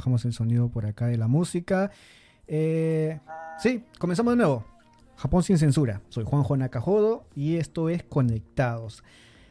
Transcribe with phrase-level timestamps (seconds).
[0.00, 1.90] Bajamos el sonido por acá de la música.
[2.46, 3.20] Eh,
[3.58, 4.64] sí, comenzamos de nuevo.
[5.14, 6.00] Japón sin censura.
[6.08, 9.04] Soy Juanjo Nakajodo y esto es Conectados.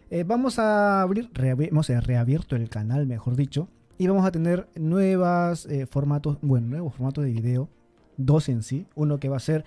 [0.10, 3.68] Eh, vamos a abrir, hemos reabierto el canal, mejor dicho,
[4.00, 7.70] y vamos a tener nuevas eh, formatos, bueno, nuevos formatos de video,
[8.18, 8.88] dos en sí.
[8.96, 9.66] Uno que va a ser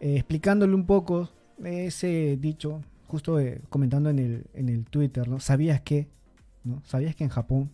[0.00, 1.30] eh, explicándole un poco
[1.62, 5.38] ese dicho, justo eh, comentando en el, en el Twitter, ¿no?
[5.38, 6.08] ¿Sabías que?
[6.64, 6.82] ¿no?
[6.84, 7.70] ¿Sabías que en Japón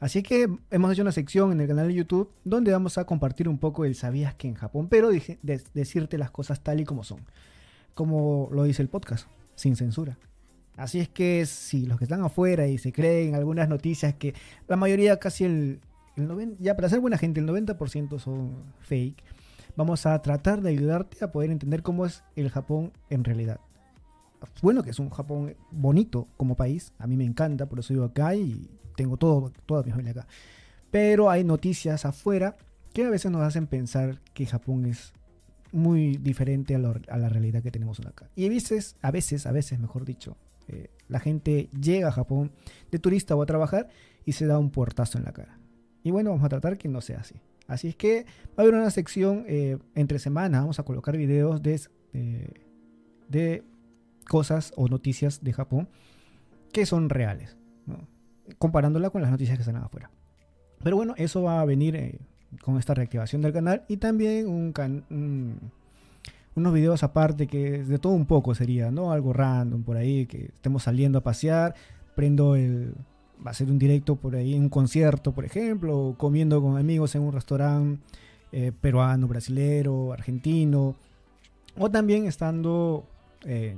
[0.00, 3.48] Así que hemos hecho una sección en el canal de YouTube donde vamos a compartir
[3.48, 7.04] un poco el sabías que en Japón, pero de- decirte las cosas tal y como
[7.04, 7.20] son,
[7.94, 10.18] como lo dice el podcast, sin censura.
[10.76, 14.34] Así es que si los que están afuera y se creen algunas noticias que
[14.66, 15.80] la mayoría, casi el,
[16.16, 19.22] el 90, ya para ser buena gente, el 90% son fake,
[19.76, 23.60] vamos a tratar de ayudarte a poder entender cómo es el Japón en realidad.
[24.62, 28.06] Bueno, que es un Japón bonito como país, a mí me encanta, por eso vivo
[28.06, 30.26] acá y tengo todo, toda mi familia acá.
[30.90, 32.56] Pero hay noticias afuera
[32.92, 35.12] que a veces nos hacen pensar que Japón es
[35.72, 38.28] muy diferente a, la realidad que tenemos acá.
[38.34, 40.36] Y a veces, a veces, a veces, mejor dicho,
[40.68, 42.52] eh, la gente llega a Japón
[42.90, 43.88] de turista o a trabajar
[44.24, 45.58] y se da un puertazo en la cara.
[46.02, 47.36] Y bueno, vamos a tratar que no sea así.
[47.66, 51.62] Así es que va a haber una sección eh, entre semana, vamos a colocar videos
[51.62, 51.80] de,
[52.14, 52.52] eh,
[53.28, 53.62] de
[54.28, 55.88] cosas o noticias de Japón
[56.72, 57.56] que son reales.
[58.58, 60.10] Comparándola con las noticias que salen afuera.
[60.82, 62.18] Pero bueno, eso va a venir eh,
[62.62, 64.72] con esta reactivación del canal y también
[66.54, 69.12] unos videos aparte que de todo un poco sería, ¿no?
[69.12, 71.74] Algo random por ahí, que estemos saliendo a pasear,
[72.14, 72.94] prendo el...
[73.44, 77.22] Va a ser un directo por ahí, un concierto, por ejemplo, comiendo con amigos en
[77.22, 78.02] un restaurante
[78.52, 80.94] eh, peruano, brasilero, argentino,
[81.78, 83.06] o también estando
[83.46, 83.76] eh,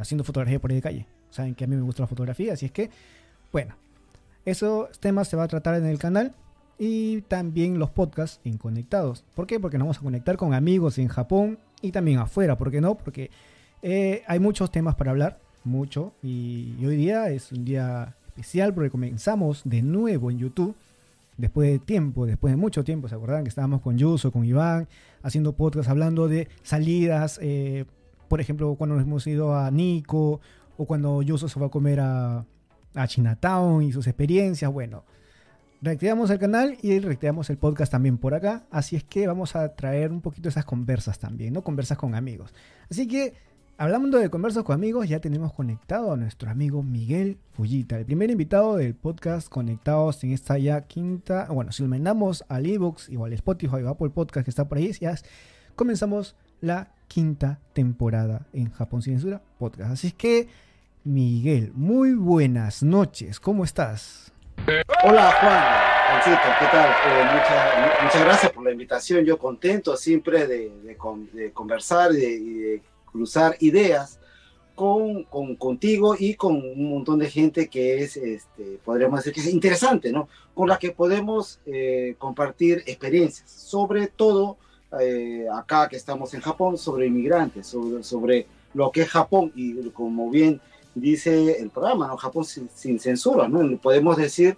[0.00, 1.06] haciendo fotografía por ahí de calle.
[1.34, 2.90] Saben que a mí me gusta la fotografía, así es que,
[3.50, 3.74] bueno,
[4.44, 6.32] esos temas se va a tratar en el canal
[6.78, 9.24] y también los podcasts en Conectados.
[9.34, 9.58] ¿Por qué?
[9.58, 12.56] Porque nos vamos a conectar con amigos en Japón y también afuera.
[12.56, 12.94] ¿Por qué no?
[12.94, 13.32] Porque
[13.82, 16.12] eh, hay muchos temas para hablar, mucho.
[16.22, 20.76] Y, hoy día es un día especial porque comenzamos de nuevo en YouTube.
[21.36, 24.86] Después de tiempo, después de mucho tiempo, ¿se acuerdan que estábamos con Yuso, con Iván,
[25.24, 27.40] haciendo podcast hablando de salidas?
[27.42, 27.86] eh,
[28.28, 30.40] por ejemplo, cuando nos hemos ido a Nico
[30.76, 32.46] o cuando Yuso se a comer a,
[33.06, 34.72] Chinatown y sus experiencias.
[34.72, 35.04] Bueno,
[35.82, 38.66] reactivamos el canal y reactivamos el podcast también por acá.
[38.70, 41.62] Así es que vamos a traer un poquito esas conversas también, ¿no?
[41.62, 42.54] Conversas con amigos.
[42.88, 43.34] Así que,
[43.78, 48.30] hablando de conversas con amigos, ya tenemos conectado a nuestro amigo Miguel Fullita, el primer
[48.30, 51.48] invitado del podcast Conectados en esta ya quinta.
[51.50, 54.92] Bueno, si lo mandamos al Evox, igual Spotify o Apple Podcast que está por ahí,
[54.92, 55.16] ya
[55.74, 59.92] comenzamos la quinta temporada en Japón Sin Censura Podcast.
[59.92, 60.48] Así es que,
[61.04, 64.32] Miguel, muy buenas noches, ¿cómo estás?
[65.04, 66.90] Hola Juan, Juancito, ¿qué tal?
[66.90, 69.24] Eh, muchas, muchas gracias por la invitación.
[69.24, 70.96] Yo contento siempre de, de
[71.34, 74.18] de conversar y de, de cruzar ideas
[74.74, 79.40] con, con- contigo y con un montón de gente que es, este, podríamos decir que
[79.40, 80.28] es interesante, ¿no?
[80.54, 84.56] Con la que podemos eh, compartir experiencias, sobre todo
[85.00, 89.74] eh, acá que estamos en Japón, sobre inmigrantes, sobre, sobre lo que es Japón y
[89.90, 90.60] como bien
[90.94, 92.16] dice el programa, ¿no?
[92.16, 93.76] Japón sin, sin censura, ¿no?
[93.78, 94.56] Podemos decir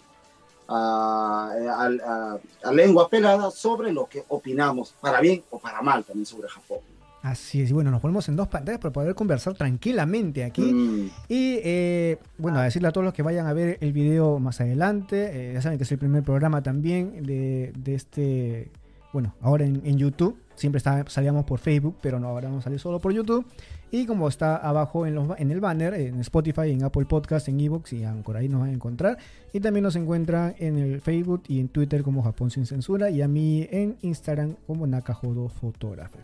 [0.69, 2.39] a, a- a-
[2.69, 6.79] a lengua pelada sobre lo que opinamos, para bien o para mal también sobre Japón.
[7.23, 10.63] Así es, y bueno, nos ponemos en dos pantallas para poder conversar tranquilamente aquí.
[10.63, 14.39] Mm, Y eh, bueno, a decirle a todos los que vayan a ver el video
[14.39, 18.71] más adelante, eh, ya saben que es el primer programa también de, de este
[19.13, 20.37] bueno, ahora en, en YouTube.
[20.55, 23.45] Siempre está- salíamos por Facebook, pero no, ahora vamos a salir solo por YouTube.
[23.91, 27.61] Y como está abajo en, los, en el banner, en Spotify, en Apple Podcast, en
[27.61, 29.17] Evox y Anchor, ahí nos van a encontrar.
[29.53, 33.11] Y también nos encuentran en el Facebook y en Twitter como Japón Sin Censura.
[33.11, 36.19] Y a mí en Instagram como Nakajodo Fotógrafo.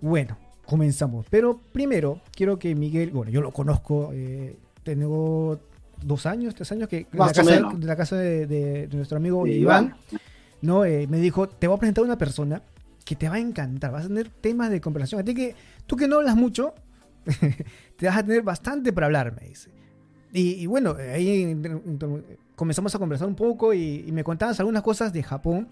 [0.00, 1.26] Bueno, comenzamos.
[1.28, 5.58] Pero primero, quiero que Miguel, bueno, yo lo conozco, eh, tengo
[6.02, 7.42] dos años, tres años que de la casa,
[7.76, 9.94] de, la casa de, de- de nuestro amigo Iván.
[10.62, 10.84] ¿No?
[10.84, 12.62] Eh, me dijo, te voy a presentar una persona
[13.04, 15.20] que te va a encantar, vas a tener temas de conversación.
[15.20, 15.54] A ti que,
[15.86, 16.74] tú que no hablas mucho,
[17.96, 19.70] te vas a tener bastante para hablar, me dice.
[20.30, 21.56] Y, bueno, ahí
[22.54, 25.68] comenzamos a conversar un poco y, y me contabas algunas cosas de Japón,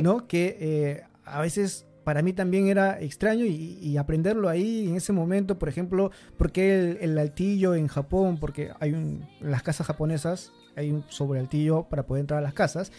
[0.00, 0.26] ¿no?
[0.26, 5.58] Que eh, a veces para mí también era extraño y, aprenderlo ahí en ese momento,
[5.58, 10.50] por ejemplo, por qué el, el altillo en Japón, porque hay en las casas japonesas
[10.76, 12.92] hay un sobrealtillo para poder entrar a las casas,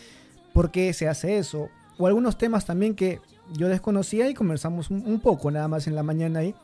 [0.53, 3.20] por qué se hace eso, o algunos temas también que
[3.53, 6.55] yo desconocía y conversamos un, un poco nada más en la mañana ahí,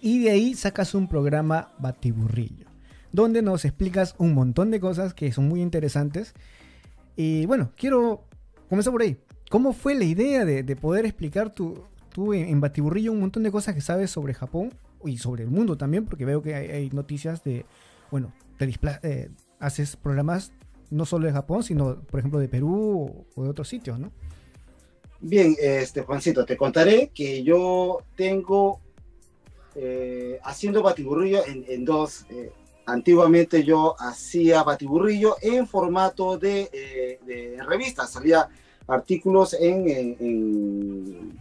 [0.00, 2.66] y de ahí sacas un programa Batiburrillo,
[3.12, 6.34] donde nos explicas un montón de cosas que son muy interesantes.
[7.16, 8.24] Y bueno, quiero
[8.68, 9.18] comenzar por ahí.
[9.50, 13.50] ¿Cómo fue la idea de, de poder explicar tú, tú en, Batiburrillo un montón de
[13.50, 14.72] cosas que sabes sobre Japón
[15.04, 16.06] y sobre el mundo también?
[16.06, 17.66] Porque veo que hay, hay noticias de,
[18.10, 20.52] bueno, te eh, haces programas
[20.90, 24.10] no solo de Japón, sino por ejemplo de Perú o, de otros sitios, ¿no?
[25.20, 28.80] Bien, este Juancito, te contaré que yo tengo
[29.74, 32.24] eh, haciendo batiburrillo en, dos.
[32.30, 32.50] eh,
[32.86, 38.48] antiguamente yo hacía batiburrillo en formato de, eh, de revista, salía
[38.88, 41.40] artículos en, en- en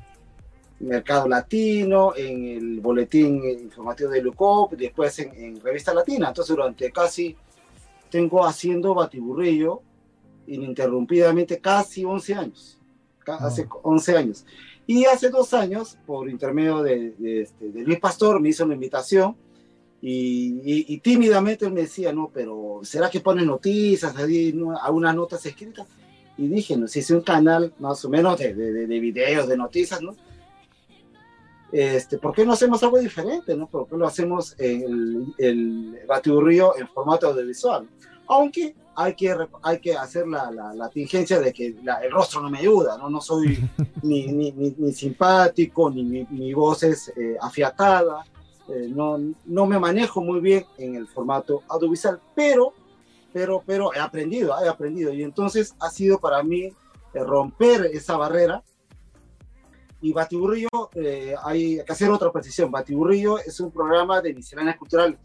[0.82, 6.28] Mercado Latino, en el boletín informativo de Lucop, después en, en Revista Latina.
[6.30, 7.36] Entonces durante casi,
[8.10, 9.82] tengo haciendo batiburrillo
[10.48, 12.78] ininterrumpidamente casi 11 años.
[13.28, 13.38] Ah.
[13.42, 14.46] Hace 11 años.
[14.88, 18.74] Y hace dos años, por intermedio de, de, este, de Luis Pastor, me hizo una
[18.74, 19.36] invitación
[20.02, 24.76] y, y- y tímidamente él me decía, no, pero ¿será que pones noticias, ahí, no,
[24.80, 25.88] algunas notas escritas?
[26.38, 30.02] Y dije, no, si es un canal más o menos de- de videos, de noticias,
[30.02, 30.16] ¿no?
[31.72, 33.68] Este, ¿Por qué no hacemos algo diferente, no?
[33.68, 37.88] ¿Por qué lo hacemos el, el batiburrillo en formato audiovisual?
[38.28, 42.42] Aunque hay que, hay que hacer la, la, la tingencia de que la- el rostro
[42.42, 43.10] no me ayuda, ¿no?
[43.10, 43.60] No soy
[44.04, 48.26] ni, ni, ni, ni simpático, ni mi, mi voz es eh, afiatada,
[48.68, 52.74] eh, no, no me manejo muy bien en el formato audiovisual, pero,
[53.32, 55.14] pero, pero he aprendido, he aprendido.
[55.14, 56.74] Y entonces ha sido para mí eh,
[57.24, 58.64] romper esa barrera.
[60.02, 62.72] Y Batiburrillo, eh, hay que hacer otra precisión.
[62.72, 65.18] Batiburrillo es un programa de misceláneas culturales.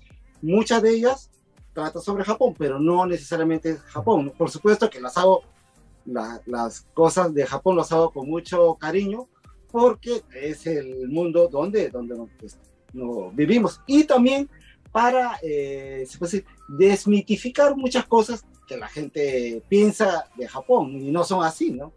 [0.42, 1.30] Muchas de ellas
[1.72, 4.32] tratan sobre Japón, pero no necesariamente es Japón.
[4.36, 5.42] Por supuesto que las hago,
[6.06, 9.28] la- las cosas de Japón las hago con mucho cariño,
[9.70, 12.58] porque es el mundo donde, donde pues,
[12.92, 13.80] no vivimos.
[13.86, 14.48] Y también
[14.92, 21.10] para eh, se puede decir, desmitificar muchas cosas que la gente piensa de Japón y
[21.10, 21.92] no son así, ¿no?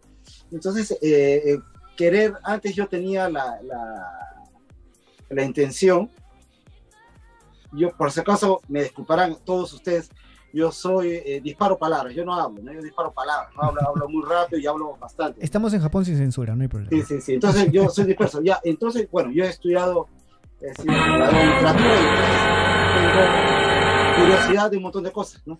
[0.50, 1.58] Entonces, eh, eh,
[1.98, 4.46] querer, antes yo tenía la, la,
[5.28, 6.08] la intención,
[7.72, 10.08] yo por si acaso me disculparán todos ustedes,
[10.52, 12.72] yo soy, eh, disparo palabras, yo no hablo, ¿no?
[12.72, 15.44] yo disparo palabras, no hablo, hablo muy rápido y hablo bastante.
[15.44, 16.90] Estamos en Japón sin censura, no hay problema.
[16.90, 17.34] Sí, sí, sí.
[17.34, 18.40] Entonces yo soy disperso.
[18.42, 20.06] Ya, entonces, bueno, yo he estudiado
[20.60, 22.12] eh, sí, literatura y
[23.12, 23.26] pues,
[24.14, 25.58] tengo curiosidad de un montón de cosas, ¿no?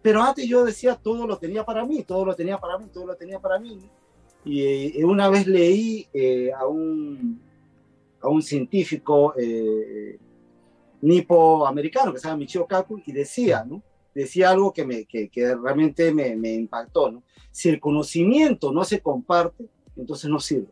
[0.00, 3.06] Pero antes yo decía todo lo tenía para mí, todo lo tenía para mí, todo
[3.06, 3.76] lo tenía para mí.
[3.76, 4.05] ¿no?
[4.46, 4.62] Y
[5.00, 7.40] eh, una vez leí eh, a, un,
[8.20, 10.18] a un científico eh,
[11.02, 13.82] nipo-americano que se llama Michio Kaku y decía, ¿no?
[14.14, 17.22] Decía algo que, me, que, que realmente me, me impactó, ¿no?
[17.50, 20.68] Si el conocimiento no se comparte, entonces no sirve,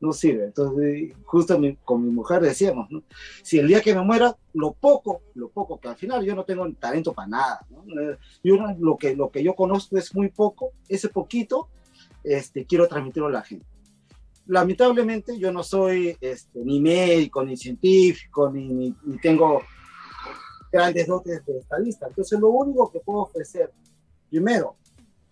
[0.00, 0.46] no sirve.
[0.46, 3.02] Entonces, justo mi- con mi mujer decíamos, ¿no?
[3.42, 6.44] Si el día que me muera, lo poco, lo poco, que al final yo no
[6.44, 7.84] tengo talento para nada, ¿no?
[8.42, 11.68] Yo lo, que, lo que yo conozco es muy poco, ese poquito,
[12.24, 13.66] este, quiero transmitirlo a la gente.
[14.46, 19.62] Lamentablemente yo no soy este, ni médico, ni científico, ni, ni, ni tengo
[20.72, 22.08] grandes dotes de estadista.
[22.08, 23.70] Entonces lo único que puedo ofrecer,
[24.28, 24.76] primero,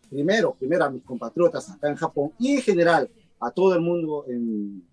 [0.09, 4.25] primero, primero a mis compatriotas acá en Japón y en general a todo el mundo
[4.28, 4.85] en-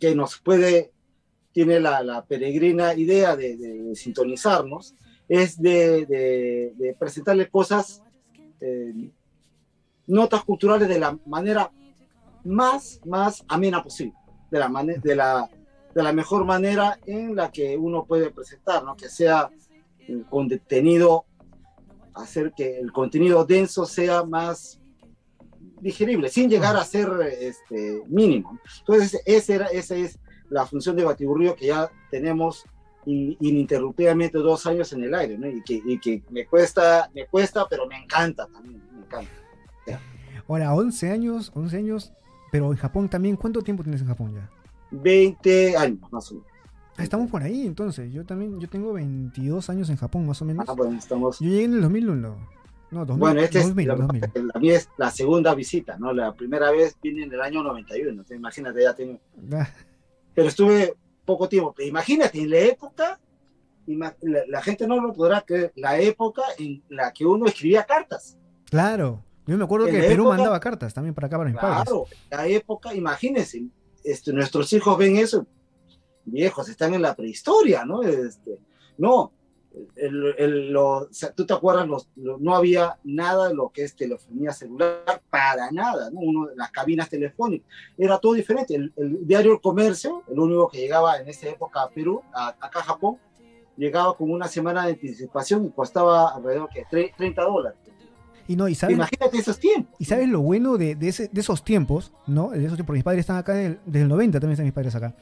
[0.00, 0.92] que nos puede,
[1.52, 4.94] tiene la, la peregrina idea de, de sintonizarnos,
[5.28, 8.02] es de, de, de presentarle cosas,
[8.60, 8.92] eh,
[10.06, 11.70] notas culturales de la manera
[12.44, 14.14] más, más amena posible,
[14.50, 14.68] de la,
[15.02, 15.50] de la,
[15.94, 18.96] de la mejor manera en la que uno puede presentar, ¿no?
[18.96, 19.50] que sea
[20.06, 21.24] con contenido,
[22.14, 24.80] hacer que el contenido denso sea más,
[25.80, 27.08] digerible, sin llegar a ser
[27.40, 28.58] este, mínimo.
[28.80, 30.18] Entonces, esa, era, esa es
[30.48, 32.64] la función de Batiburrillo que ya tenemos
[33.06, 35.38] in- ininterrumpidamente dos años en el aire.
[35.54, 39.30] Y que, y que me cuesta, me cuesta, pero me encanta también, me encanta.
[40.48, 42.12] Ahora, 11 años, 11 años,
[42.52, 44.50] pero en Japón también, ¿cuánto tiempo tienes en Japón ya?
[44.90, 46.48] 20 años más o menos.
[46.96, 48.12] Ah, estamos por ahí, entonces.
[48.12, 50.64] Yo también, yo tengo 22 años en Japón, más o menos.
[50.68, 51.40] Ah, bueno, estamos...
[51.40, 52.36] Yo llegué en el 2001.
[52.90, 54.20] No, 2000, Bueno, este es, 2000, lo que 2000.
[54.20, 56.12] pasa es que la mía es la segunda visita, ¿no?
[56.12, 59.18] La primera vez vine en el año 91, entonces imagínate, ya tengo...
[59.52, 59.68] Ah,
[60.34, 61.74] Pero estuve poco tiempo.
[61.76, 63.18] Pero imagínate, en la época,
[63.86, 68.38] la gente no lo podrá creer, la época en la que uno escribía cartas.
[68.70, 69.24] Claro.
[69.46, 71.84] Yo me acuerdo En que Perú época- mandaba cartas también para acá, para mis padres.
[71.84, 73.64] Claro, la época, imagínense,
[74.02, 75.46] este, nuestros hijos ven eso,
[76.24, 78.02] viejos, están en la prehistoria, ¿no?
[78.02, 78.58] Este,
[78.98, 79.32] no,
[79.96, 83.94] el- el- lo- tú te acuerdas, los, lo- no había nada de lo que es
[83.96, 86.20] telefonía celular, para nada, ¿no?
[86.20, 88.74] Uno, las cabinas telefónicas, era todo diferente.
[88.76, 92.54] El, el diario El Comercio, el único que llegaba en esa época a Perú, a-
[92.60, 93.18] acá a Japón,
[93.76, 97.78] llegaba con una semana de anticipación y costaba alrededor de 30 dólares.
[98.48, 99.94] Y no, y sabes, Imagínate esos tiempos.
[99.98, 102.50] y sabes lo bueno de, de, ese- de esos tiempos, ¿no?
[102.50, 104.74] De esos tiempos, porque mis padres están acá del- desde el 90, también están mis
[104.74, 105.14] padres acá.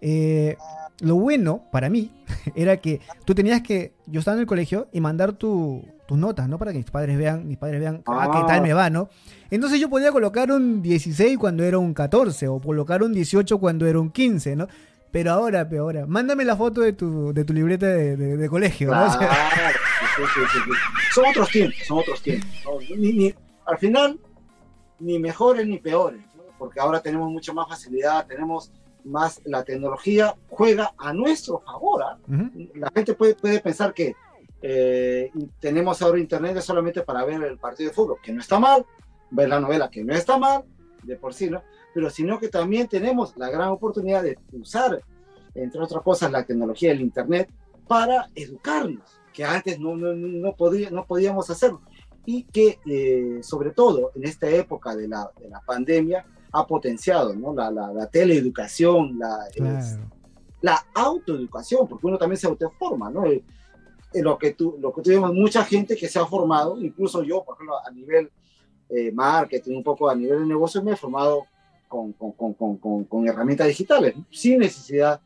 [0.00, 0.56] Eh,
[1.00, 2.10] lo bueno para mí
[2.54, 6.48] era que tú tenías que, yo estaba en el colegio y mandar tu- tus notas,
[6.48, 6.56] ¿no?
[6.58, 8.46] Para que mis padres vean, mis padres vean, ah, qué Ah.
[8.46, 9.10] tal me va, ¿no?
[9.50, 13.86] Entonces yo podía colocar un 16 cuando era un 14 o colocar un 18 cuando
[13.86, 14.68] era un 15, ¿no?
[15.10, 18.48] Pero ahora, pero ahora, mándame la foto de tu, de tu libreta de, de- de
[18.48, 19.06] colegio, ¿no?
[19.06, 19.78] O sea, Claro,
[20.16, 20.70] sí, sí, sí, sí.
[21.14, 22.48] Son otros tiempos, son otros tiempos.
[22.64, 22.96] ¿no?
[22.96, 23.34] Ni- ni-
[23.66, 24.18] al final,
[25.00, 26.42] ni mejores ni peores, ¿no?
[26.58, 28.70] porque ahora tenemos mucha más facilidad, tenemos
[29.04, 32.02] más, la tecnología juega a nuestro favor.
[32.02, 32.18] ¿ah?
[32.74, 34.14] La gente puede, puede pensar que
[34.60, 38.84] eh, tenemos ahora internet solamente para ver el partido de fútbol, que no está mal,
[39.30, 40.64] ver la novela, que no está mal,
[41.02, 41.62] de por sí, ¿no?
[41.98, 45.02] Pero sino que también tenemos la gran oportunidad de usar,
[45.52, 47.50] entre otras cosas, la tecnología del internet
[47.88, 49.02] para educarnos,
[49.32, 51.80] que antes no, no, no, podía, no podíamos hacerlo.
[52.24, 57.34] Y que, eh, sobre todo, en esta época de la, de la pandemia, ha potenciado
[57.34, 57.52] ¿no?
[57.52, 60.10] la, la, la teleeducación, la, es- Claro.
[60.60, 63.26] la autoeducación, porque uno también se autoforma, ¿no?
[63.26, 63.42] Eh,
[64.12, 67.42] eh, lo que tú, lo que tuvimos mucha gente que se ha formado, incluso yo,
[67.44, 68.30] por ejemplo, a nivel
[68.88, 71.42] eh, marketing, un poco a nivel de negocio, me he formado
[71.88, 74.24] con, con, con, con, herramientas digitales, ¿no?
[74.30, 75.20] sin necesidad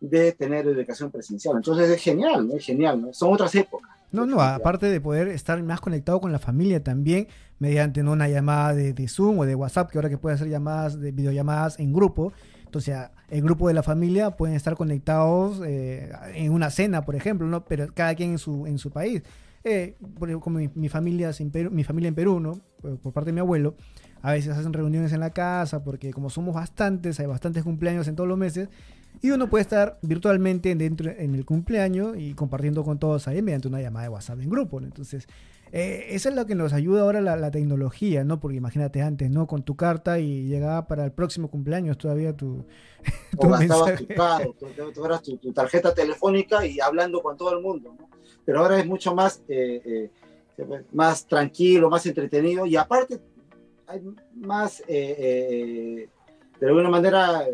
[0.00, 1.56] de tener educación presencial.
[1.56, 2.54] Entonces es genial, ¿no?
[2.54, 3.12] Es genial, ¿no?
[3.12, 3.90] Son otras épocas.
[4.10, 8.12] No, no, aparte de poder estar más conectado con la familia también, mediante ¿no?
[8.12, 11.12] una llamada de, de Zoom o de WhatsApp, que ahora que puede hacer llamadas, de
[11.12, 12.32] videollamadas en grupo.
[12.64, 12.96] Entonces,
[13.28, 17.64] el grupo de la familia pueden estar conectados eh, en una cena, por ejemplo, ¿no?
[17.64, 19.22] Pero cada quien en su, en su país.
[19.64, 22.60] Eh, por ejemplo, como mi, mi familia es en Perú, mi familia en Perú, ¿no?
[22.80, 23.74] Por, por parte de mi abuelo,
[24.22, 28.16] a veces hacen reuniones en la casa, porque como somos bastantes, hay bastantes cumpleaños en
[28.16, 28.68] todos los meses,
[29.20, 33.68] y uno puede estar virtualmente dentro en el cumpleaños y compartiendo con todos ahí mediante
[33.68, 34.80] una llamada de WhatsApp en grupo.
[34.80, 34.86] ¿no?
[34.86, 35.26] Entonces,
[35.72, 38.40] eh, eso es lo que nos ayuda ahora la, la tecnología, ¿no?
[38.40, 39.46] Porque imagínate antes, ¿no?
[39.46, 42.64] Con tu carta y llegaba para el próximo cumpleaños todavía tu,
[43.36, 44.54] O tu gastabas mensaje.
[44.94, 48.08] tu, eras tu, tu tarjeta telefónica y hablando con todo el mundo, ¿no?
[48.44, 50.10] Pero ahora es mucho más, eh,
[50.56, 53.20] eh, más tranquilo, más entretenido y aparte
[53.88, 54.02] hay
[54.34, 54.86] más, eh,
[55.18, 56.08] eh,
[56.60, 57.46] de alguna manera,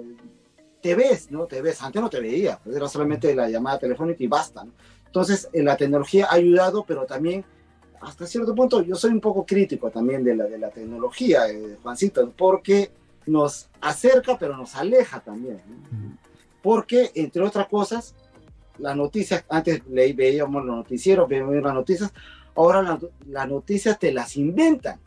[0.83, 1.47] te ves, ¿no?
[1.47, 1.81] Te ves.
[1.83, 4.73] Antes no te veía, pues era solamente la llamada telefónica y basta, ¿no?
[5.07, 7.45] Entonces, eh, la tecnología ha ayudado, pero también,
[8.01, 11.79] hasta cierto punto, yo soy un poco crítico también de la, de la tecnología, eh,
[11.83, 12.91] Juancito, porque
[13.27, 15.61] nos acerca, pero nos aleja también.
[15.69, 16.19] ¿no?
[16.63, 18.15] Porque, entre otras cosas,
[18.79, 22.13] las noticias, antes leí, veíamos los noticieros, veíamos las noticias,
[22.57, 22.99] ahora la-
[23.29, 24.99] las noticias te las inventan,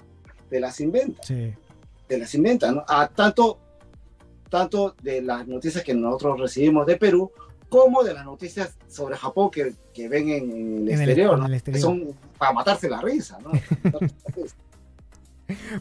[0.49, 1.53] te las inventan, Sí.
[2.07, 2.85] te las inventan, ¿no?
[2.87, 3.59] A tanto,
[4.49, 7.31] tanto de las noticias que nosotros recibimos de Perú,
[7.69, 11.33] como de las noticias sobre Japón que, que ven en, en el En el- exterior,
[11.33, 11.45] en ¿no?
[11.47, 11.81] el Que exterior.
[11.81, 13.51] son para matarse la risa, ¿no?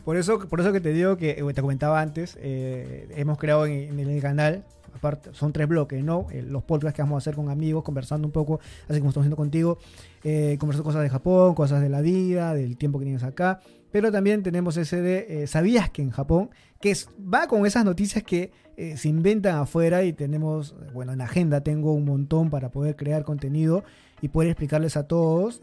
[0.04, 3.66] Por eso, por eso que te digo que eh, te comentaba antes, eh, hemos creado
[3.66, 4.64] en, en el canal,
[4.96, 6.26] aparte, son tres bloques, ¿no?
[6.30, 9.24] Eh, los podcasts que vamos a hacer con amigos, conversando un poco, así como estamos
[9.24, 9.78] haciendo contigo,
[10.24, 13.60] eh, conversando cosas de Japón, cosas de la vida, del tiempo que tienes acá.
[13.92, 16.50] Pero también tenemos ese de eh, ¿Sabías que en Japón?
[16.80, 21.94] Que va con esas noticias que se inventan afuera y tenemos, bueno, en agenda tengo
[21.94, 23.84] un montón para poder crear contenido
[24.20, 25.62] y poder explicarles a todos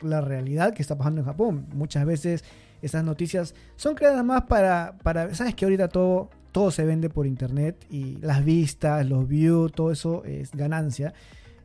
[0.00, 1.66] la realidad que está pasando en Japón.
[1.74, 2.44] Muchas veces
[2.80, 7.26] esas noticias son creadas más para, para sabes que ahorita todo, todo se vende por
[7.26, 11.12] internet y las vistas, los views, todo eso es ganancia.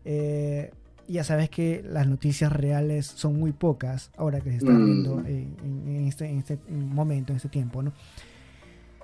[0.06, 0.72] Eh,
[1.08, 4.86] ya sabes que las noticias reales son muy pocas ahora que se están Mm.
[4.86, 5.56] viendo en,
[5.88, 7.91] en este, en este momento, en este tiempo, ¿no?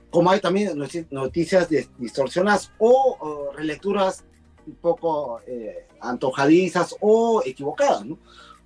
[0.10, 4.24] como hay también noti- noticias dis- distorsionadas o, o relecturas
[4.66, 8.18] un poco eh, antojadizas o equivocadas, ¿no?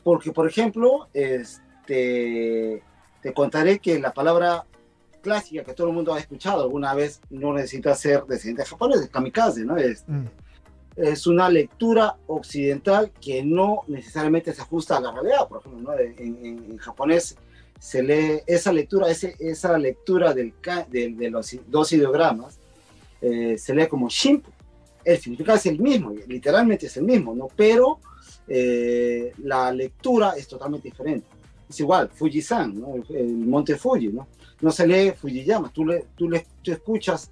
[0.06, 2.82] Porque, por ejemplo, este,
[3.21, 4.65] te contaré que la palabra
[5.23, 9.09] clásica que todo el mundo ha escuchado alguna vez no necesita ser descendiente japonés, es
[9.09, 9.77] kamikaze, ¿no?
[9.77, 10.25] Es, Mm.
[10.97, 15.47] es una lectura occidental que no necesariamente se ajusta a la realidad.
[15.47, 15.97] Por ejemplo, ¿no?
[15.99, 17.36] en, en- en japonés
[17.79, 20.53] se lee esa lectura, ese, esa lectura del,
[20.91, 22.59] de los dos ideogramas,
[23.21, 24.51] eh, se lee como shimpu.
[25.03, 27.47] El significado es el mismo, literalmente es el mismo, ¿no?
[27.55, 27.99] Pero
[28.47, 31.25] eh, la lectura es totalmente diferente.
[31.69, 32.93] Es igual, Fujisan, ¿no?
[33.09, 34.27] el monte Fuji, ¿no?
[34.63, 37.30] No se lee Fujiyama, tú, le, tú, le, tú escuchas,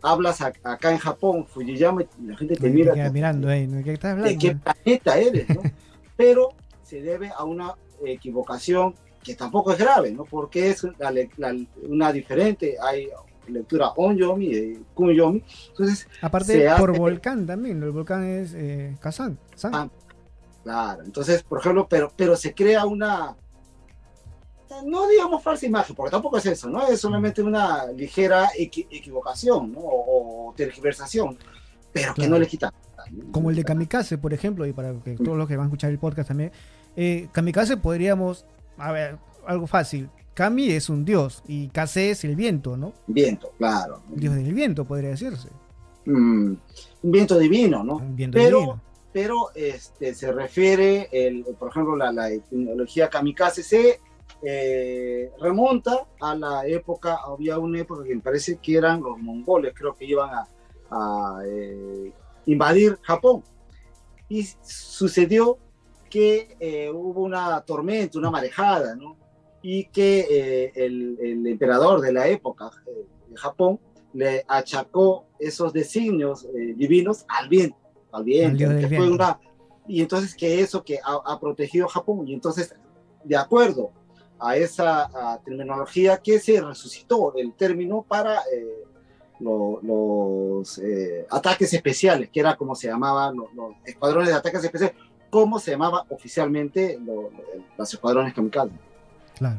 [0.00, 2.94] hablas a- acá en Japón, Fujiyama, y la gente te mira.
[3.10, 3.82] mirando ¿no?
[3.84, 5.48] ¿Qué estás ¿De qué planeta eres?
[5.50, 5.62] ¿no?
[6.16, 6.50] Pero
[6.82, 10.24] se debe a una equivocación que tampoco es grave, ¿no?
[10.24, 11.54] Porque es la le- la-
[11.88, 13.08] una diferente, hay
[13.48, 19.36] lectura onyomi, eh, kunyomi, entonces, Aparte, por hace- volcán también, el volcán es eh, Kazán.
[19.56, 19.74] San.
[19.74, 19.88] Ah,
[20.62, 23.36] claro, entonces, por ejemplo, pero, pero se crea una,
[24.84, 26.86] no digamos falsa imagen, porque tampoco es eso, ¿no?
[26.88, 29.80] Es solamente una ligera equi- equivocación, ¿no?
[29.80, 31.36] O, o tergiversación,
[31.92, 32.72] pero que no le quita.
[33.32, 35.90] Como el de Kamikaze, por ejemplo, y para que todos los que van a escuchar
[35.90, 36.52] el podcast también.
[36.96, 38.44] eh, Kamikaze podríamos,
[38.78, 40.08] a ver, algo fácil.
[40.34, 42.94] Kami es un dios y Kase es el viento, ¿no?
[43.06, 44.02] Viento, claro.
[44.08, 45.48] Dios del viento, podría decirse.
[46.06, 46.54] Mm,
[47.02, 47.96] un viento divino, ¿no?
[47.96, 48.80] Un viento Pero, divino.
[49.12, 54.00] pero este, se refiere, el, por ejemplo, la, la etimología kamikaze se
[54.42, 59.72] eh, remonta a la época, había una época que me parece que eran los mongoles,
[59.74, 60.48] creo que iban a,
[60.90, 62.12] a, eh,
[62.46, 63.42] invadir Japón.
[64.28, 65.58] Y sucedió
[66.08, 69.16] que eh, hubo una tormenta, una marejada, ¿no?
[69.62, 73.78] Y que eh, el, el emperador de la época eh, de Japón
[74.12, 77.76] le achacó esos designios eh, divinos al viento,
[78.12, 79.40] al viento, que fue una-
[79.88, 82.74] y entonces que eso que ha, ha protegido Japón, y entonces,
[83.24, 83.90] de acuerdo
[84.42, 88.84] a esa a terminología que se resucitó el término para eh,
[89.40, 94.64] lo- los eh, ataques especiales, que era como se llamaban los, los escuadrones de ataques
[94.64, 94.96] especiales,
[95.30, 97.30] como se llamaba oficialmente lo- lo-
[97.78, 98.72] los escuadrones kamikaze.
[99.38, 99.58] Claro.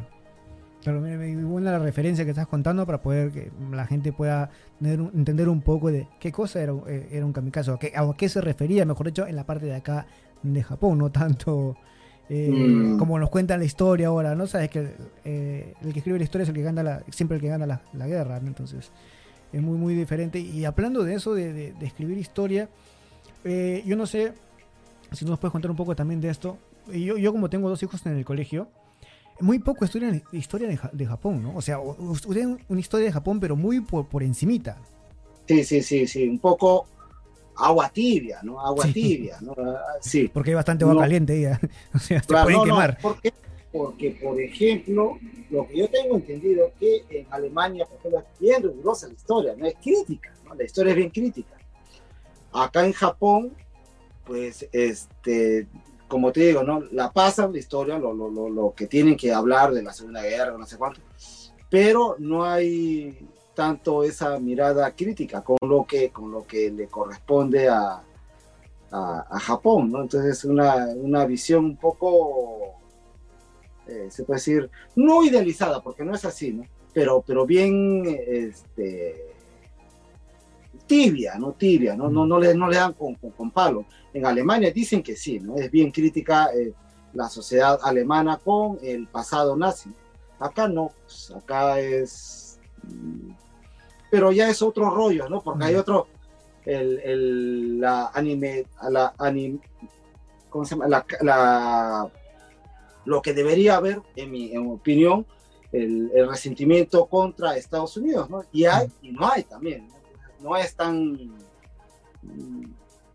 [0.85, 4.99] Mira, muy buena la referencia que estás contando para poder que la gente pueda tener
[5.13, 8.13] entender un poco de qué cosa era, eh, era un kamikaze, o a qué, a
[8.17, 10.05] qué se refería, mejor dicho, en la parte de acá
[10.41, 11.77] de Japón, no tanto
[12.29, 12.97] eh, Mm.
[12.97, 14.47] como nos cuentan la historia ahora, ¿no?
[14.47, 14.89] Sabes que
[15.25, 17.65] eh, el que escribe la historia es el que gana la, siempre el que gana
[17.65, 18.47] la, la guerra, ¿no?
[18.47, 18.91] Entonces,
[19.51, 20.39] es muy, muy diferente.
[20.39, 22.69] Y hablando de eso, de, de- de escribir historia,
[23.43, 24.33] eh, yo no sé
[25.11, 26.57] si nos puedes contar un poco también de esto.
[26.91, 28.67] Yo, yo como tengo dos hijos en el colegio,
[29.39, 31.55] muy poco estudian historia de, Ja- de Japón, ¿no?
[31.55, 31.77] O sea,
[32.13, 34.77] estudian una historia de Japón, pero muy por, por encimita.
[35.47, 36.87] Sí, sí, sí, sí, un poco
[37.57, 38.59] agua tibia, ¿no?
[38.59, 38.93] Agua Sí.
[38.93, 39.53] tibia, ¿no?
[39.57, 40.29] Ah, Sí.
[40.33, 40.99] Porque hay bastante agua No.
[41.01, 41.45] caliente ahí.
[41.93, 42.97] O sea, se Claro, pueden no, no, quemar.
[42.99, 43.33] ¿por qué?
[43.71, 45.17] Porque, por ejemplo,
[45.49, 49.13] lo que yo tengo entendido es que en Alemania, por ejemplo, es bien rigurosa la
[49.13, 50.53] historia, no es crítica, ¿no?
[50.53, 51.55] La historia es bien crítica.
[52.51, 53.51] Acá en Japón,
[54.25, 55.65] pues, este,
[56.07, 56.83] como te digo, ¿no?
[56.91, 60.21] La pasan la historia, lo, lo, lo, lo que tienen que hablar de la Segunda
[60.21, 61.01] Guerra, no sé cuánto,
[61.71, 63.17] pero no hay
[63.53, 68.01] tanto esa mirada crítica con lo que, con lo que le corresponde a,
[68.91, 70.01] a, Japón, ¿no?
[70.01, 72.75] Entonces una, una visión un poco,
[73.87, 76.65] eh, se puede decir, no idealizada, porque no es así, ¿no?
[76.93, 79.33] Pero, pero bien, este,
[80.85, 81.53] tibia, ¿no?
[81.53, 82.09] Tibia, ¿no?
[82.09, 83.85] No, no, le, no le dan con, con, con palo.
[84.13, 85.55] En Alemania dicen que sí, ¿no?
[85.55, 86.73] Es bien crítica eh,
[87.13, 89.91] la sociedad alemana con el pasado nazi.
[90.39, 92.59] Acá no, pues, acá es...
[94.13, 95.41] Pero ya es otro rollo, ¿no?
[95.41, 96.05] Porque hay otro,
[96.67, 99.59] el, el, la anime, la anim,
[100.51, 100.87] ¿cómo se llama?
[100.87, 102.07] La, la-
[103.05, 105.25] lo que debería haber, en mi, en mi opinión,
[105.71, 108.43] el, el resentimiento contra Estados Unidos, ¿no?
[108.51, 109.95] Y hay, y no hay también, ¿no?
[110.51, 111.17] No es tan,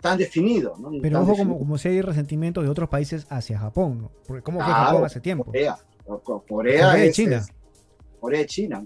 [0.00, 0.90] tan definido, ¿no?
[1.00, 1.54] Pero Tan ojo, definido.
[1.54, 4.10] como, como si hay resentimiento de otros países hacia Japón, ¿no?
[4.26, 5.44] Porque ¿cómo fue Claro, Japón hace tiempo?
[5.44, 7.36] Corea, Co- Corea, Corea y es- China.
[7.36, 7.52] es-
[8.20, 8.84] Corea y China.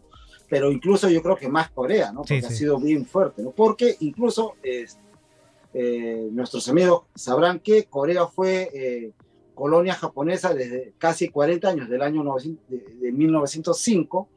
[0.52, 2.24] Pero incluso yo creo que más Corea, ¿no?
[2.24, 2.56] Sí, Porque ha sí.
[2.56, 3.52] sido bien fuerte, ¿no?
[3.52, 4.98] Porque incluso es-
[5.72, 9.12] eh, nuestros amigos sabrán que Corea fue eh,
[9.54, 14.28] colonia japonesa desde casi 40 años, del año 900 de, de 1905,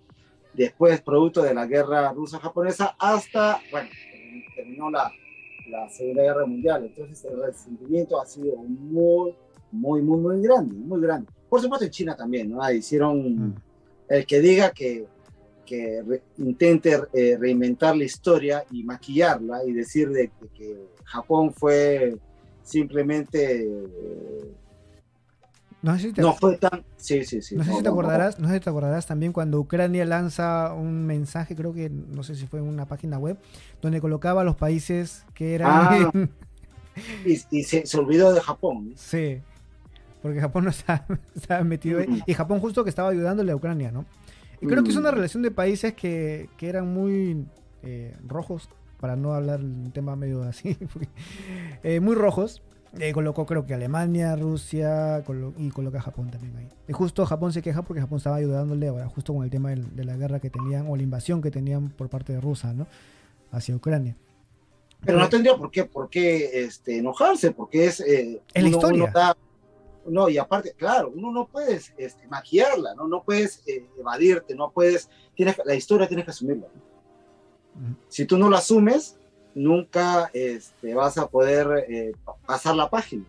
[0.54, 3.90] después producto de la guerra rusa-japonesa, hasta, bueno,
[4.56, 5.12] terminó la,
[5.70, 6.86] la Segunda Guerra Mundial.
[6.86, 9.36] Entonces el resentimiento ha sido muy,
[9.74, 11.28] muy, muy, muy grande, muy grande.
[11.50, 12.72] Por supuesto en China también, ¿no?
[12.72, 13.56] Hicieron, Mm.
[14.08, 15.08] el que diga que,
[15.66, 21.54] que re- intente eh, reinventar la historia y maquillarla y decir de, de que Japón
[21.54, 22.16] fue
[22.64, 23.64] simplemente...
[23.64, 24.52] eh,
[25.82, 26.84] No sé si te, no fue tan...
[26.98, 27.56] Sí, sí, sí.
[27.56, 31.06] no sé si te acordarás, no sé si te acordarás también cuando Ucrania lanza un
[31.06, 33.38] mensaje, creo que no sé si fue en una página web,
[33.82, 36.12] donde colocaba a los países que eran Ah.
[37.26, 38.94] Y, y se, se olvidó de Japón.
[38.96, 39.42] Sí,
[40.22, 42.08] porque Japón no estaba, estaba metido ahí.
[42.08, 42.22] Mm.
[42.26, 44.06] Y Japón justo que estaba ayudándole a Ucrania, ¿no?
[44.68, 45.16] Creo que es una Mm.
[45.16, 47.46] relación de países que, que eran muy
[47.84, 50.78] eh, rojos, para no hablar un tema medio así,
[51.84, 52.62] eh, muy rojos.
[52.98, 56.70] Eh, colocó creo que Alemania, Rusia colo- y coloca a Japón también ahí.
[56.88, 60.04] Y justo Japón se queja porque Japón estaba ayudándole ahora, justo con el tema de
[60.06, 62.88] la guerra que tenían o la invasión que tenían por parte de Rusia, ¿no?
[63.52, 64.16] Hacia Ucrania.
[65.04, 68.00] Pero no tendría por qué, por qué este, enojarse, porque es...
[68.00, 69.04] eh, Es la uno- historia.
[69.04, 69.38] uno da-
[70.08, 73.08] no, y aparte, claro, uno no puedes este, maquillarla, ¿no?
[73.08, 75.10] No puedes eh, evadirte, no puedes...
[75.36, 76.68] Tienes, la historia tienes que asumirla.
[76.74, 77.88] ¿no?
[77.90, 77.96] Ujú.
[78.08, 79.18] Si tú no la asumes,
[79.54, 83.26] nunca este, vas a poder eh, pa- pasar la página.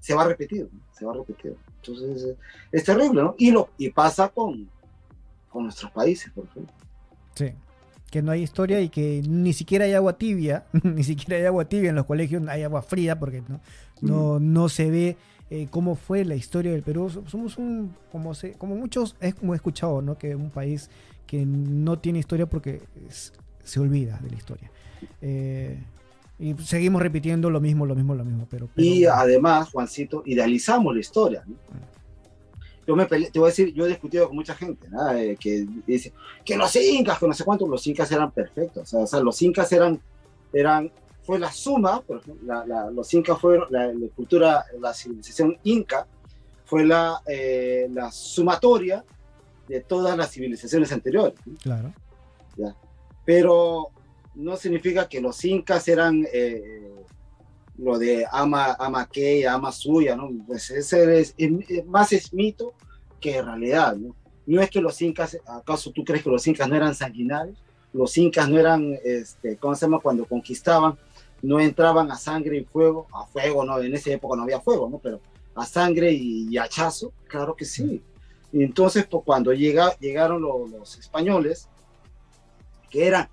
[0.00, 0.80] Se va a repetir, ¿no?
[0.92, 1.56] se va a repetir.
[1.82, 2.36] Entonces,
[2.72, 3.34] es terrible, ¿no?
[3.38, 4.68] Y, lo, y pasa con,
[5.50, 6.74] con nuestros países, por ejemplo.
[7.34, 7.52] Sí.
[8.10, 11.64] Que no hay historia y que ni siquiera hay agua tibia, ni siquiera hay agua
[11.66, 13.60] tibia en los colegios, hay agua fría porque no,
[14.00, 15.16] no, no se ve
[15.50, 17.08] eh, cómo fue la historia del Perú.
[17.10, 20.18] So- Somos un, como, se, como muchos, es como he escuchado, ¿no?
[20.18, 20.90] Que un país
[21.26, 23.32] que no tiene historia porque es-
[23.64, 24.70] se olvida de la historia.
[25.20, 25.78] Eh,
[26.38, 28.46] y seguimos repitiendo lo mismo, lo mismo, lo mismo.
[28.50, 31.42] Pero, pero- Y además, Juancito, idealizamos la historia.
[31.46, 31.54] ¿no?
[32.86, 35.10] Yo me peleé- te voy a decir, yo he discutido con mucha gente ¿no?
[35.12, 36.12] Eh, que dice
[36.44, 38.82] que los incas, que no sé cuánto, los incas eran perfectos.
[38.84, 40.00] O sea, o sea, los incas eran,
[40.52, 40.92] eran,
[41.26, 45.58] fue la suma, por ejemplo, la- la- los incas fueron, la, la cultura, la civilización
[45.64, 46.06] inca
[46.64, 49.04] fue la, eh, la sumatoria
[49.68, 51.34] de todas las civilizaciones anteriores.
[51.44, 51.56] ¿no?
[51.58, 51.92] Claro.
[53.24, 53.88] pero
[54.36, 56.92] no significa que los incas eran eh,
[57.78, 60.30] lo de ama, ama aquella, ama suya, ¿no?
[60.46, 62.72] Pues ese es, es- es- más es mito
[63.20, 64.14] que realidad, ¿no?
[64.46, 67.58] No es que los incas, ¿acaso tú crees que los incas no eran sanguinarios?
[67.92, 69.98] Los incas no eran, este, ¿cómo se llama?
[69.98, 70.96] Cuando conquistaban,
[71.42, 73.78] no entraban a sangre y fuego, a fuego, ¿no?
[73.80, 74.98] En esa época no había fuego, ¿no?
[74.98, 75.20] Pero
[75.54, 78.02] a sangre y, y hachazo, claro que sí.
[78.52, 81.68] Entonces, pues, cuando llega, llegaron lo- los españoles,
[82.90, 83.28] que eran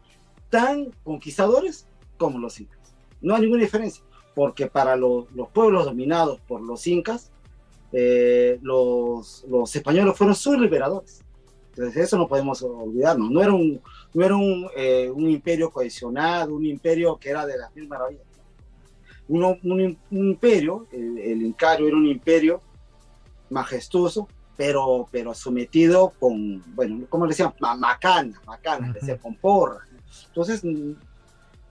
[0.49, 1.87] tan conquistadores
[2.17, 2.79] como los incas.
[3.21, 4.03] No hay ninguna diferencia,
[4.35, 7.31] porque para lo- los pueblos dominados por los incas,
[7.91, 11.21] eh, los, los españoles fueron sus liberadores.
[11.69, 13.31] Entonces eso no podemos olvidarnos.
[13.31, 13.81] No era un,
[14.13, 18.25] no era un, eh, un imperio cohesionado, un imperio que era de las mil maravillas.
[19.27, 22.61] Uno- un, un imperio, el, el incario era un imperio
[23.49, 27.53] majestuoso, pero, pero sometido con, bueno, ¿cómo le decían?
[27.59, 28.93] Ma- Macanas, macanas, Ujú.
[28.93, 29.83] le decían, con porras.
[30.27, 30.63] Entonces,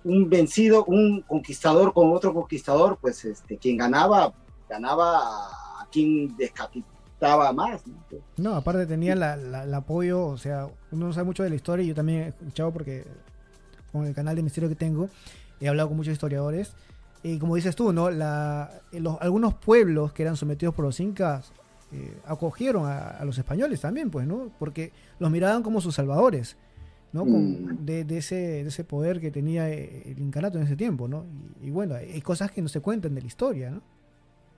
[0.04, 4.34] un vencido, un conquistador con otro conquistador, pues este, quien ganaba,
[4.68, 5.18] ganaba
[5.80, 6.34] a, quien
[7.54, 7.86] más.
[7.86, 7.94] ¿no?
[8.36, 11.54] No, aparte tenía la- la- el apoyo, o sea, uno no sabe mucho de la
[11.56, 13.04] historia y yo también he escuchado porque
[13.92, 15.08] con el canal de misterio que tengo
[15.60, 16.72] he hablado con muchos historiadores
[17.22, 18.10] y como dices tú, ¿no?
[18.10, 21.52] La, los, algunos pueblos que eran sometidos por los incas
[21.92, 24.50] eh, acogieron a, a los españoles también, pues, ¿no?
[24.58, 26.56] Porque los miraban como sus salvadores,
[27.12, 27.20] ¿no?
[27.22, 27.84] Con- Mm.
[27.84, 31.24] de, de ese, de ese poder que tenía eh, el incanato en ese tiempo, ¿no?
[31.62, 33.82] Y, y bueno, hay cosas que no se cuentan de la historia, ¿no?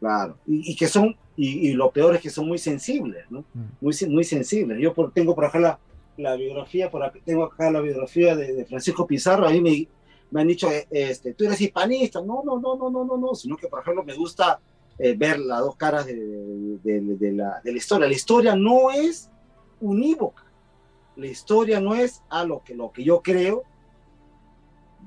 [0.05, 0.37] Claro.
[0.47, 3.41] Y, y que son, y, y lo peor es que son muy sensibles, ¿no?
[3.55, 3.63] Mm.
[3.81, 4.79] Muy, muy sensibles.
[4.79, 5.79] Yo por- tengo por acá la,
[6.19, 9.89] la biografía, por acá, tengo acá la biografía de, de Francisco Pizarro, a mí me,
[10.31, 13.35] me han dicho, eh, este, tú eres hispanista, no, no, no, no, no, no, no,
[13.35, 14.61] sino que por ejemplo me gusta
[14.99, 18.07] eh, ver las dos caras de, de- de- de la, de la historia.
[18.07, 19.31] La historia no es
[19.81, 20.45] unívoca,
[21.17, 23.63] la historia no es a lo que, lo que yo creo,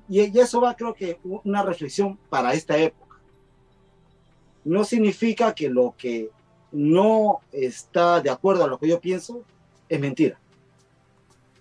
[0.10, 3.07] y, y eso va creo que una reflexión para esta época.
[4.68, 6.30] No significa que lo que
[6.74, 9.44] no está de acuerdo a lo que yo pienso
[9.88, 10.38] es mentira.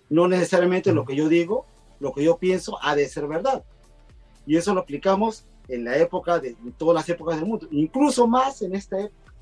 [0.09, 1.65] No necesariamente lo que yo digo,
[2.01, 3.63] lo que yo pienso ha de ser verdad.
[4.45, 8.27] Y eso lo aplicamos en la época de en todas las épocas del mundo, incluso
[8.27, 9.33] más en esta época,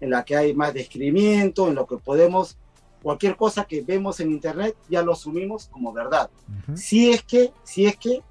[0.00, 2.56] en la que hay más descrimiento, en lo que podemos,
[3.02, 6.30] cualquier cosa que vemos en internet ya lo asumimos como verdad.
[6.74, 8.22] Si es que, si es que,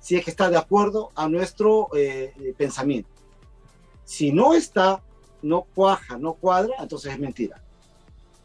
[0.00, 3.17] si es que está de acuerdo a nuestro eh, pensamiento.
[4.08, 5.02] Si no está,
[5.42, 7.62] no cuaja, no cuadra, entonces es mentira.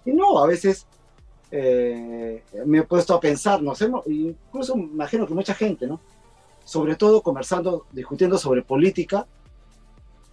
[0.03, 0.85] Y no, a veces
[1.51, 6.01] eh, me he puesto a pensar, no sé, incluso imagino que mucha gente, ¿no?
[6.65, 9.25] sobre todo conversando, discutiendo sobre política,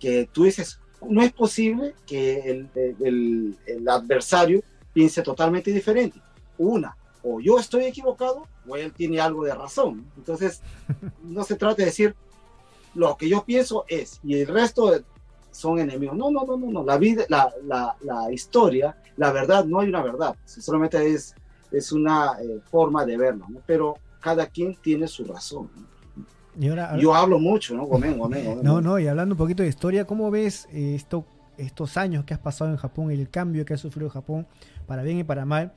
[0.01, 6.21] que tú dices, no es posible que el, el, el adversario piense totalmente diferente.
[6.59, 10.11] Una, o yo estoy equivocado o él tiene algo de razón.
[10.17, 10.61] Entonces,
[11.23, 12.17] no se trata de decir
[12.95, 15.05] lo que yo pienso es y el resto
[15.51, 16.17] son enemigos.
[16.17, 16.85] No, no, no, no, no.
[16.85, 20.37] La vida, la, la, la historia, la verdad, no hay una verdad.
[20.45, 21.35] Solamente es,
[21.71, 23.61] es una eh, forma de verlo, ¿no?
[23.67, 25.71] Pero cada quien tiene su razón.
[25.77, 25.91] ¿no?
[26.59, 27.87] Y ahora, Yo hablo mucho, ¿no?
[27.87, 28.65] Gomen, gomen, gomen.
[28.65, 31.25] no, no, y hablando un poquito de historia, ¿cómo ves eh, esto,
[31.57, 34.47] estos años que has pasado en Japón, el cambio que ha sufrido Japón,
[34.87, 35.73] para bien y para mal?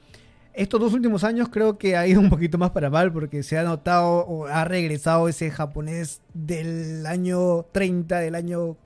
[0.53, 3.57] Estos dos últimos años creo que ha ido un poquito más para mal porque se
[3.57, 8.77] ha notado o ha regresado ese japonés del año 30, del año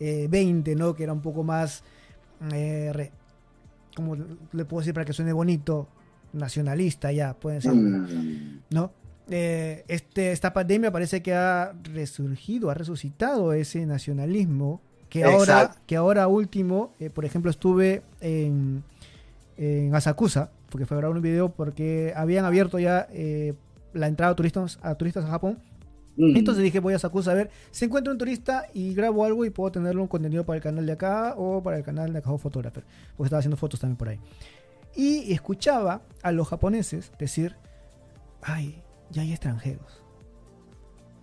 [0.00, 0.94] eh, 20, ¿no?
[0.94, 1.82] Que era un poco más,
[2.52, 3.12] eh, re-
[3.94, 4.16] ¿cómo
[4.52, 5.88] le puedo decir para que suene bonito?
[6.32, 8.90] Nacionalista ya, pueden ser, Mm, ¿no?
[9.30, 15.96] Eh, este, esta pandemia parece que ha resurgido, ha resucitado ese nacionalismo que ahora, que
[15.96, 18.82] ahora último, eh, por ejemplo, estuve en,
[19.56, 23.54] en Asakusa, porque fue a grabar un video porque habían abierto ya eh,
[23.94, 25.58] la entrada a turistas, a turistas a Japón.
[26.16, 26.36] Mm.
[26.36, 29.50] Entonces dije, voy a Asakusa a ver si encuentro un turista y grabo algo y
[29.50, 32.38] puedo tenerlo un contenido para el canal de acá o para el canal de Akao
[32.38, 32.84] Photographer,
[33.16, 34.20] porque estaba haciendo fotos también por ahí.
[34.94, 37.56] Y escuchaba a los japoneses decir,
[38.42, 40.02] ay, ya hay extranjeros.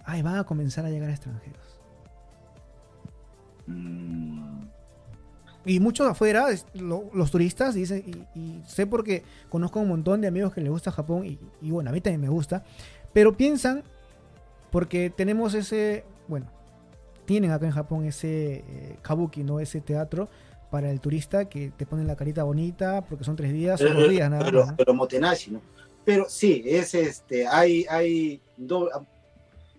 [0.05, 1.79] Ay, van a comenzar a llegar extranjeros.
[3.67, 4.63] Mm.
[5.65, 8.03] Y muchos afuera, lo- los turistas, dicen,
[8.35, 11.71] y, y sé porque conozco un montón de amigos que les gusta Japón, y, y
[11.71, 12.65] bueno, a mí también me gusta,
[13.13, 13.83] pero piensan,
[14.73, 16.47] porque tenemos ese, bueno,
[17.25, 19.59] tienen acá en Japón ese eh, kabuki, ¿no?
[19.59, 20.27] Ese teatro
[20.71, 24.09] para el turista que te ponen la carita bonita, porque son tres días o dos
[24.09, 24.69] días nada pero, más.
[24.71, 24.75] ¿no?
[24.75, 25.61] pero Motenashi, ¿no?
[26.03, 28.89] Pero sí, es este, hay, hay, do-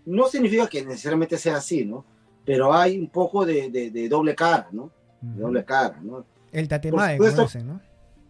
[0.06, 2.04] no significa que necesariamente sea así, ¿no?
[2.46, 4.90] Pero hay un poco de, de- de doble cara, ¿no?
[5.20, 6.24] De doble cara, ¿no?
[6.52, 7.42] El tatemae, como supuesto.
[7.58, 7.80] dicen, ¿no?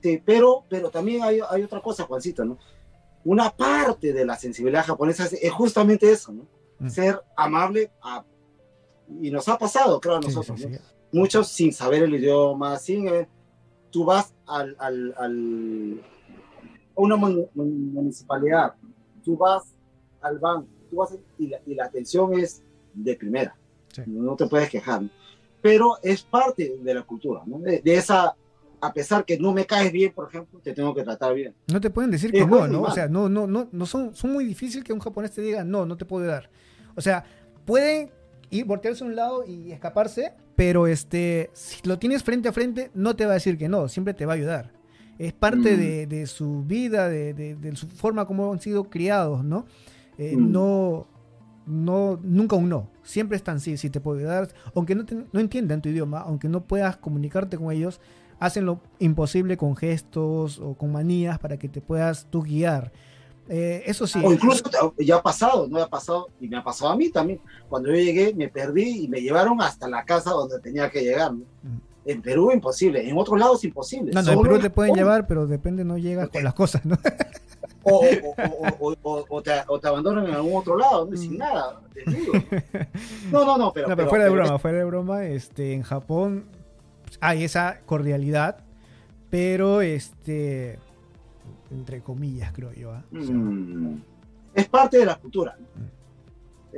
[0.02, 2.56] Sí, pero, pero también hay, hay otra cosa, Juancito, ¿no?
[3.24, 6.46] Una parte de la sensibilidad japonesa es, es justamente eso, ¿no?
[6.78, 6.88] Mm.
[6.88, 8.24] Ser amable a-
[9.20, 10.76] y nos ha pasado, creo, a Sí, nosotros, sí, ¿no?
[10.76, 10.82] sí.
[11.12, 13.28] muchos sin saber el idioma, sin eh,
[13.90, 16.00] tú vas al, al, al-
[16.96, 18.74] a una mun- mun- municipalidad,
[19.24, 19.62] tú vas
[20.20, 23.56] al banco, tú vas y la, y la atención es de primera,
[23.92, 24.02] Sí.
[24.06, 25.08] no te puedes quejar, ¿no?
[25.62, 27.58] pero es parte de la cultura, ¿no?
[27.58, 28.34] de, de esa,
[28.86, 31.54] a pesar que no me caes bien, por ejemplo, te tengo que tratar bien.
[31.72, 32.82] No te pueden decir Es que no, ¿no?
[32.82, 35.64] O sea, no, no, no, no son, son muy difícil que un japonés te diga,
[35.64, 36.50] no, no te puedo dar.
[36.94, 37.24] O sea,
[37.64, 38.10] pueden
[38.50, 42.90] ir, voltearse a un lado y escaparse, pero este, si lo tienes frente a frente,
[42.94, 44.72] no te va a decir que no, siempre te va a ayudar.
[45.18, 45.80] Es parte Mm.
[45.80, 49.66] de, de su vida, de, de- de su forma como han sido criados, ¿no?
[50.18, 50.52] Eh, Mm.
[50.52, 51.06] No,
[51.66, 52.90] no, nunca un no.
[53.02, 54.48] Siempre están sí, si te puedo ayudar.
[54.74, 58.00] Aunque no, te- no entiendan tu idioma, aunque no puedas comunicarte con ellos,
[58.44, 62.92] hacen lo imposible con gestos o con manías para que te puedas tú guiar.
[63.48, 64.18] Eh, eso sí.
[64.24, 64.62] O incluso
[64.98, 67.40] ya ha pasado, no ha pasado, y me ha pasado a mí también.
[67.68, 71.32] Cuando yo llegué, me perdí y me llevaron hasta la casa donde tenía que llegar.
[71.32, 71.40] ¿no?
[71.62, 71.78] Mm.
[72.06, 74.12] En Perú imposible, en otros lados imposible.
[74.12, 76.96] No, no, en Perú te pueden llevar, pero depende, no llegas con las cosas, ¿no?
[77.82, 81.16] O, o- o- o- te, o te abandonan en algún otro lado, ¿no?
[81.16, 81.38] sin Mm.
[81.38, 82.32] nada, desnudo.
[83.30, 83.88] No, no, no, pero.
[83.88, 86.44] no, pero fuera de broma, fuera de broma, este, en Japón
[87.24, 88.58] hay esa cordialidad,
[89.30, 90.78] pero este,
[91.70, 92.92] entre comillas, creo yo.
[93.10, 93.96] Mm.
[94.52, 95.56] Es parte de la cultura.
[95.58, 95.64] ¿no?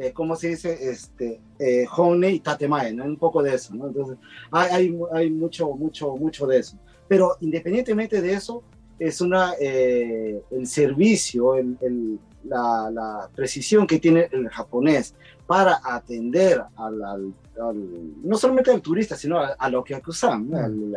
[0.00, 0.90] Eh, ¿Cómo se dice?
[0.90, 3.04] Este, eh, Hone y Tatemae, ¿no?
[3.04, 3.88] Un poco de eso, ¿no?
[3.88, 4.18] Entonces,
[4.52, 6.78] hay, hay, mucho, mucho, mucho de eso.
[7.08, 8.62] Pero independientemente de eso,
[8.98, 15.14] es una, eh, el servicio, el, el- la, la precisión que tiene el japonés
[15.48, 20.96] para atender al- al- no solamente al turista, sino a, a lo que acusan, al-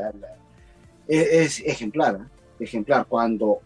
[1.07, 2.63] es, es ejemplar, ¿eh?
[2.63, 3.05] ejemplar.
[3.07, 3.59] Cuando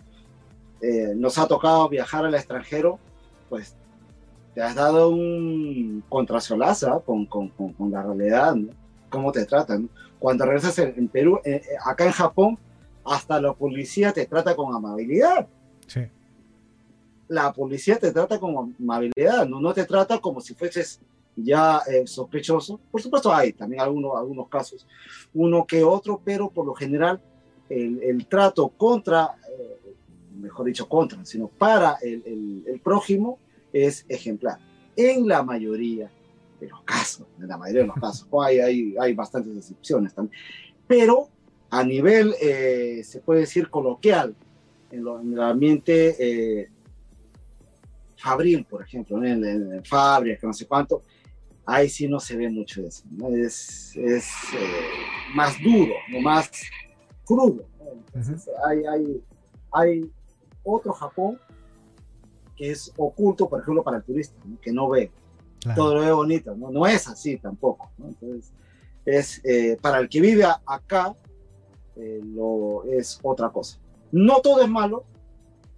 [0.82, 3.00] eh, nos ha tocado viajar al extranjero,
[3.50, 3.76] pues
[4.54, 7.02] te has dado un contrasolazo ¿ah?
[7.04, 8.70] con, con, con, con la realidad, ¿no?
[9.10, 9.90] Cómo te tratan.
[10.20, 12.58] Cuando regresas en, en Perú, eh, eh, acá en Japón,
[13.06, 15.48] hasta la policía te trata con amabilidad.
[15.88, 16.02] sí.
[17.30, 21.00] La policía te trata con amabilidad, no, no te trata como si fueses
[21.36, 22.80] ya eh, sospechoso.
[22.92, 24.88] Por supuesto hay también algunos, algunos casos,
[25.34, 27.22] uno que otro, pero por lo general
[27.70, 29.80] el, el trato contra, eh,
[30.40, 33.40] mejor dicho contra, sino para el, el- el prójimo
[33.72, 34.60] es ejemplar.
[34.96, 36.12] En la mayoría
[36.60, 40.40] de los casos, en la mayoría de los casos, hay, hay, hay bastantes excepciones también,
[40.88, 41.30] pero
[41.72, 44.36] a nivel, eh, se puede decir, coloquial,
[44.92, 46.70] en, lo- en el ambiente eh,
[48.18, 51.02] Fabril, por ejemplo, en, en, en que no sé cuánto,
[51.66, 53.30] ahí sí no se ve mucho eso, ¿no?
[53.30, 56.22] es, es eh, más duro, ¿no?
[56.22, 56.52] más
[57.26, 57.66] crudo.
[57.80, 57.92] ¿no?
[58.14, 59.24] Entonces, hay, hay,
[59.72, 60.12] hay
[60.64, 61.40] otro Japón
[62.56, 65.12] que es oculto, por ejemplo, para el turista, que no ve.
[65.62, 65.82] Claro.
[65.82, 66.70] Todo lo ve bonito, ¿no?
[66.72, 67.90] No es así tampoco.
[67.98, 68.52] Entonces,
[69.06, 71.16] es, eh, para el que vive acá,
[71.96, 73.80] eh, lo, es otra cosa.
[74.12, 75.06] No todo es malo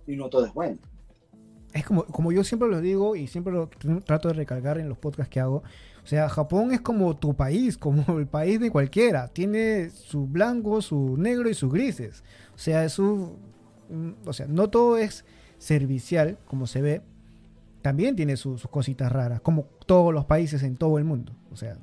[0.07, 0.77] y no todo es bueno.
[1.75, 3.67] Es como, como yo siempre lo digo y siempre lo
[4.05, 5.57] trato de recalcar en los podcasts que hago.
[6.03, 9.27] O sea, Japón es como tu país, como el país de cualquiera.
[9.27, 12.23] Tiene su blanco, su negro y sus grises.
[12.55, 13.33] O sea, es su,
[14.25, 15.25] o sea, no todo es
[15.57, 17.01] servicial, como se ve.
[17.81, 21.33] También tiene su- sus cositas raras, como todos los países en todo el mundo.
[21.51, 21.77] O sea,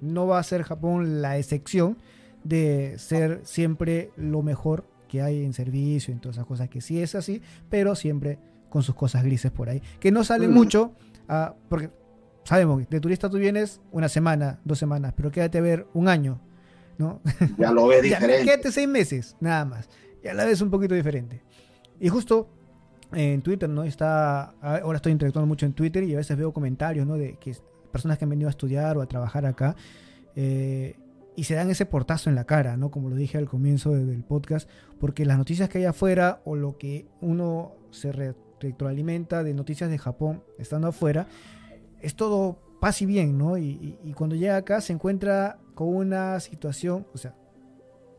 [0.00, 1.98] no va a ser Japón la excepción
[2.44, 7.00] de ser siempre lo mejor que hay en servicio, en todas esas cosas, que sí
[7.02, 8.38] es así, pero siempre
[8.74, 10.54] con sus cosas grises por ahí, que no salen Mm.
[10.54, 10.92] mucho,
[11.28, 11.90] ah, porque
[12.42, 16.08] sabemos que de turista tú vienes una semana, dos semanas, pero quédate a ver un
[16.08, 16.40] año,
[16.98, 17.20] ¿no?
[17.56, 18.44] Ya lo ves Ya, diferente.
[18.44, 19.88] quédate seis meses, nada más.
[20.24, 21.40] Ya la ves un poquito diferente.
[22.00, 22.48] Y justo
[23.12, 23.84] en Twitter, ¿no?
[23.84, 27.16] Está, ahora estoy interactuando mucho en Twitter y a veces veo comentarios, ¿no?
[27.16, 27.54] De que
[27.92, 29.76] personas que han venido a estudiar o a trabajar acá
[30.34, 30.96] eh,
[31.36, 32.90] y se dan ese portazo en la cara, ¿no?
[32.90, 36.56] Como lo dije al comienzo de- del podcast, porque las noticias que hay afuera o
[36.56, 38.34] lo que uno se re-
[38.64, 41.28] retroalimenta de noticias de Japón estando afuera,
[42.00, 43.56] es todo paz y bien, ¿no?
[43.56, 47.34] Y, cuando llega acá se encuentra con una situación, o sea,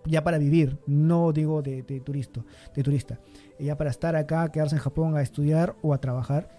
[0.06, 2.44] ya para vivir, no digo de, de turista,
[2.74, 3.20] de turista,
[3.60, 6.50] ya para estar acá, quedarse en Japón a estudiar o a trabajar,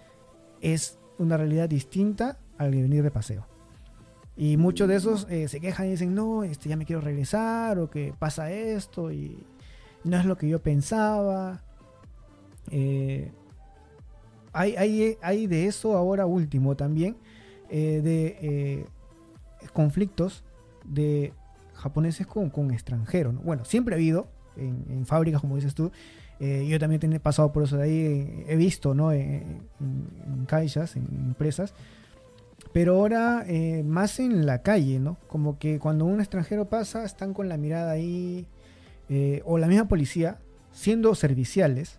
[0.61, 3.47] es una realidad distinta al venir de paseo.
[4.37, 7.79] Y muchos de esos eh, se quejan y dicen, no, este, ya me quiero regresar,
[7.79, 9.47] o que pasa esto, y
[10.05, 11.63] no es lo que yo pensaba.
[12.71, 13.33] Eh,
[14.57, 17.17] hay, hay, de eso ahora último también,
[17.69, 18.87] eh, de eh,
[19.73, 20.45] conflictos
[20.85, 21.33] de
[21.75, 23.35] japoneses con, con extranjeros.
[23.35, 23.41] ¿no?
[23.41, 25.91] Bueno, siempre ha habido en, fábricas, como dices tú.
[26.41, 29.13] eh, yo también he pasado por eso de ahí, he visto, ¿no?
[29.13, 31.75] En, en, caixas, en empresas.
[32.73, 35.19] Pero ahora eh, más en la calle, ¿no?
[35.29, 38.47] Como que cuando un extranjero pasa, están con la mirada ahí.
[39.45, 40.39] o la misma policía,
[40.73, 41.99] siendo serviciales.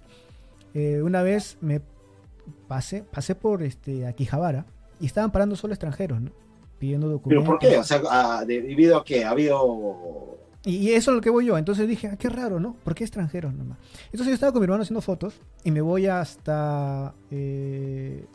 [0.73, 1.81] Una vez me
[2.67, 4.65] pasé, pasé por este, Akihabara
[4.99, 6.31] y estaban parando solo extranjeros, ¿no?
[6.79, 7.45] Pidiendo ¿Pero documentos.
[7.47, 7.77] por qué?
[7.77, 9.23] O sea, ah, de- ¿debido a qué?
[9.25, 11.57] ¿Ha habido Y, y eso es lo que voy yo.
[11.57, 12.75] Entonces dije, ah, qué raro, ¿no?
[12.83, 13.77] ¿Por qué extranjeros nomás?
[14.05, 18.25] Entonces yo estaba con mi hermano haciendo fotos y me voy hasta eh,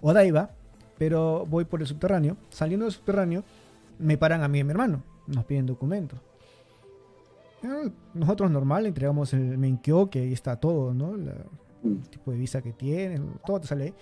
[0.00, 0.50] Odaiba,
[0.98, 2.36] pero voy por el subterráneo.
[2.50, 3.44] Saliendo del subterráneo,
[3.98, 5.02] me paran a mí y a mi hermano.
[5.26, 6.18] Nos piden documentos.
[7.62, 11.16] Ah, Nosotros normal entregamos el Menkyo, que ahí está todo, ¿no?
[11.16, 11.32] La-.
[11.84, 13.94] El tipo de visa que tienes, todo te sale ahí.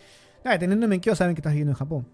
[0.45, 2.07] Ah, teniendo Menkyo saben que estás viviendo en Japón.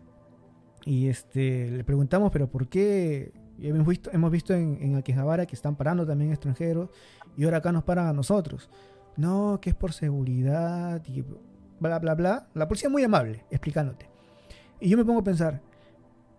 [0.84, 3.32] Y este, le preguntamos, pero ¿por qué?
[3.58, 6.90] Y hemos visto, hemos visto en, en Akihabara que están parando también extranjeros
[7.36, 8.70] y ahora acá nos paran a nosotros.
[9.16, 11.24] No, que es por seguridad y
[11.80, 12.48] bla, bla, bla.
[12.54, 14.08] La policía es muy amable explicándote.
[14.80, 15.60] Y yo me pongo a pensar,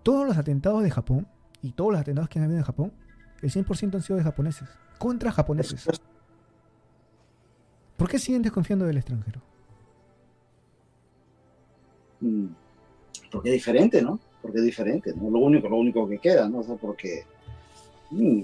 [0.03, 1.27] todos los atentados de Japón
[1.61, 2.93] y todos los atentados que han habido en Japón,
[3.41, 5.88] el 100% han sido de japoneses, contra japoneses.
[7.99, 9.41] ¿Por qué siguen desconfiando del extranjero?
[12.21, 12.45] Mm,
[13.31, 14.19] Porque es diferente, ¿no?
[14.41, 15.29] Porque es diferente, ¿no?
[15.29, 16.59] Lo único, lo único que queda, ¿no?
[16.59, 17.25] O sea, porque...
[18.11, 18.43] mm,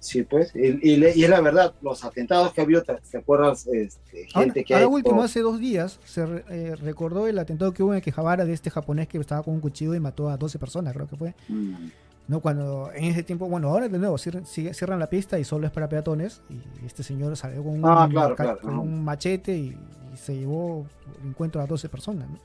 [0.00, 3.66] sí, pues, y, y y es la verdad, los atentados que ha habido, ¿te, acuerdas?
[3.66, 7.26] Este, Ahora, gente que ahora ha hecho- último, hace dos días, se re- eh, recordó
[7.26, 10.00] el atentado que hubo en Akihabara de este japonés que estaba con un cuchillo y
[10.00, 11.34] mató a 12 personas, creo que fue.
[11.48, 11.88] Mm,
[12.28, 12.40] ¿no?
[12.40, 15.72] Cuando en ese tiempo, bueno, ahora de nuevo cierran, cierran la pista y solo es
[15.72, 18.80] para peatones y este señor salió con un, Ah, claro, ca- claro, con ajá.
[18.80, 19.76] un machete y,
[20.12, 20.86] y se llevó
[21.22, 22.38] el encuentro a 12 personas, ¿no?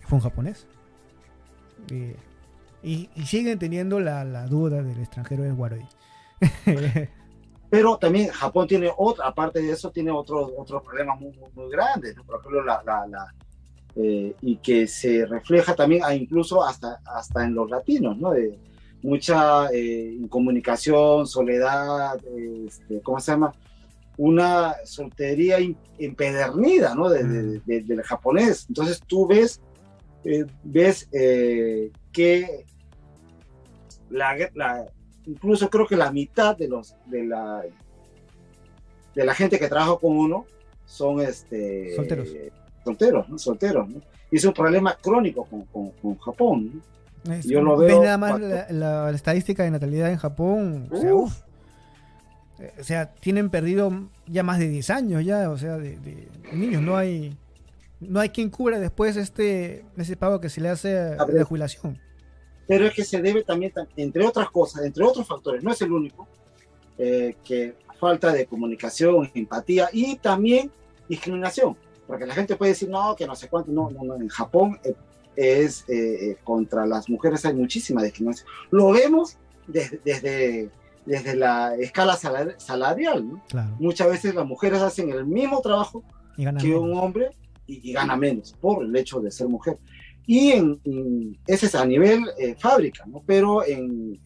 [0.00, 0.66] Fue un japonés.
[1.90, 2.16] Eh,
[2.82, 5.86] y, y siguen teniendo la, la duda del extranjero del Waroi.
[7.68, 11.70] Pero también Japón tiene otra, aparte de eso, tiene otros otros problemas muy, muy, muy
[11.70, 12.22] grandes, ¿no?
[12.24, 13.34] Por ejemplo, la, la, la,
[13.96, 18.30] eh, y que se refleja también a incluso hasta, hasta en los latinos, ¿no?
[18.30, 18.56] De
[19.06, 22.18] mucha eh, incomunicación, soledad,
[22.66, 23.52] este, ¿cómo se llama?
[24.18, 25.58] Una soltería
[25.98, 27.08] empedernida, ¿no?
[27.08, 28.66] De- de- de- del japonés.
[28.68, 29.60] Entonces tú ves,
[30.24, 32.64] eh, ves eh, que
[34.10, 34.86] la, la-
[35.26, 37.62] incluso creo que la mitad de los de la
[39.14, 40.46] de la gente que trabaja con uno
[40.84, 42.28] son este Solteros.
[42.84, 43.38] solteros ¿no?
[43.38, 44.00] solteros ¿no?
[44.30, 46.95] y es un problema crónico con, con- con Japón ¿no?
[47.30, 50.88] Es- Yo lo ves veo nada más la, la- la estadística de natalidad en Japón.
[50.90, 51.32] O sea, Uf.
[51.32, 51.42] uf.
[52.60, 53.92] Eh, O sea, tienen perdido
[54.26, 56.82] ya más de 10 años ya, o sea, de, de niños.
[56.82, 57.36] No hay
[58.00, 61.36] No hay quien cubra después este ese pago que se le hace A ver.
[61.36, 61.98] de jubilación.
[62.68, 65.80] pero es que se debe también, tam- entre otras cosas, entre otros factores, no es
[65.82, 66.26] el único,
[66.98, 70.70] eh, que falta de comunicación, empatía y también
[71.08, 74.28] discriminación, porque la gente puede decir, no, que no sé cuánto, no, no, no, en
[74.28, 74.94] Japón eh,
[75.36, 78.48] es eh, eh, contra las mujeres hay muchísima discriminación.
[78.70, 80.70] Lo vemos desde, desde,
[81.04, 83.42] desde la escala salar- salarial, ¿no?
[83.48, 83.76] Claro.
[83.78, 86.02] Muchas veces las mujeres hacen el mismo trabajo
[86.60, 87.30] que un hombre
[87.66, 89.78] y, y gana menos por el hecho de ser mujer.
[90.26, 93.22] Y en, en- ese es a nivel eh, fábrica, ¿no?
[93.26, 94.18] Pero en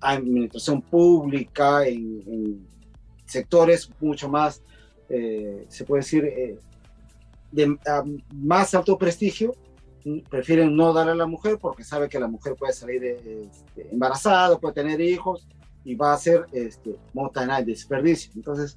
[0.00, 2.66] administración pública, en, en
[3.26, 4.62] sectores mucho más,
[5.08, 6.58] eh, se puede decir,
[7.52, 8.02] de a
[8.34, 9.54] más alto prestigio,
[10.28, 14.58] prefieren no darle a la mujer porque sabe que la mujer puede salir este, embarazada,
[14.58, 15.46] puede tener hijos
[15.84, 18.32] y va a ser este, montaña de desperdicio.
[18.34, 18.76] Entonces,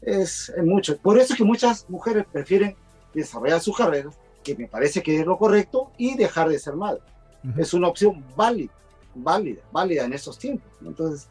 [0.00, 0.96] es, es mucho.
[0.98, 2.76] Por eso es que muchas mujeres prefieren
[3.14, 7.00] desarrollar sus carreras, que me parece que es lo correcto, y dejar de ser madre.
[7.44, 7.60] Ujú.
[7.60, 8.72] Es una opción válida,
[9.14, 10.70] válida, válida en esos tiempos.
[10.80, 11.28] Entonces,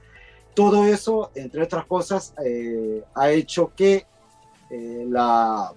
[0.54, 4.06] todo eso, entre otras cosas, eh, ha hecho que
[4.70, 5.72] eh, la,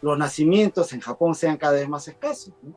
[0.00, 2.54] los nacimientos en Japón sean cada vez más escasos.
[2.62, 2.76] ¿no?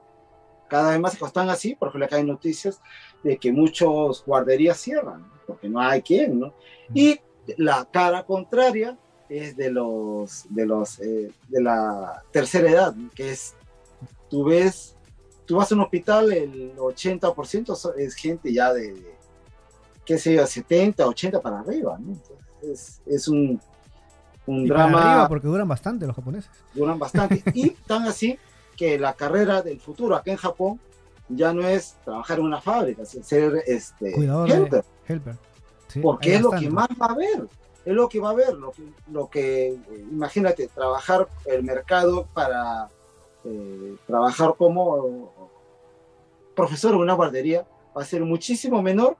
[0.70, 1.22] Cada vez más.
[1.22, 2.82] Están así, por ejemplo, acá hay noticias
[3.24, 5.34] de que muchos guarderías cierran, ¿no?
[5.46, 6.54] porque no hay quien, ¿no?
[6.94, 7.20] Y
[7.58, 8.98] la cara contraria
[9.30, 13.10] es de los de los eh, de la tercera edad, ¿no?
[13.12, 13.56] que es
[14.30, 14.96] tú ves,
[15.46, 19.16] tú vas a un hospital, el 80% so- es gente ya de, de,
[20.06, 22.14] qué sé yo, 70, 80 para arriba, ¿no?
[22.14, 23.60] Entonces, es, es un,
[24.52, 26.52] un Y para drama arriba porque duran bastante los japoneses.
[26.74, 27.44] duran bastante.
[27.54, 28.38] y tan así
[28.76, 30.80] que la carrera del futuro acá en Japón
[31.30, 35.36] ya no es trabajar en una fábrica, es ser este, Cuidador helper, de helper.
[35.88, 37.48] Sí, porque es lo que más va a haber.
[37.84, 42.28] Es lo que va a haber, lo que, lo que eh, imagínate, trabajar el mercado
[42.34, 42.90] para
[43.44, 45.34] eh, trabajar como
[46.56, 47.66] profesor en una guardería
[47.98, 49.18] va a ser muchísimo menor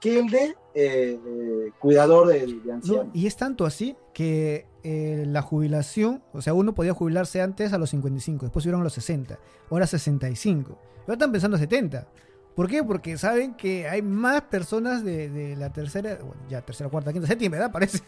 [0.00, 0.44] que el de
[0.74, 6.40] eh, eh, cuidador de, de No, y es tanto así que eh, la jubilación, o
[6.40, 9.38] sea, uno podía jubilarse antes a los 55, después subieron a los 60,
[9.70, 10.78] ahora 65.
[11.00, 12.06] Ahora están pensando a 70.
[12.54, 12.82] ¿Por qué?
[12.82, 17.28] Porque saben que hay más personas de, de la tercera, bueno, ya tercera, cuarta, quinta,
[17.28, 18.00] séptima edad, parece,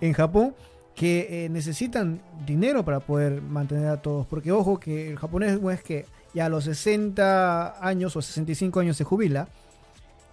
[0.00, 0.54] en Japón,
[0.98, 4.26] que eh, necesitan dinero para poder mantener a todos.
[4.26, 8.96] Porque ojo que el japonés es que ya a los 60 años o 65 años
[8.96, 9.48] se jubila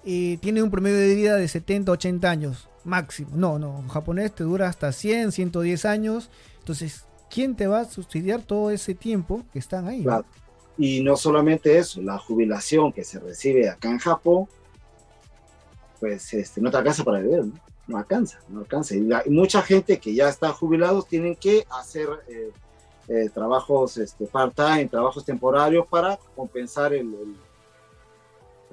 [0.05, 3.31] y tiene un promedio de vida de 70, 80 años máximo.
[3.33, 6.29] No, no, un japonés te dura hasta 100, 110 años.
[6.59, 10.03] Entonces, ¿quién te va a subsidiar todo ese tiempo que están ahí?
[10.77, 14.47] Y no solamente eso, la jubilación que se recibe acá en Japón,
[15.99, 17.53] pues este, no te alcanza para vivir, ¿no?
[17.87, 18.95] No alcanza, no alcanza.
[18.95, 22.51] Y, la- y mucha gente que ya está jubilados tienen que hacer eh,
[23.07, 27.13] eh, trabajos este, part-time, trabajos temporarios para compensar el,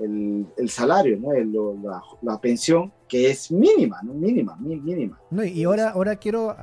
[0.02, 1.32] el- el salario, ¿no?
[1.32, 4.14] El- la, la pensión, que es mínima, ¿no?
[4.14, 5.18] Mínima, mínima.
[5.30, 6.54] No, y ahora, ahora quiero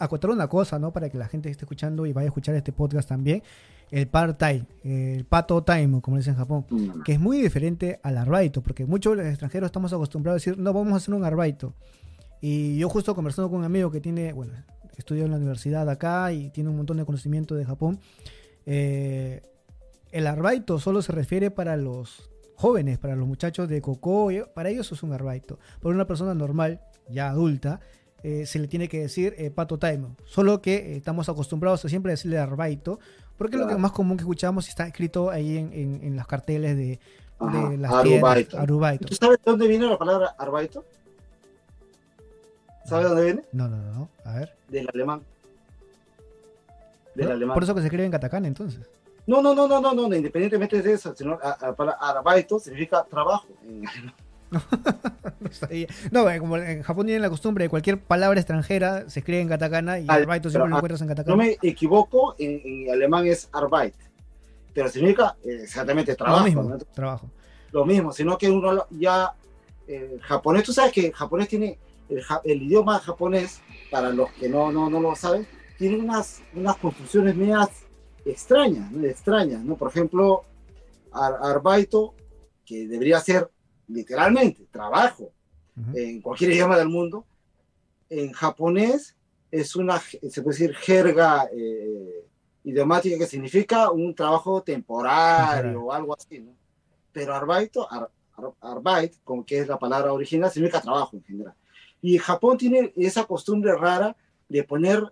[0.00, 0.92] acotar una cosa, ¿no?
[0.92, 3.42] Para que la gente esté escuchando y vaya a escuchar este podcast también.
[3.90, 6.66] El part-time, el pato time, como dicen en Japón.
[6.68, 7.02] Mm.
[7.04, 10.72] que es muy diferente al arbaito, porque muchos los extranjeros estamos acostumbrados a decir, no,
[10.72, 11.72] vamos a hacer un arbaito.
[12.40, 14.52] Y yo justo conversando con un amigo que tiene, bueno,
[14.96, 17.98] estudia en la universidad acá y tiene un montón de conocimiento de Japón,
[18.66, 19.42] eh,
[20.12, 24.90] el arbaito solo se refiere para los jóvenes, para los muchachos de Coco, para ellos
[24.90, 25.58] es un arbaito.
[25.80, 27.78] Por una persona normal, ya adulta,
[28.24, 30.08] eh, se le tiene que decir eh, pato time.
[30.24, 32.98] Solo que eh, estamos acostumbrados a siempre decirle arbaito,
[33.36, 36.16] porque es lo que más común que escuchamos y está escrito ahí en, en, en
[36.16, 36.98] los carteles de,
[37.38, 38.48] Ajá, de las arubaito.
[38.48, 38.54] tiendas.
[38.60, 39.06] Arubaito.
[39.06, 40.84] ¿Tú sabes de dónde viene la palabra arbaito?
[42.86, 43.42] ¿Sabes de dónde viene?
[43.52, 44.08] No, no, no, no.
[44.24, 44.52] A ver.
[44.68, 45.22] Del alemán.
[47.14, 47.54] Del alemán.
[47.54, 48.80] Por eso que se escribe en katakana entonces.
[49.28, 53.04] No, no, no, no, no, no, independientemente de eso, sino a- a- para Arbaito significa
[53.04, 53.46] trabajo.
[54.50, 54.62] No,
[55.52, 55.86] sabía.
[56.10, 59.48] No, eh, como en Japón tienen la costumbre de cualquier palabra extranjera se escribe en
[59.48, 61.36] katakana y Ah, arbaito siempre lo encuentras en No katakana.
[61.36, 63.94] me equivoco, en, en alemán es Arbeit,
[64.72, 66.38] pero significa eh, exactamente trabajo.
[66.38, 66.78] lo mismo, ¿no?
[66.78, 67.30] trabajo.
[67.72, 69.34] Lo mismo, sino que uno ya,
[69.86, 73.60] eh, japonés, tú sabes que el japonés tiene, el, el idioma japonés,
[73.90, 77.68] para los que no, no, no lo saben, tiene unas, unas construcciones medias
[78.30, 79.06] extrañas, ¿no?
[79.06, 79.76] extrañas, ¿no?
[79.76, 80.42] Por ejemplo,
[81.12, 82.14] ar- arbaito,
[82.64, 83.50] que debería ser
[83.88, 85.32] literalmente trabajo
[85.76, 85.96] Ujú.
[85.96, 87.24] en cualquier idioma del mundo,
[88.10, 89.16] en japonés
[89.50, 92.26] es una, se puede decir, jerga eh,
[92.64, 95.76] idiomática que significa un trabajo temporario Temporal.
[95.86, 96.52] o algo así, ¿no?
[97.12, 101.54] Pero arbaito, ar- ar- arbeit, como que es la palabra original, significa trabajo en general.
[102.02, 104.14] Y Japón tiene esa costumbre rara
[104.48, 105.02] de poner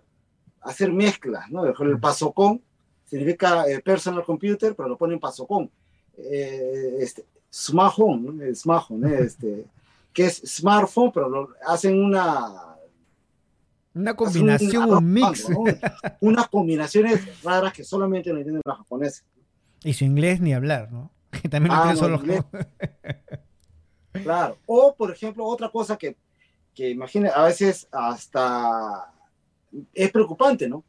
[0.61, 1.61] hacer mezclas, ¿no?
[1.61, 2.61] Por ejemplo, el pasocón
[3.07, 5.69] significa eh, personal computer, pero lo ponen pasocón.
[6.17, 9.19] Eh, este, smartphone, smartphone, ¿eh?
[9.21, 9.65] este,
[10.13, 12.63] que es smartphone, pero lo, hacen una...
[13.93, 15.49] Una combinación, un mix.
[15.49, 15.63] ¿no?
[16.21, 19.25] Unas combinaciones raras que solamente lo entienden los japoneses.
[19.83, 21.11] Y su inglés ni hablar, ¿no?
[21.41, 22.45] Que también Ah, no, solo los.
[24.23, 24.57] Claro.
[24.65, 26.17] O, por ejemplo, otra cosa que,
[26.73, 29.13] que imagina, a veces hasta
[29.93, 30.83] es preocupante, ¿no?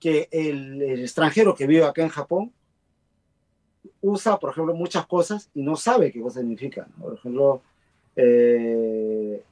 [0.00, 2.52] Que el, el extranjero que vive acá en Japón
[4.00, 6.88] usa, por ejemplo, muchas cosas y no sabe qué cosa significa.
[6.96, 7.04] ¿no?
[7.04, 7.62] Por ejemplo,
[8.16, 9.42] eh,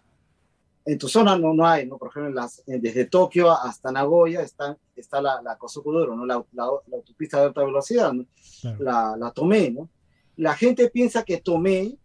[0.86, 1.98] en tu zona no, no hay, ¿no?
[1.98, 6.24] Por ejemplo, en las, desde Tokio hasta Nagoya está, está la, la Kosokudoro, ¿no?
[6.24, 8.24] La, la, la autopista de alta velocidad, ¿no?
[8.62, 8.76] Claro.
[8.80, 9.88] la, la Tomei, ¿no?
[10.38, 11.98] La gente piensa que Tomei,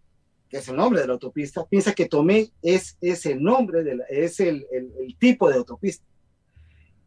[0.49, 3.99] que es el nombre de la autopista, piensa que Tomei es, es el nombre, de
[4.09, 6.03] es el, el- el tipo de autopista.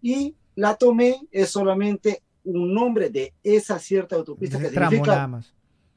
[0.01, 5.28] Y la Tomei es solamente un nombre de esa cierta autopista que tramo significa nada
[5.28, 5.52] más.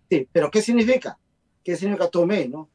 [0.10, 1.18] Sí, pero ¿qué significa?
[1.64, 2.70] ¿Qué significa Tomei, no?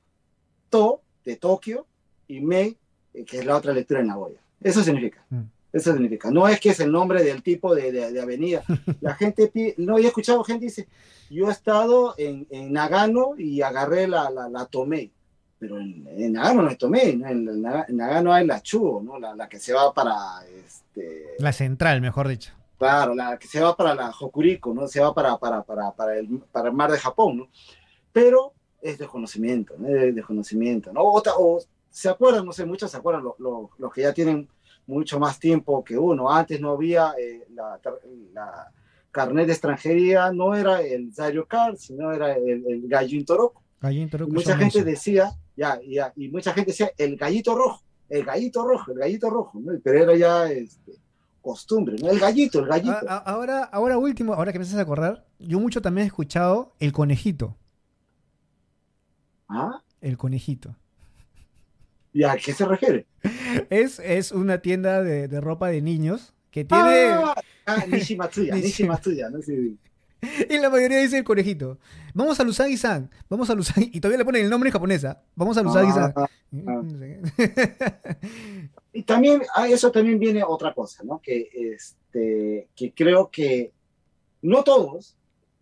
[0.70, 1.87] To, de Tokio,
[2.28, 2.76] y Mei,
[3.12, 4.41] eh, que es la otra lectura en Nagoya.
[4.61, 5.24] Eso significa.
[5.30, 5.43] Mm.
[5.72, 6.30] Eso significa.
[6.30, 8.62] No es que es el nombre del tipo de, de- de avenida.
[9.01, 10.87] La gente, pi- no, he escuchado gente dice,
[11.30, 15.11] yo he estado en, en Nagano y agarré la, la, la Tomei.
[15.65, 17.27] Pero en, en Nagano no es Tomei, ¿no?
[17.27, 19.19] En, en Nagano hay la Chuo, ¿no?
[19.19, 20.15] La, la que se va para,
[20.67, 22.53] este, La central, mejor dicho.
[22.77, 24.87] Claro, la que se va para la Hokuriku, ¿no?
[24.89, 27.49] Se va para, para, para, para, el, para el mar de Japón, ¿no?
[28.12, 28.53] Pero
[28.83, 29.89] es desconocimiento, ¿no?
[29.89, 31.01] Es desconocimiento, ¿no?
[31.01, 34.47] O, o se acuerdan, no sé, muchos se acuerdan, lo- lo- los que ya tienen
[34.87, 36.31] mucho más tiempo que uno.
[36.31, 37.81] Antes no había eh, la,
[38.35, 38.71] la
[39.11, 43.62] carnet de extranjería, no era el Zario Card, sino era el, el Gallin Toroco.
[43.81, 47.83] Gallín Toroco Y mucha gente decía, ya, ya, y mucha gente decía, el gallito rojo,
[48.09, 49.73] el gallito rojo, el gallito rojo, ¿no?
[49.83, 50.93] Pero era ya este,
[51.41, 52.11] costumbre, ¿no?
[52.11, 52.97] El gallito, el gallito.
[53.09, 57.57] Ahora, ahora último, ahora que me haces acordar, yo mucho también he escuchado el conejito.
[59.49, 59.81] ¿Ah?
[60.01, 60.75] El conejito.
[62.13, 63.07] ¿Y a qué se refiere?
[63.71, 67.09] Es, es una tienda de, de ropa de niños que tiene.
[67.09, 67.35] Ah,
[67.67, 69.41] ah, Nishi Matsuya, Nishi- Matsuya, ¿no?
[69.43, 69.79] Sí.
[70.51, 71.79] Y la mayoría dice el conejito.
[72.14, 73.11] Vamos a Lusagi-san.
[73.29, 73.91] Vamos a Lusagi.
[73.93, 75.22] Y todavía le ponen el nombre en japonesa.
[75.35, 76.12] Vamos a Lusagi-san.
[76.16, 76.29] Ah,
[78.93, 81.20] y también, a eso también viene otra cosa, ¿no?
[81.20, 83.72] Que, este, que creo que
[84.43, 85.16] no todos,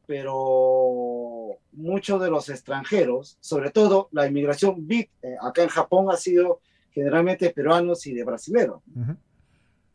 [0.07, 6.17] pero muchos de los extranjeros, sobre todo la inmigración VIP eh, acá en Japón ha
[6.17, 6.61] sido
[6.91, 8.83] generalmente peruanos y de brasileros.
[8.95, 9.17] Ujú.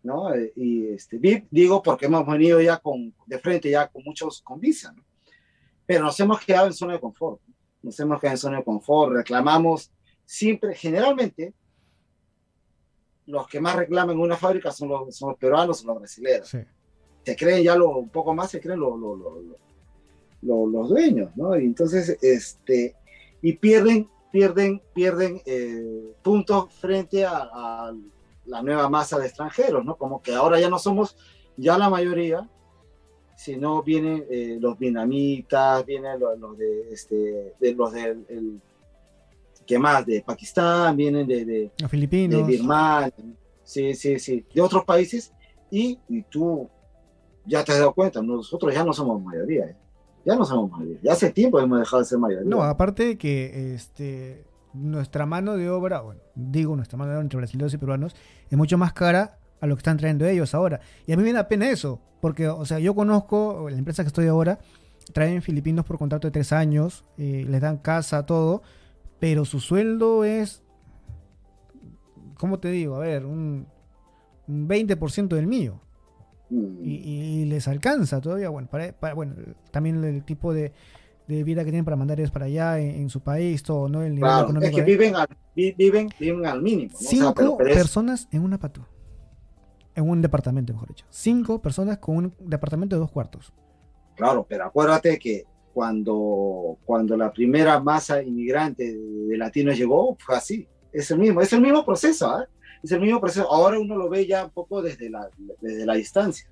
[0.08, 0.34] ¿No?
[0.34, 1.20] Eh, Y este,
[1.52, 5.04] digo porque hemos venido ya con, de frente ya con muchos con visa, ¿no?
[5.86, 7.54] Pero nos hemos quedado en zona de confort, ¿no?
[7.84, 9.92] nos hemos quedado en zona de confort, reclamamos
[10.26, 11.54] siempre, generalmente,
[13.26, 16.48] los que más reclaman en una fábrica son los, son los peruanos o los brasileños.
[16.50, 16.60] Sí.
[17.26, 18.96] Se creen ya lo, un poco más, se creen lo-
[20.42, 21.58] lo- los dueños, ¿no?
[21.60, 22.96] Y entonces, este,
[23.42, 27.94] y pierden, pierden, pierden eh, puntos frente a, a
[28.48, 29.96] la nueva masa de extranjeros, ¿no?
[29.98, 31.16] Como que ahora ya no somos
[31.58, 32.48] ya la mayoría,
[33.36, 38.62] sino vienen eh, los vietnamitas, vienen los, los de, este, de los del, el-
[39.66, 40.06] ¿qué más?
[40.06, 42.48] De Pakistán, vienen de, de, Los de filipinos.
[42.48, 43.14] Birmania,
[43.64, 45.34] sí, sí, sí, de otros países,
[45.70, 46.68] y, y tú
[47.46, 49.76] ya te has dado cuenta, nosotros ya no somos mayoría, ¿eh?
[50.26, 52.50] ya no somos mayoría, ya hace tiempo hemos dejado de ser mayoría.
[52.50, 57.24] No, aparte de que este, nuestra mano de obra, bueno, digo nuestra mano de obra
[57.26, 58.16] entre brasileños y peruanos,
[58.50, 60.80] es mucho más cara a lo que están trayendo ellos ahora.
[61.06, 64.08] Y a mí me da pena eso, porque, o sea, yo conozco la empresa que
[64.08, 64.60] estoy ahora,
[65.14, 68.62] traen filipinos por contrato de tres años, eh, les dan casa, todo,
[69.20, 70.62] pero su sueldo es,
[72.36, 72.96] ¿cómo te digo?
[72.96, 73.68] A ver, un,
[74.48, 75.80] un 20% del mío.
[76.50, 76.94] Mm, Y,
[77.42, 79.36] y les alcanza todavía, bueno, para, para- bueno,
[79.72, 80.72] también el tipo de,
[81.28, 84.02] de vida que tienen para mandar ellos para allá en, en su país, todo, ¿no?
[84.02, 86.92] El nivel claro, es económico que de- viven al, vi- viven, viven al mínimo.
[86.94, 86.98] ¿no?
[86.98, 88.82] O sea, Cinco pero- pero es- personas en una patú.
[89.96, 91.06] En un departamento, mejor dicho.
[91.10, 93.52] Cinco personas con un departamento de dos cuartos.
[94.16, 100.68] Claro, pero acuérdate que cuando, cuando la primera masa inmigrante de, latinos llegó, fue así.
[100.94, 102.48] Es el mismo, es el mismo proceso, ¿ah?
[102.82, 103.52] Es el mismo proceso.
[103.52, 105.30] Ahora uno lo ve ya un poco desde la,
[105.62, 106.48] desde la distancia.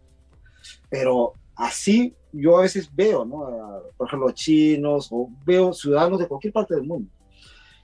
[0.89, 3.81] Pero así yo a veces veo, ¿no?
[3.97, 7.09] Por ejemplo, chinos o veo ciudadanos de cualquier parte del mundo,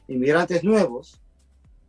[0.08, 1.22] inmigrantes nuevos,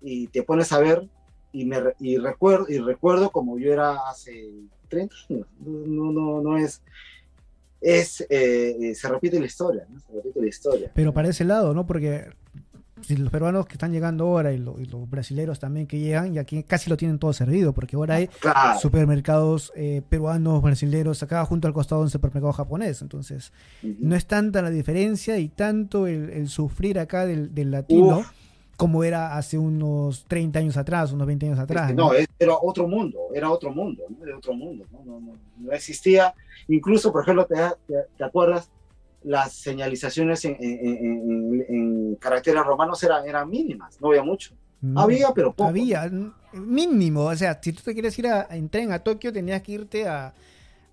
[0.01, 1.09] y te pones a ver
[1.53, 4.51] y, me, y, recuerdo, y recuerdo como yo era hace
[4.89, 5.47] 30 años.
[5.61, 6.83] No, no, no es
[7.83, 9.99] es, eh, eh, se repite la historia, ¿no?
[10.01, 10.91] Se repite la historia.
[10.95, 11.85] Pero para ese lado, ¿no?
[11.85, 12.26] Porque
[13.03, 16.34] si los peruanos que están llegando ahora y, lo- y los brasileros también que llegan,
[16.34, 18.78] y aquí casi lo tienen todo servido, porque ahora hay Claro.
[18.78, 23.03] supermercados eh, peruanos, brasileros, acá junto al costado de un supermercado japonés.
[23.03, 23.96] Entonces, Ujú.
[24.00, 28.26] no es tanta la diferencia y tanto el, el sufrir acá del, del latino Uf.
[28.76, 31.90] como era hace unos 30 años atrás, unos 20 años atrás.
[31.90, 32.09] Este, ¿no?
[32.09, 34.26] no, es- era otro mundo, era otro mundo, ¿no?
[34.26, 35.05] Era otro mundo, ¿no?
[35.05, 36.34] No, no, no existía,
[36.68, 37.55] incluso, por ejemplo, ¿te,
[37.86, 38.68] te- te acuerdas?
[39.25, 44.55] Las señalizaciones en, en- en- en- caracteres romanos eran, eran mínimas, no había mucho.
[44.81, 45.01] No.
[45.01, 45.68] Había, pero poco.
[45.68, 47.25] Había, n- mínimo.
[47.27, 50.09] O sea, si tú te quieres ir a, en tren a Tokio, tenías que irte
[50.09, 50.35] a.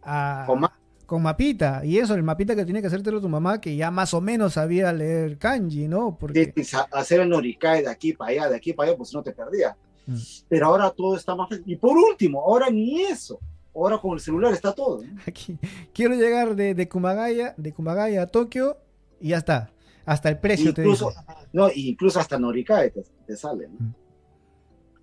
[0.03, 0.75] a- Con ma-
[1.07, 1.83] con mapita.
[1.83, 4.53] Y eso, el mapita que tiene que hacértelo tu mamá, que ya más o menos
[4.53, 6.15] sabía leer kanji, ¿no?
[6.19, 6.45] Porque.
[6.47, 9.23] de- de hacer el norikai de aquí para allá, de aquí para allá, pues no
[9.23, 9.75] te perdías.
[10.05, 10.15] Mm.
[10.47, 11.49] Pero ahora todo está más.
[11.65, 13.39] Y por último, ahora ni eso.
[13.79, 15.01] Ahora con el celular está todo.
[15.25, 15.57] Aquí,
[15.93, 18.77] quiero llegar de, de Kumagaya, de Kumagaya a Tokio
[19.21, 19.71] y ya está.
[20.05, 21.47] Hasta el precio incluso, te dice.
[21.53, 23.67] no, incluso hasta norikai te, te sale.
[23.67, 23.75] ¿no?
[23.79, 23.93] Mm.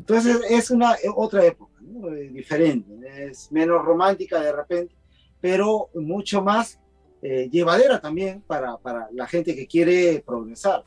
[0.01, 2.13] Entonces es una otra época, ¿no?
[2.13, 2.93] Eh, diferente,
[3.29, 4.95] es menos romántica de repente,
[5.41, 6.79] pero mucho más
[7.23, 10.85] eh, llevadera también para, para la gente que quiere progresar.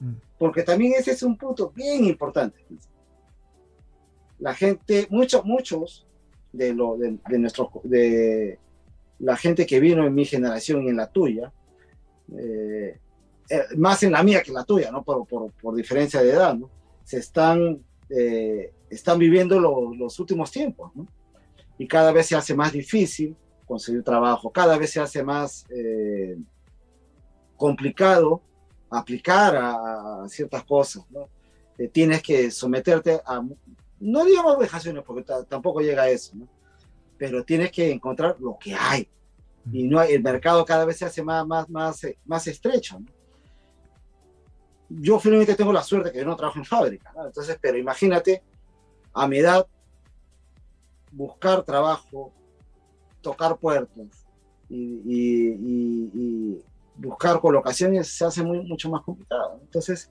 [0.00, 0.14] Mm.
[0.38, 2.64] Porque también ese es un punto bien importante.
[4.38, 6.06] La gente, muchos, muchos
[6.52, 8.58] de, lo, de, de, nuestros, de
[9.18, 11.52] la gente que vino en mi generación y en la tuya,
[12.36, 12.98] eh,
[13.48, 15.02] eh, más en la mía que en la tuya, ¿no?
[15.02, 16.70] Por, por, por diferencia de edad, ¿no?
[17.04, 20.92] Se están, eh, están viviendo lo- los últimos tiempos.
[21.78, 23.36] Y cada vez se hace más difícil
[23.66, 25.64] conseguir trabajo, cada vez se hace más
[27.56, 28.42] complicado
[28.90, 31.28] aplicar a, ciertas cosas, ¿no?
[31.90, 33.42] Tienes que someterte a,
[34.02, 36.48] no digamos vejaciones, porque ta- tampoco llega a eso, ¿no?
[37.18, 39.08] Pero tienes que encontrar lo que hay.
[39.72, 43.06] Y no el mercado cada vez se hace más, más, más, eh, más estrecho, ¿no?
[44.88, 47.26] Yo finalmente tengo la suerte que yo no trabajo en fábrica, ¿no?
[47.26, 48.42] Entonces, pero imagínate,
[49.14, 49.66] a mi edad,
[51.12, 52.32] buscar trabajo,
[53.20, 54.26] tocar puertas
[54.68, 56.64] y, y- y- y
[56.96, 59.60] buscar colocaciones se hace muy, mucho más complicado.
[59.62, 60.10] Entonces,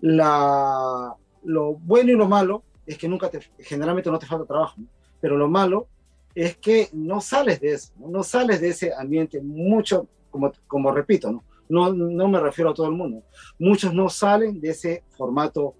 [0.00, 4.74] la, lo bueno y lo malo es que nunca te, generalmente no te falta trabajo,
[4.80, 4.86] ¿no?
[5.20, 5.86] pero lo malo
[6.34, 10.90] es que no sales de eso, no, no sales de ese ambiente mucho, como, como
[10.92, 11.44] repito, ¿no?
[11.68, 13.22] No, no me refiero a todo el mundo,
[13.58, 15.74] muchos no salen de ese formato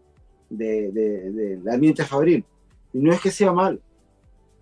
[0.51, 2.45] de, de- del ambiente fabril.
[2.93, 3.79] Y no es que sea malo,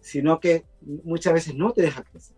[0.00, 0.64] sino que
[1.04, 2.36] muchas veces no te deja crecer.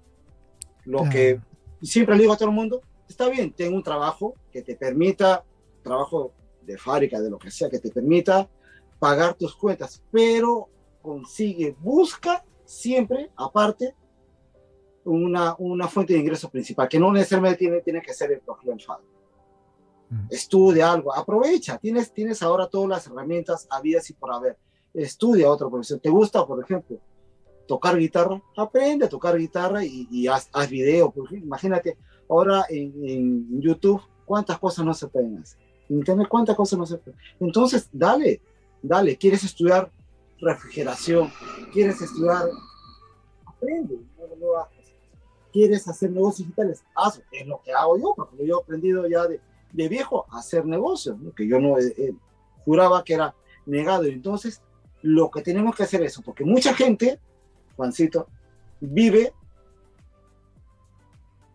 [0.86, 1.12] Lo Claro.
[1.12, 1.40] que
[1.82, 5.44] siempre le digo a todo el mundo, está bien, ten un trabajo que te permita,
[5.82, 6.32] trabajo
[6.62, 8.48] de fábrica, de lo que sea, que te permita
[8.98, 10.68] pagar tus cuentas, pero
[11.02, 13.94] consigue, busca siempre, aparte,
[15.04, 18.72] una, una fuente de ingreso principal, que no necesariamente tiene, tiene que ser el profesor
[18.72, 19.12] en fábrica.
[20.10, 20.26] Mm.
[20.30, 24.58] Estudia algo, aprovecha, tienes, tienes ahora todas las herramientas habidas y por haber.
[24.94, 26.00] Estudia otra profesión.
[26.00, 26.98] ¿Te gusta, por ejemplo,
[27.66, 28.42] tocar guitarra?
[28.56, 31.10] Aprende a tocar guitarra y, y haz, haz video.
[31.10, 35.60] Porque imagínate, ahora en, en YouTube, ¿cuántas cosas no se pueden hacer?
[35.90, 38.40] Internet, ¿cuántas cosas no se pueden Entonces, dale,
[38.82, 39.16] dale.
[39.16, 39.90] ¿Quieres estudiar
[40.40, 41.30] refrigeración?
[41.72, 42.46] ¿Quieres estudiar?
[43.46, 43.96] Aprende.
[44.18, 44.72] no- no hagas.
[45.52, 46.84] ¿Quieres hacer negocios digitales?
[46.94, 47.24] Hazlo.
[47.32, 49.40] Es lo que hago yo, porque yo he aprendido ya de,
[49.72, 51.32] de viejo a hacer negocios, ¿no?
[51.34, 52.12] que yo no eh, eh,
[52.64, 53.34] juraba que era
[53.66, 54.04] negado.
[54.04, 54.60] Entonces,
[55.02, 57.18] lo que tenemos que hacer es eso, porque mucha gente,
[57.76, 58.28] Juancito,
[58.80, 59.32] vive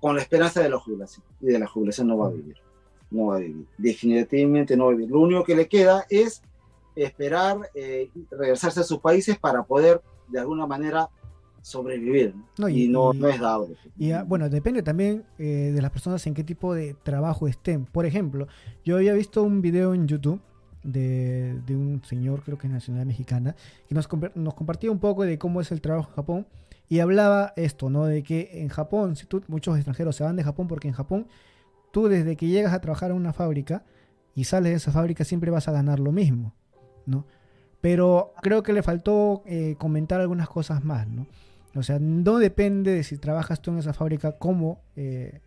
[0.01, 1.23] con la esperanza de la jubilación.
[1.39, 2.57] Y de la jubilación no va a vivir.
[3.11, 3.67] No va a vivir.
[3.77, 5.11] Definitivamente no va a vivir.
[5.11, 6.41] Lo único que le queda es
[6.95, 11.09] esperar eh, regresarse a sus países para poder, de alguna manera,
[11.61, 12.35] sobrevivir.
[12.69, 13.69] y, y- no, y- no es dado.
[13.97, 17.85] Y ah, bueno, depende también eh, de las personas en qué tipo de trabajo estén.
[17.85, 18.47] Por ejemplo,
[18.83, 20.41] yo había visto un video en YouTube
[20.83, 23.55] de, de un señor, creo que es nacional mexicana,
[23.87, 26.47] que nos, compa- nos compartía un poco de cómo es el trabajo en Japón
[26.89, 28.05] y hablaba esto, ¿no?
[28.05, 31.27] De que en Japón, si tú, muchos extranjeros se van de Japón porque en Japón,
[31.91, 33.85] tú desde que llegas a trabajar en una fábrica
[34.35, 36.53] y sales de esa fábrica siempre vas a ganar lo mismo,
[37.05, 37.25] ¿no?
[37.81, 41.27] Pero creo que le faltó eh, comentar algunas cosas más, ¿no?
[41.75, 45.39] O sea, no depende de si trabajas tú en esa fábrica como, eh,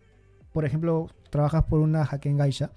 [0.51, 2.71] por ejemplo, trabajas por una Haken Gaisha,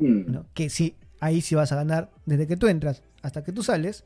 [0.00, 0.30] Mm.
[0.32, 0.46] ¿no?
[0.54, 4.04] que sí, ahí sí vas a ganar desde que tú entras hasta que tú sales.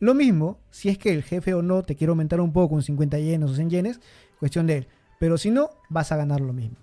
[0.00, 2.82] Lo mismo, si es que el jefe o no te quiere aumentar un poco, con
[2.82, 4.00] 50 yenes o 100 yenes,
[4.38, 4.88] cuestión de él.
[5.20, 6.76] Pero si no, vas a ganar lo mismo.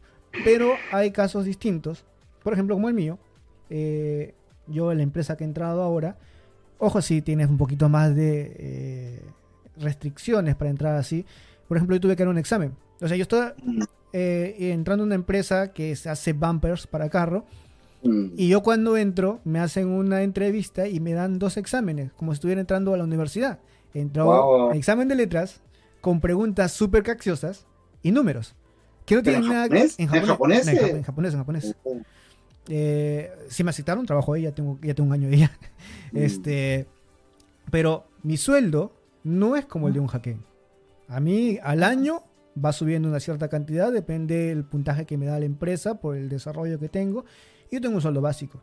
[0.46, 2.06] Pero hay casos distintos,
[2.44, 3.18] por ejemplo, como el mío.
[3.70, 4.36] eh,
[4.68, 6.18] yo en la empresa que he entrado ahora,
[6.82, 9.22] ojo, si tienes un poquito más de eh,
[9.78, 11.26] restricciones para entrar así.
[11.68, 12.74] Por ejemplo, yo tuve que dar un examen.
[13.02, 13.82] O sea, yo estoy Mm.
[14.14, 17.46] eh, entrando a una empresa que hace bumpers para carro
[18.04, 18.32] Mm.
[18.36, 22.38] Y yo cuando entro, me hacen una entrevista y me dan dos exámenes, como si
[22.38, 23.60] estuviera entrando a la universidad.
[23.94, 24.72] Entró Wow.
[24.72, 25.62] examen de letras
[26.02, 27.68] con preguntas súper capciosas
[28.02, 28.56] y números.
[29.06, 29.96] Que no ¿Pero tienen en nada japonés?
[29.98, 30.82] que ¿En japonés, En, eh?
[30.82, 31.76] japo- en japonés, en japonés.
[32.68, 35.40] Eh, si me aceptaron, trabajo ahí, ya tengo, ya tengo un año ahí.
[35.40, 35.52] ya.
[36.12, 36.18] Mm.
[36.18, 36.88] Este,
[37.70, 38.94] pero mi sueldo
[39.24, 40.44] no es como el de un hackén.
[41.08, 42.24] A mí al año
[42.64, 46.30] va subiendo una cierta cantidad, depende del puntaje que me da la empresa por el
[46.30, 47.26] desarrollo que tengo.
[47.70, 48.62] Y yo tengo un sueldo básico.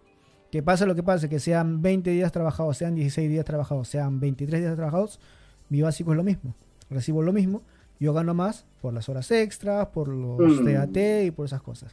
[0.51, 4.18] Que pasa lo que pase, que sean 20 días trabajados, sean 16 días trabajados, sean
[4.20, 5.20] 23 días trabajados,
[5.68, 6.55] mi básico es lo mismo.
[6.88, 7.62] Recibo lo mismo.
[8.01, 10.64] Yo gano más por las horas extras, por los Mm.
[10.72, 11.92] TAT y por esas cosas.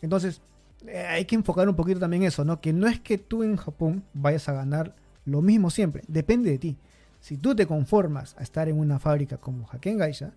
[0.00, 0.40] Entonces,
[0.88, 2.60] hay que enfocar un poquito también eso, ¿no?
[2.60, 6.58] Que no es que tú en Japón vayas a ganar lo mismo siempre, depende de
[6.58, 6.76] ti.
[7.20, 10.32] Si tú te conformas a estar en una fábrica como Haken Gaisha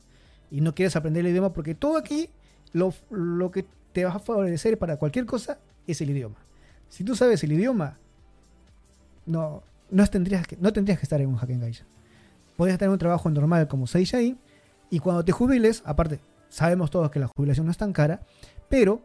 [0.52, 2.30] y no quieres aprender el idioma, porque todo aquí
[2.74, 6.36] lo, lo que te va a favorecer para cualquier cosa es el idioma.
[6.90, 7.98] Si tú sabes el idioma,
[9.26, 11.86] no, no, tendrías, que, no tendrías que estar en un Haken Gaisha.
[12.56, 14.38] Podrías en un trabajo normal como Seishain
[14.90, 16.20] y cuando te jubiles, aparte,
[16.50, 18.22] sabemos todos que la jubilación no es tan cara,
[18.70, 19.02] pero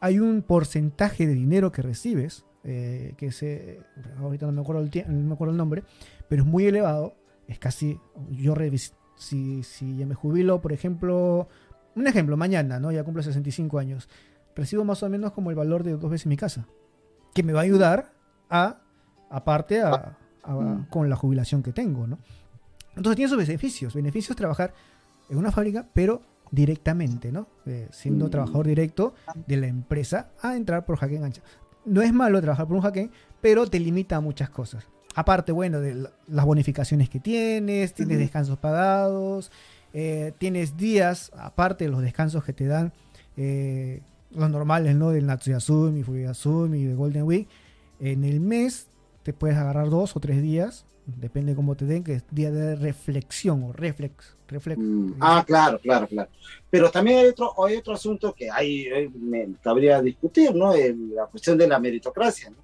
[0.00, 3.80] hay un porcentaje de dinero que recibes, eh, que se,
[4.18, 5.84] ahorita no me, acuerdo el, tie- no me acuerdo el nombre,
[6.28, 7.14] pero es muy elevado,
[7.46, 7.98] es casi,
[8.30, 8.54] yo
[9.16, 11.48] si, si ya me jubilo, por ejemplo,
[11.96, 12.92] un ejemplo, mañana, ¿no?
[12.92, 14.08] Ya cumplo 65 años,
[14.54, 16.66] recibo más o menos como el valor de dos veces mi casa,
[17.34, 18.12] que me va a ayudar
[18.50, 18.80] a,
[19.30, 20.16] aparte, a, a-
[20.50, 20.86] Mm.
[20.88, 22.18] con la jubilación que tengo, ¿no?
[22.96, 24.72] Entonces tiene sus beneficios, beneficios trabajar
[25.28, 27.48] en una fábrica, pero directamente, ¿no?
[27.66, 28.30] Eh, siendo Mm.
[28.30, 29.14] trabajador directo
[29.46, 31.42] de la empresa a entrar por Haken Ancha.
[31.84, 34.86] No es malo trabajar por un Haken, pero te limita a muchas cosas.
[35.14, 39.50] Aparte, bueno, de la- las bonificaciones que tienes, tienes descansos pagados,
[39.92, 42.92] eh, tienes días, aparte de los descansos que te dan,
[43.36, 45.10] eh, los normales, ¿no?
[45.10, 47.48] Del Natsuyasumi, Fuyasumi, de Golden Week.
[48.00, 48.88] En el mes
[49.22, 50.84] te puedes agarrar dos o tres días,
[51.16, 54.36] depende de cómo te den, que es día de reflexión o reflex.
[54.48, 56.30] reflex Mm, Ah, claro, claro, claro.
[56.70, 60.72] Pero también hay otro, hay otro asunto que hay, eh, me cabría discutir, ¿no?
[60.74, 62.56] El- la cuestión de la meritocracia, ¿no?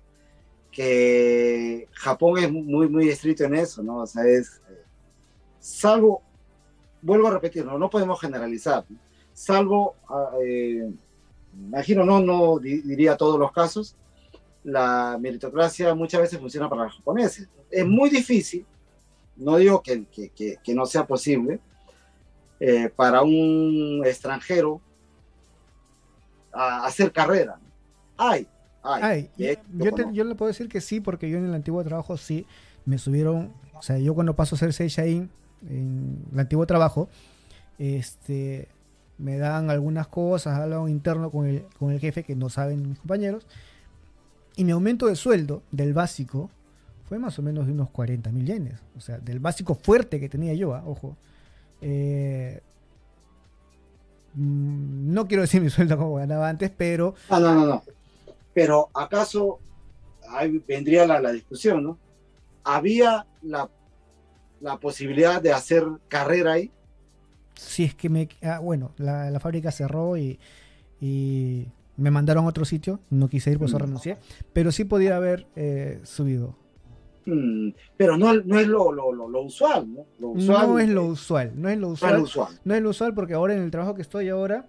[0.70, 3.99] Que Japón es muy, muy estricto en eso, ¿no?
[3.99, 4.82] O sea, es, eh,
[5.59, 6.22] salvo,
[7.03, 8.99] vuelvo a repetir, no, no podemos generalizar, ¿no?
[9.32, 10.92] salvo, ah, eh,
[11.55, 13.97] imagino, no, no di- diría todos los casos,
[14.64, 17.48] la meritocracia muchas veces funciona para los japoneses.
[17.70, 18.66] Es muy difícil,
[19.36, 21.60] no digo que, que, que, que no sea posible,
[22.60, 24.80] eh, para un extranjero
[26.52, 27.58] a, hacer carrera.
[28.16, 28.46] Hay,
[28.82, 29.02] hay.
[29.02, 29.30] Ay,
[29.74, 32.46] yo, te- yo le puedo decir que sí, porque yo en el antiguo trabajo sí
[32.86, 33.52] me subieron.
[33.74, 35.30] O sea, yo cuando paso a ser Seishain
[35.68, 37.08] en el antiguo trabajo,
[37.78, 38.68] este,
[39.18, 42.98] me dan algunas cosas, algo interno con el, con el jefe que no saben mis
[42.98, 43.46] compañeros.
[44.57, 46.50] Y mi aumento de sueldo del básico
[47.05, 48.80] fue más o menos de unos 40 mil yenes.
[48.96, 51.18] O sea, del básico fuerte que tenía yo, ah, ojo.
[51.80, 52.62] Eh,
[54.34, 57.84] mm, no quiero decir mi sueldo como ganaba antes, pero Ah, no, no, no.
[58.52, 59.62] Pero acaso
[60.30, 62.00] ahí vendría la, la discusión, ¿no?
[62.64, 63.70] Había la,
[64.61, 66.72] la posibilidad de hacer carrera ahí.
[67.55, 68.28] si es que me...
[68.42, 70.38] ah, bueno, la, la fábrica cerró y,
[71.00, 73.82] y me mandaron a otro sitio, no quise ir, por eso Mm.
[73.82, 74.16] renuncié,
[74.53, 76.57] pero sí podía haber eh, subido.
[77.26, 80.05] Mm, pero no, no es lo, lo, lo, lo usual, ¿no?
[80.18, 82.16] Lo usual no es lo usual, no es usual.
[82.16, 82.49] lo usual.
[82.64, 84.66] No es lo usual porque ahora en el trabajo que estoy ahora,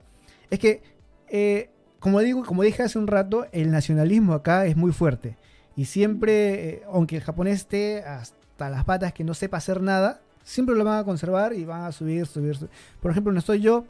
[0.50, 0.82] es que,
[1.30, 1.70] eh,
[2.00, 5.36] como digo, como dije hace un rato, el nacionalismo acá es muy fuerte.
[5.76, 10.22] Y siempre, eh, aunque el japonés esté hasta las patas que no sepa hacer nada,
[10.44, 12.70] siempre lo van a conservar y van a subir, subir, subir.
[13.02, 13.84] Por ejemplo, no estoy yo,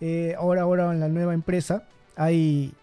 [0.00, 1.84] eh, ahora, ahora en la nueva empresa,
[2.16, 2.74] hay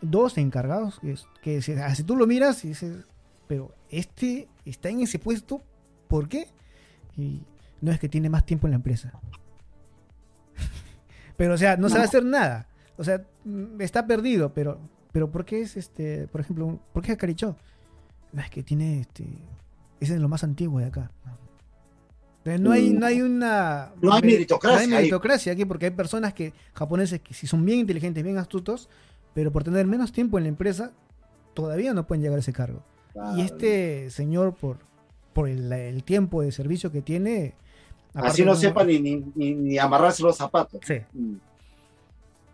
[0.00, 1.00] dos encargados
[1.42, 3.04] que, ah, si tú lo miras y dices,
[3.46, 5.62] pero este está en ese puesto,
[6.08, 6.48] ¿por qué?
[7.16, 7.42] Y
[7.80, 9.12] no es que tiene más tiempo en la empresa.
[11.36, 12.04] Pero, o sea, no, sabe No.
[12.08, 12.66] hacer nada.
[12.96, 14.78] O sea, mm, está perdido, pero,
[15.12, 17.56] pero ¿por qué es este, por ejemplo, ¿por qué es Carichó?
[18.32, 19.24] No, es que tiene este,
[19.98, 21.10] ese es lo más antiguo de acá.
[21.26, 21.30] Eh,
[22.44, 23.92] No hay, no hay una.
[24.00, 27.46] No hay me- meritocracia No hay meritocracia aquí porque hay personas que, japoneses, que si
[27.46, 28.88] son bien inteligentes, bien astutos,
[29.34, 30.92] pero por tener menos tiempo en la empresa,
[31.54, 32.82] todavía no pueden llegar a ese cargo.
[33.12, 33.36] Claro.
[33.38, 34.78] Y este señor, por,
[35.32, 37.54] por el, el tiempo de servicio que tiene.
[38.14, 40.80] Así no sepa ni, ni, ni, amarrarse los zapatos.
[40.84, 40.96] Sí.
[41.12, 41.36] Mm.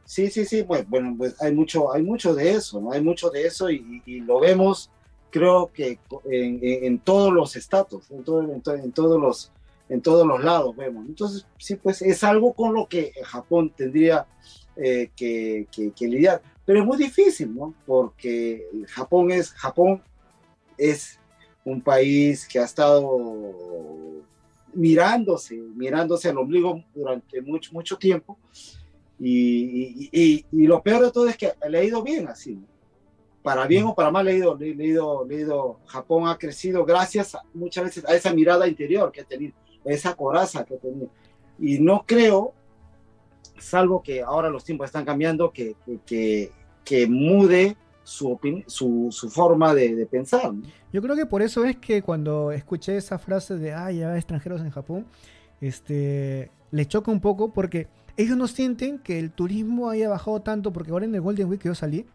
[0.05, 2.93] Sí, sí, sí, pues bueno, pues hay mucho, hay mucho de eso, ¿no?
[2.93, 4.91] Hay mucho de eso y, y- y lo vemos,
[5.31, 5.99] creo que
[6.31, 9.53] en, en- en todos los estatus, en, todo- en to- en todos los,
[9.89, 11.07] en todos los lados vemos.
[11.07, 14.27] Entonces, sí, pues es algo con lo que Japón tendría
[14.77, 16.43] eh, que, que- que lidiar.
[16.65, 17.75] Pero es muy difícil, ¿no?
[17.87, 20.03] Porque Japón es, Japón
[20.77, 21.19] es
[21.65, 24.23] un país que ha estado
[24.75, 28.39] mirándose, mirándose al ombligo durante mucho, mucho tiempo.
[29.19, 32.67] Y, y, y, lo peor de todo es que le ha ido bien así, ¿no?
[33.43, 36.85] para bien o para mal le ha ido, le, ido, le ido, Japón ha crecido
[36.85, 39.55] gracias muchas veces a esa mirada interior que ha tenido,
[39.93, 41.09] esa coraza que tenido.
[41.59, 42.53] Y no creo,
[43.59, 45.77] salvo que ahora los tiempos están cambiando, que,
[46.07, 46.53] que,
[46.85, 50.53] que mude su, su, su, forma de, de pensar.
[50.93, 54.63] Yo creo que por eso es que cuando escuché esa frase de, ah, ya extranjeros
[54.63, 55.07] en Japón,
[55.61, 60.73] este, le choca un poco porque ellos no sienten que el turismo haya bajado tanto,
[60.73, 62.07] porque ahora en el Golden Week que yo salí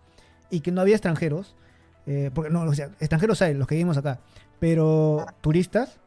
[0.49, 1.55] y que no había extranjeros,
[2.05, 4.19] eh, porque no, o sea, extranjeros hay, los que vivimos acá,
[4.59, 5.99] pero turistas,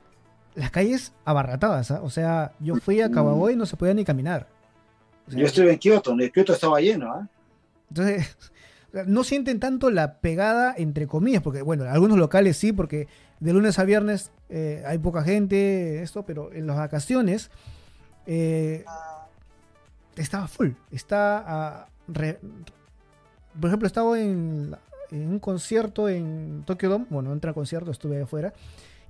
[0.57, 2.01] las calles abarratadas, ¿ah?
[2.03, 4.49] o sea, yo fui a Kawagoe y no se podía ni caminar.
[5.29, 7.23] O sea, yo estuve en Kioto, en Kioto estaba lleno, ¿ah?
[7.23, 7.29] ¿eh?
[7.91, 8.37] Entonces,
[9.07, 13.07] no sienten tanto la pegada entre comillas, porque bueno, algunos locales sí, porque
[13.39, 17.51] de lunes a viernes eh, hay poca gente, esto, pero en las vacaciones
[18.27, 18.85] eh,
[20.17, 20.71] estaba full.
[20.91, 22.39] Está, uh, re,
[23.61, 24.75] por ejemplo, estaba en,
[25.11, 28.55] en, un concierto en Tokyo Dome, bueno, entra concierto, estuve afuera,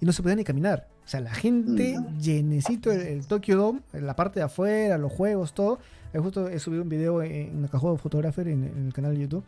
[0.00, 0.88] y no se podía ni caminar.
[1.04, 2.18] O sea, la gente mm.
[2.18, 5.78] llenecito el, el, Tokyo Dome, la parte de afuera, los juegos, todo.
[6.12, 9.14] Ahí justo he subido un video en la cajón de Photographer en, en, el canal
[9.14, 9.44] de YouTube,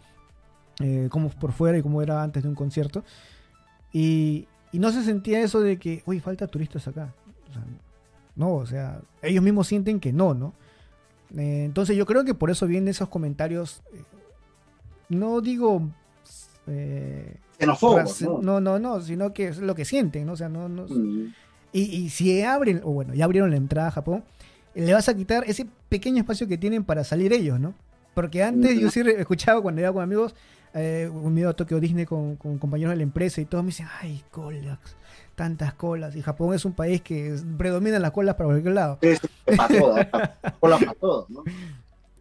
[0.80, 3.04] eh, cómo por fuera y cómo era antes de un concierto.
[3.92, 7.12] Y, y no se sentía eso de que, uy, falta turistas acá.
[7.50, 7.62] O sea,
[8.36, 10.52] no, o sea, ellos mismos sienten que no, ¿no?
[11.36, 14.02] Eh, entonces yo creo que por eso vienen esos comentarios, eh,
[15.08, 15.82] no digo...
[17.58, 18.40] Xenofobos, ¿no?
[18.40, 20.32] no, no, no, sino que es lo que sienten, ¿no?
[20.32, 20.68] O sea, no...
[20.68, 21.34] no mm.
[21.72, 24.24] y, y, si abren, o bueno, ya abrieron la entrada a Japón,
[24.74, 27.74] le vas a quitar ese pequeño espacio que tienen para salir ellos, ¿no?
[28.14, 28.78] Porque antes mm.
[28.78, 30.34] yo sí escuchaba cuando iba con amigos,
[30.74, 33.68] eh, un video a Tokio Disney con, con, compañeros de la empresa y todos me
[33.68, 34.78] dicen, ay, colas,
[35.34, 36.14] tantas colas.
[36.14, 38.98] Y Japón es un país que predominan las colas para cualquier lado.
[39.00, 39.14] Sí,
[39.56, 40.08] para todas,
[40.60, 41.44] colas para todos, ¿no?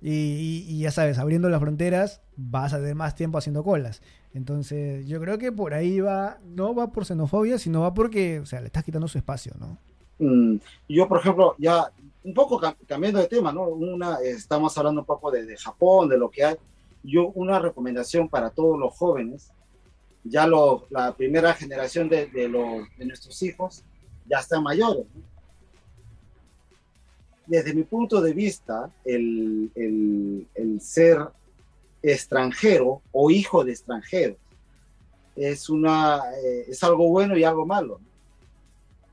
[0.02, 4.02] Y, ya sabes, abriendo las fronteras vas a tener más tiempo haciendo colas.
[4.34, 8.46] Entonces, yo creo que por ahí va, no va por xenofobia, sino va porque, o
[8.46, 9.78] sea, le estás quitando su espacio, ¿no?
[10.20, 11.92] Mm, yo, por ejemplo, ya
[12.24, 13.64] un poco cambiando de tema, ¿no?
[13.64, 16.56] Una, estamos hablando un poco de, Japón, de lo que hay
[17.04, 19.52] yo una recomendación para todos los jóvenes,
[20.24, 22.50] ya lo, la primera generación de, de,
[23.06, 23.84] nuestros hijos
[24.26, 25.06] ya están mayores.
[25.16, 25.22] ¿no?
[27.48, 31.20] Desde mi punto de vista, el, el, el, ser
[32.04, 34.36] extranjero o hijo de extranjero
[35.36, 38.00] es, una, eh, es algo bueno y algo malo.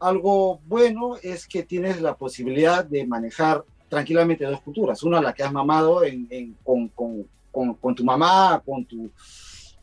[0.00, 5.02] Algo bueno es que tienes la posibilidad de manejar tranquilamente dos culturas.
[5.02, 9.10] Una, la que has mamado en, en, con, con con, con, tu mamá, con tu,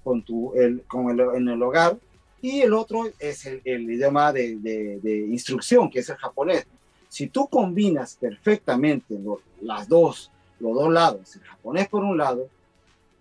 [0.04, 1.98] con tu, el, con el, en el hogar,
[2.42, 6.68] y el otro es el, el idioma de, de, de, instrucción, que es el japonés.
[7.12, 10.32] Si tú combinas perfectamente lo, las dos,
[10.62, 12.48] los dos lados, el japonés por un lado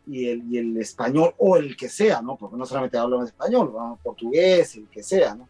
[0.07, 2.37] y el, y el español o el que sea, ¿no?
[2.37, 5.49] Porque no solamente hablamos español, hablamos portugués, el que sea, ¿no?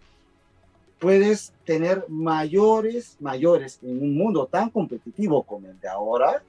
[0.98, 6.42] Puedes tener mayores, mayores en un mundo tan competitivo como el de ahora,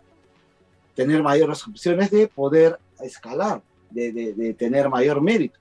[0.95, 5.59] tener mayores opciones de poder escalar, de, de, de tener mayor mérito.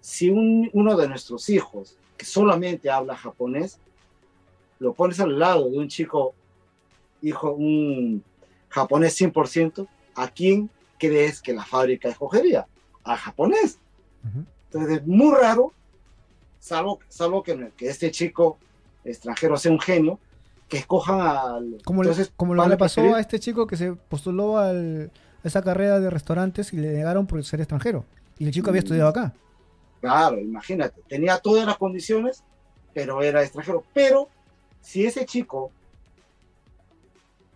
[0.00, 3.78] Si un, uno de nuestros hijos que solamente habla japonés,
[4.78, 6.34] lo pones al lado de un chico,
[7.22, 8.22] hijo, un
[8.68, 12.66] japonés 100%, ¿a quién crees que la fábrica escogería?
[13.04, 13.78] Al japonés.
[14.24, 14.46] Uh -huh.
[14.66, 15.72] Entonces es muy raro,
[16.58, 18.58] salvo, salvo que, que este chico
[19.04, 20.18] extranjero sea un genio,
[20.68, 21.78] que escojan al...
[21.84, 23.16] Como, Entonces, le, como lo le pasó preferir...
[23.16, 25.10] a este chico que se postuló al,
[25.42, 28.04] a esa carrera de restaurantes y le negaron por ser extranjero.
[28.38, 28.70] Y el chico mm.
[28.70, 29.32] había estudiado acá.
[30.00, 32.44] Claro, imagínate, tenía todas las condiciones,
[32.92, 33.82] pero era extranjero.
[33.92, 34.28] Pero
[34.80, 35.70] si ese chico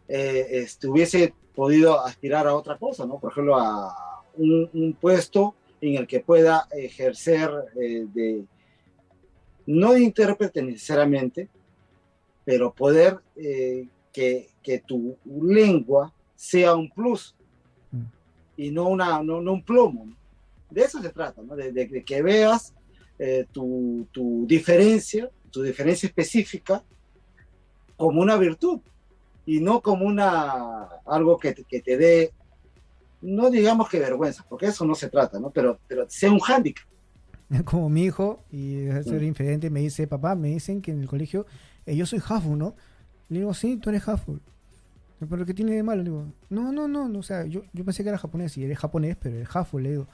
[0.08, 3.18] eh, estuviese podido aspirar a otra cosa, ¿no?
[3.18, 7.50] Por ejemplo, a un, puesto en el que pueda ejercer
[7.80, 8.44] eh, de,
[9.66, 11.48] no de intérprete necesariamente,
[12.44, 17.34] pero poder eh, que, que, tu lengua sea un plus
[18.56, 20.06] y no, una, no, no, un plomo.
[20.70, 21.54] De eso se trata, ¿no?
[21.54, 22.74] de, que veas
[23.18, 26.82] eh, tu, tu, diferencia, tu diferencia específica
[28.02, 28.80] como una virtud
[29.46, 32.32] y no como una algo que, que te dé,
[33.20, 35.50] no digamos que vergüenza, porque eso no se trata, ¿no?
[35.50, 36.84] pero, pero sea un hándicap.
[37.64, 39.24] Como mi hijo, y ser mm.
[39.24, 41.46] infidente, me dice, papá, me dicen que en el colegio
[41.86, 42.74] eh, yo soy Hafu, ¿no?
[43.28, 44.40] Le digo, sí, tú eres Hafu.
[45.20, 46.02] ¿Pero qué tiene de malo?
[46.02, 48.64] Le digo, no, no, no, no, o sea, yo, yo pensé que era japonés y
[48.64, 50.06] eres japonés, pero eres jafu, le digo.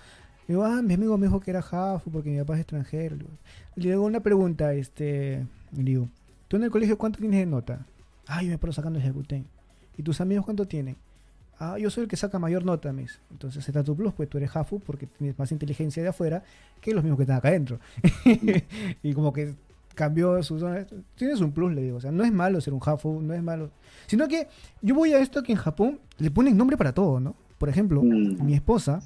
[0.47, 3.17] Le digo, ah, mi amigo me dijo que era jafu porque mi papá es extranjero.
[3.17, 3.39] Le digo,
[3.77, 6.09] le digo una pregunta, este, le digo,
[6.49, 7.87] ¿tú en el colegio cuánto tienes de nota?
[8.27, 9.47] Ah, yo me paro sacando ejecuten.
[9.97, 10.97] ¿Y tus amigos cuánto tienen?
[11.61, 13.21] Ah, yo soy el que saca mayor nota, mis.
[13.31, 16.43] Entonces está tu plus, pues tú eres jafu porque tienes más inteligencia de afuera
[16.81, 17.81] que los mismos que están acá adentro.
[19.03, 19.55] y como que
[19.95, 20.87] cambió su zona.
[21.17, 21.97] Tienes un plus, le digo.
[21.97, 23.71] O sea, no es malo ser un jafu, no es malo.
[24.07, 24.47] Sino que
[24.83, 27.35] yo voy a esto que en Japón le ponen nombre para todo, ¿no?
[27.59, 28.45] Por ejemplo, Mm.
[28.45, 29.01] mi esposa,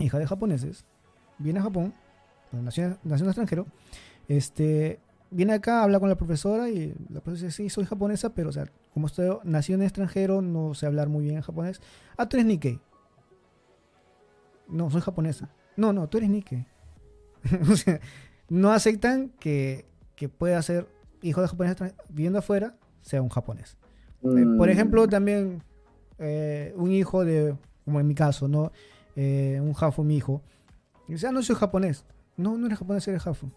[0.00, 0.84] hija de japoneses,
[1.38, 1.94] viene a Japón,
[2.50, 3.66] nació, nació en extranjero,
[4.26, 4.98] este,
[5.30, 8.52] viene acá, habla con la profesora y la profesora dice, sí, soy japonesa, pero, o
[8.52, 11.80] sea, como estoy, nací en extranjero, no sé hablar muy bien en japonés.
[12.16, 12.80] Ah, tú eres Nikkei.
[14.68, 15.48] No, soy japonesa.
[15.76, 16.66] No, no, tú eres Nikkei.
[17.70, 18.00] o sea,
[18.48, 20.88] no aceptan que, que pueda ser
[21.22, 21.76] hijo de japonés
[22.08, 23.76] viviendo afuera, sea un japonés.
[24.22, 24.70] Eh, por Mm.
[24.70, 25.62] ejemplo, también
[26.18, 28.72] eh, un hijo de, como en mi caso, ¿no?
[29.16, 30.42] Eh, un jafu, mi hijo.
[31.08, 32.04] Dice, ah, no soy japonés.
[32.36, 33.50] No, no eres japonés, eres jafu.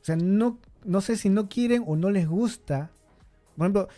[0.00, 2.90] O sea, no, no sé si no quieren o no les gusta.
[3.56, 3.88] Por ejemplo,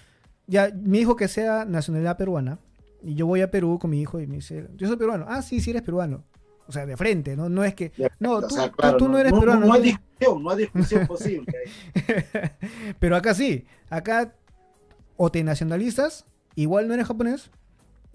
[0.47, 2.59] ya mi hijo que sea nacionalidad peruana,
[3.03, 5.27] y yo voy a Perú con mi hijo y me dice, yo soy peruano.
[5.29, 6.25] Ah, sí, sí eres peruano.
[6.69, 7.49] O sea, de frente, ¿no?
[7.49, 9.67] No es que, no, o tú, sea, tú- claro, tú no eres peruano.
[9.67, 11.53] No, hay tú- discusión, no hay discusión posible.
[12.99, 14.35] Pero acá sí, acá
[15.17, 16.25] o te nacionalizas,
[16.55, 17.51] igual no eres japonés,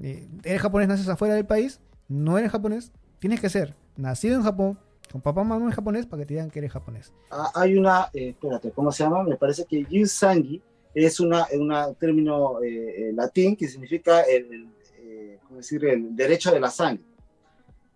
[0.01, 4.43] eh, eres japonés, naces afuera del país, no eres japonés, tienes que ser nacido en
[4.43, 4.79] Japón,
[5.11, 7.13] con papá mamá en japonés para que te digan que eres japonés.
[7.31, 9.23] Ah, hay una, eh, espérate, ¿cómo se llama?
[9.23, 10.61] Me parece que Yusangi
[10.93, 14.67] es una, una- un término eh, eh, latín que significa el, el,
[14.99, 15.83] eh, ¿cómo decir?
[15.85, 17.03] el derecho de la sangre.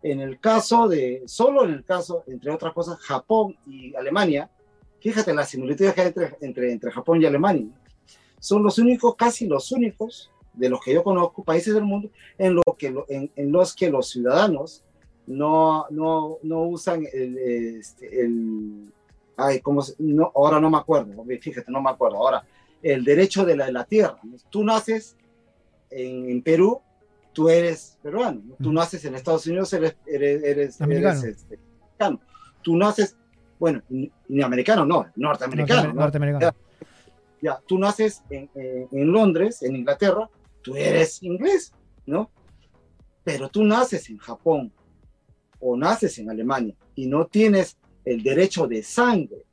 [0.04, 4.50] En el caso de, solo en el caso, entre otras cosas, Japón y Alemania,
[5.00, 7.68] fíjate las similitudes que hay entre, entre, entre Japón y Alemania.
[8.40, 12.56] Son los únicos, casi los únicos, de los que yo conozco, países del mundo, en,
[12.56, 14.84] lo que, en, en los que los ciudadanos
[15.28, 18.92] no, no, no usan el, este, el
[19.38, 22.44] ay, ¿cómo se- no, ahora no me acuerdo, fíjate, no me acuerdo, ahora,
[22.84, 24.20] el derecho de la, de la tierra.
[24.50, 25.16] Tú naces
[25.90, 26.80] en, en Perú,
[27.34, 28.56] tú eres peruano, ¿no?
[28.62, 31.22] tú naces en Estados Unidos, eres, eres, eres, Americano.
[31.22, 31.60] eres, este,
[32.00, 32.20] americano.
[32.62, 33.16] Tú naces,
[33.60, 34.12] bueno, ni,
[34.44, 36.02] americano, no, norteamericano, Norteamer- ¿no?
[36.02, 36.52] norteamericano.
[37.42, 40.30] ya, tú naces en, en- en Londres, en Inglaterra,
[40.62, 41.74] tú eres inglés,
[42.06, 42.30] ¿no?
[43.24, 44.72] Pero tú naces en Japón
[45.62, 49.46] o naces en Alemania y no tienes el derecho de sangre,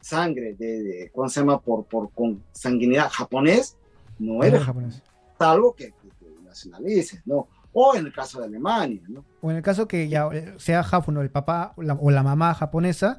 [0.00, 1.60] sangre de, de ¿cómo se llama?
[1.60, 3.76] Por, por consanguinidad japonés,
[4.18, 5.02] no eres japonés.
[5.38, 7.48] salvo que, que te nacionalices, ¿no?
[7.72, 9.24] O en el caso de Alemania, ¿no?
[9.40, 11.22] O en el caso que ya eh, sea ¿no?
[11.22, 13.18] el papá o la, o la mamá japonesa,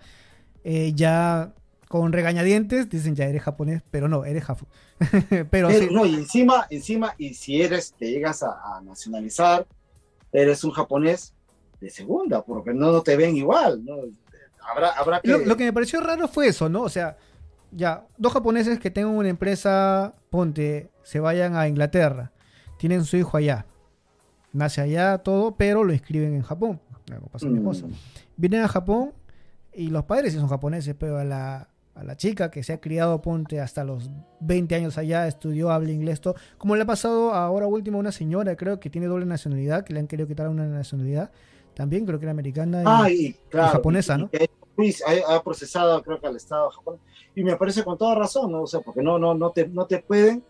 [0.64, 1.54] eh, ya
[1.88, 4.66] con regañadientes dicen ya eres japonés, pero no, eres jafu.
[5.30, 9.66] pero Pero, sí, no, y encima, encima, y si eres, te llegas a, a nacionalizar,
[10.32, 11.34] eres un japonés
[11.82, 13.96] de segunda, porque no, no te ven igual, ¿no?
[14.62, 15.28] Habrá, habrá que...
[15.28, 16.84] Lo, lo que me pareció raro fue eso, ¿no?
[16.84, 17.18] O sea,
[17.72, 22.32] ya, dos japoneses que tengan una empresa, ponte, se vayan a Inglaterra,
[22.78, 23.66] tienen su hijo allá,
[24.54, 26.80] nace allá todo, pero lo inscriben en Japón.
[27.08, 27.88] Como pasó a mi esposa.
[27.88, 27.94] Mm,
[28.38, 29.14] Vienen a Japón
[29.74, 32.82] y los padres sí son japoneses, pero a la, a la chica que se ha
[32.82, 34.10] criado, ponte, hasta los
[34.40, 38.12] 20 años allá, estudió, habla inglés, todo, como le ha pasado ahora último a una
[38.12, 41.32] señora, creo que tiene doble nacionalidad, que le han querido quitar una nacionalidad,
[41.82, 42.82] también creo que era americana.
[42.82, 43.72] y- Ah, y claro.
[43.74, 44.30] japonesa, ¿no?
[44.78, 46.98] y ha, ha procesado, creo que al Estado Japón.
[47.36, 48.62] Y me parece con toda razón, ¿no?
[48.62, 50.44] O sea, porque no, no, no, te, no te pueden,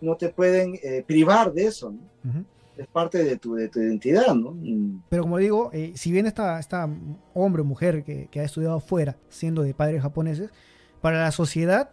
[0.00, 2.44] no te pueden eh, privar de eso, ¿no?
[2.78, 4.52] Es parte de tu, de tu identidad, ¿no?
[4.52, 5.02] Mm.
[5.10, 6.88] Pero como digo, eh, si bien esta, esta
[7.34, 10.50] hombre o mujer que, que ha estudiado fuera, siendo de padres japoneses,
[11.02, 11.90] para la sociedad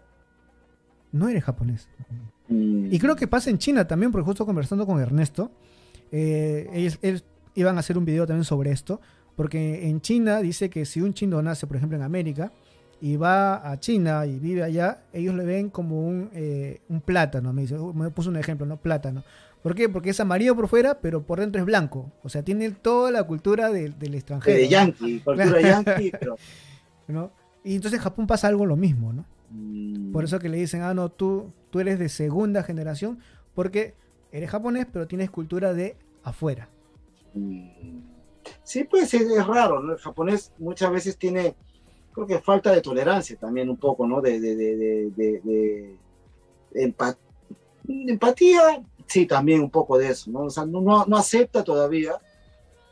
[1.12, 1.90] no eres japonés.
[2.48, 2.88] Mm.
[2.94, 5.52] Y creo que pasa en China también, porque justo conversando con Ernesto,
[6.12, 7.24] eh, ellos
[7.58, 9.02] iban a hacer un video también sobre esto,
[9.36, 12.52] porque en China dice que si un chino nace, por ejemplo, en América,
[13.00, 17.54] y va a China y vive allá, ellos le ven como un, eh, un plátano,
[17.54, 18.78] me dice, me puso un ejemplo, ¿no?
[18.78, 19.24] Plátano.
[19.62, 19.90] ¿Por qué?
[19.90, 22.12] Porque es amarillo por fuera, pero por dentro es blanco.
[22.24, 24.56] O sea, tiene toda la cultura del- del extranjero.
[24.58, 24.70] de ¿no?
[24.72, 26.38] yankee, cultura yankee, pero...
[27.08, 27.32] ¿no?
[27.64, 29.26] Y entonces en Japón pasa algo lo mismo, ¿no?
[29.52, 33.20] mm, Por eso que le dicen, ah, no, tú, tú eres de segunda generación,
[33.54, 33.94] porque
[34.32, 36.70] eres japonés, pero tienes cultura de afuera.
[38.64, 39.94] Sí, pues es, es raro, ¿no?
[39.94, 41.56] El japonés muchas veces tiene,
[42.14, 44.22] creo que falta de tolerancia también un poco, ¿no?
[44.22, 45.98] De, de, de, de, de- de
[46.88, 47.18] empa-
[47.88, 50.42] empatía, sí, también un poco de eso, ¿no?
[50.44, 52.14] O sea, no, no, no acepta todavía.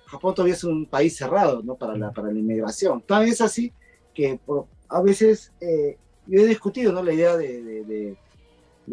[0.07, 1.75] Japón todavía es un país cerrado, ¿no?
[1.75, 3.01] Para la, para la inmigración.
[3.01, 3.73] También es así
[4.13, 7.03] que por- a veces eh, yo he discutido, ¿no?
[7.03, 8.17] La idea de, de-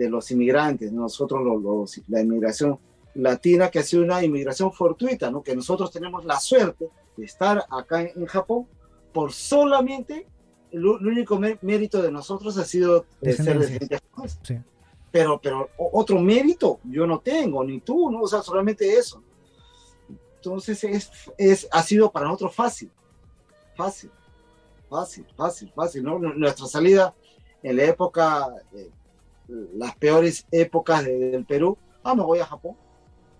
[0.08, 2.78] los inmigrantes, nosotros los, los- la inmigración
[3.14, 5.42] latina, que ha sido una inmigración fortuita, ¿no?
[5.42, 8.66] que nosotros tenemos la suerte de estar acá en, en Japón
[9.12, 10.26] por solamente,
[10.70, 13.58] el, único mé- mérito de nosotros ha sido de ser Descendencia.
[13.58, 14.38] descendientes japoneses.
[14.42, 14.56] Sí.
[15.10, 18.22] Pero, pero otro mérito yo no tengo, ni tú, ¿no?
[18.22, 19.22] O sea, solamente eso.
[20.36, 22.90] Entonces es, es, ha sido para nosotros fácil,
[23.76, 24.10] fácil,
[24.88, 27.14] fácil, fácil, fácil, Nuestra salida
[27.62, 28.90] en la época, eh,
[29.74, 32.76] las peores épocas de- del Perú, ah, me voy a Japón,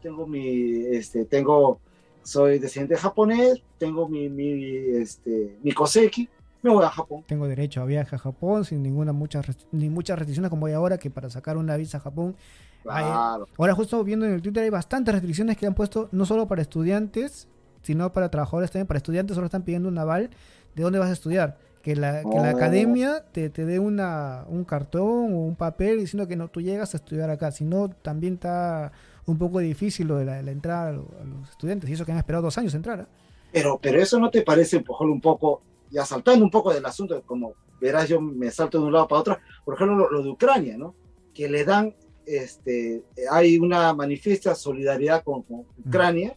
[0.03, 1.80] tengo mi, este, tengo,
[2.22, 4.53] soy descendiente japonés, tengo mi, mi,
[4.96, 6.28] este, mi koseki,
[6.62, 7.24] me voy a Japón.
[7.26, 10.98] Tengo derecho a viaje a Japón sin ninguna muchas ni muchas restricciones como hay ahora
[10.98, 12.36] que para sacar una visa a Japón.
[12.82, 13.46] Claro.
[13.59, 16.62] Ahora justo viendo en el Twitter hay bastantes restricciones que han puesto no solo para
[16.62, 17.48] estudiantes,
[17.82, 18.86] sino para trabajadores también.
[18.86, 20.30] Para estudiantes solo están pidiendo un aval
[20.74, 21.59] de dónde vas a estudiar.
[21.82, 22.56] Que la, que la Oh.
[22.56, 26.94] academia te, te dé una, un cartón o un papel diciendo que no tú llegas
[26.94, 27.51] a estudiar acá.
[27.51, 28.93] Si no, también está
[29.27, 31.89] un poco difícil lo de la, la entrada a, lo- a los estudiantes.
[31.89, 33.01] Y eso que han esperado dos años entrar.
[33.01, 33.07] ¿ah?
[33.53, 36.85] Pero, pero eso no te parece, por ejemplo, un poco, ya saltando un poco del
[36.86, 40.23] asunto, como verás, yo me salto de un lado para otro, por ejemplo, lo, lo
[40.23, 40.94] de Ucrania, ¿no?
[41.35, 41.94] Que le dan,
[42.27, 46.36] este, hay una manifiesta solidaridad con, con Ucrania,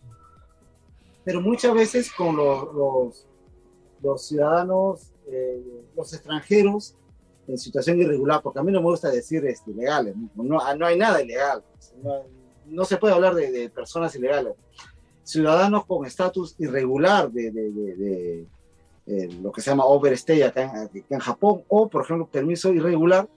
[1.24, 3.28] pero muchas veces con los, los,
[4.04, 5.62] los ciudadanos, eh,
[5.96, 6.96] los extranjeros
[7.48, 10.86] en situación irregular, porque a mí no me gusta decir este, ilegales, no, no, no
[10.86, 11.64] hay nada ilegal,
[12.04, 12.24] no,
[12.68, 14.54] no se puede hablar de, de personas ilegales.
[15.24, 18.48] Ciudadanos con estatus irregular de, de-
[19.08, 23.30] eh, lo que se llama overstay acá en, en Japón, o por ejemplo permiso irregular,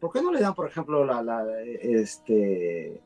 [0.00, 3.00] ¿por qué no le dan, por ejemplo, la, la, este,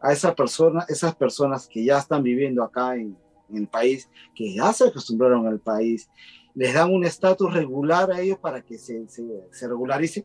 [0.00, 3.16] a esa persona, esas personas que ya están viviendo acá en,
[3.50, 6.08] en el país, que ya se acostumbraron al país,
[6.54, 10.24] les dan un estatus regular a ellos para que se, se, se regularice,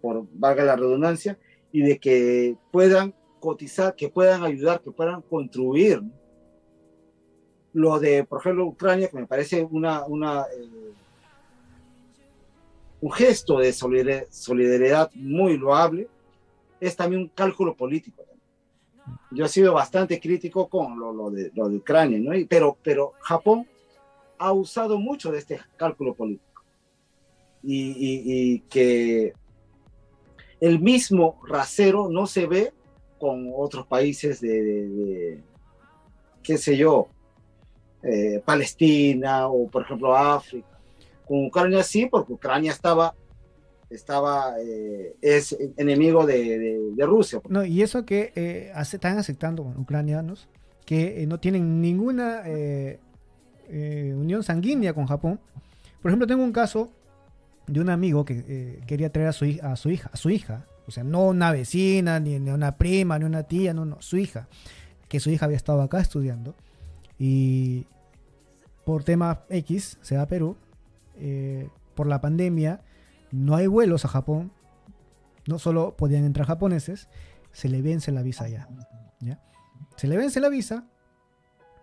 [0.00, 1.38] por valga la redundancia,
[1.72, 6.02] y de que puedan cotizar, que puedan ayudar, que puedan contribuir.
[7.72, 10.92] Lo de, por ejemplo, Ucrania, que me parece una, una, eh,
[13.00, 16.08] un gesto de solidar- solidaridad muy loable,
[16.78, 18.22] es también un cálculo político.
[19.30, 22.34] Yo he sido bastante crítico con lo, lo de, lo de Ucrania, ¿no?
[22.36, 23.66] Y- pero, pero Japón
[24.38, 26.62] ha usado mucho de este cálculo político.
[27.62, 28.22] Y, y-
[28.54, 29.32] y que
[30.62, 32.72] el mismo rasero no se ve
[33.18, 35.40] con otros países de,
[36.40, 37.08] qué sé yo,
[38.04, 40.68] eh, Palestina o por ejemplo África.
[41.26, 43.12] Con Ucrania sí, porque Ucrania estaba,
[43.90, 47.40] estaba eh, es enemigo de, Rusia.
[47.48, 50.48] No, y eso que eh, están aceptando ucranianos
[50.86, 52.44] que no tienen ninguna
[53.68, 55.40] unión sanguínea con Japón.
[56.00, 56.92] Por ejemplo, tengo un caso
[57.72, 60.66] de un amigo que eh, quería traer a su, hij- a su hija, a hija,
[60.86, 64.16] o sea, no una vecina, ni, ni una prima, ni una tía, no, no, su
[64.18, 64.48] hija,
[65.08, 66.54] que su hija había estado acá estudiando.
[67.18, 67.86] Y
[68.84, 70.56] por tema X se va a Perú,
[71.16, 72.80] eh, por la pandemia
[73.30, 74.50] no hay vuelos a Japón,
[75.46, 77.08] no solo podían entrar japoneses,
[77.52, 78.68] se le vence la visa ya.
[79.20, 79.40] ¿ya?
[79.96, 80.84] Se le vence la visa,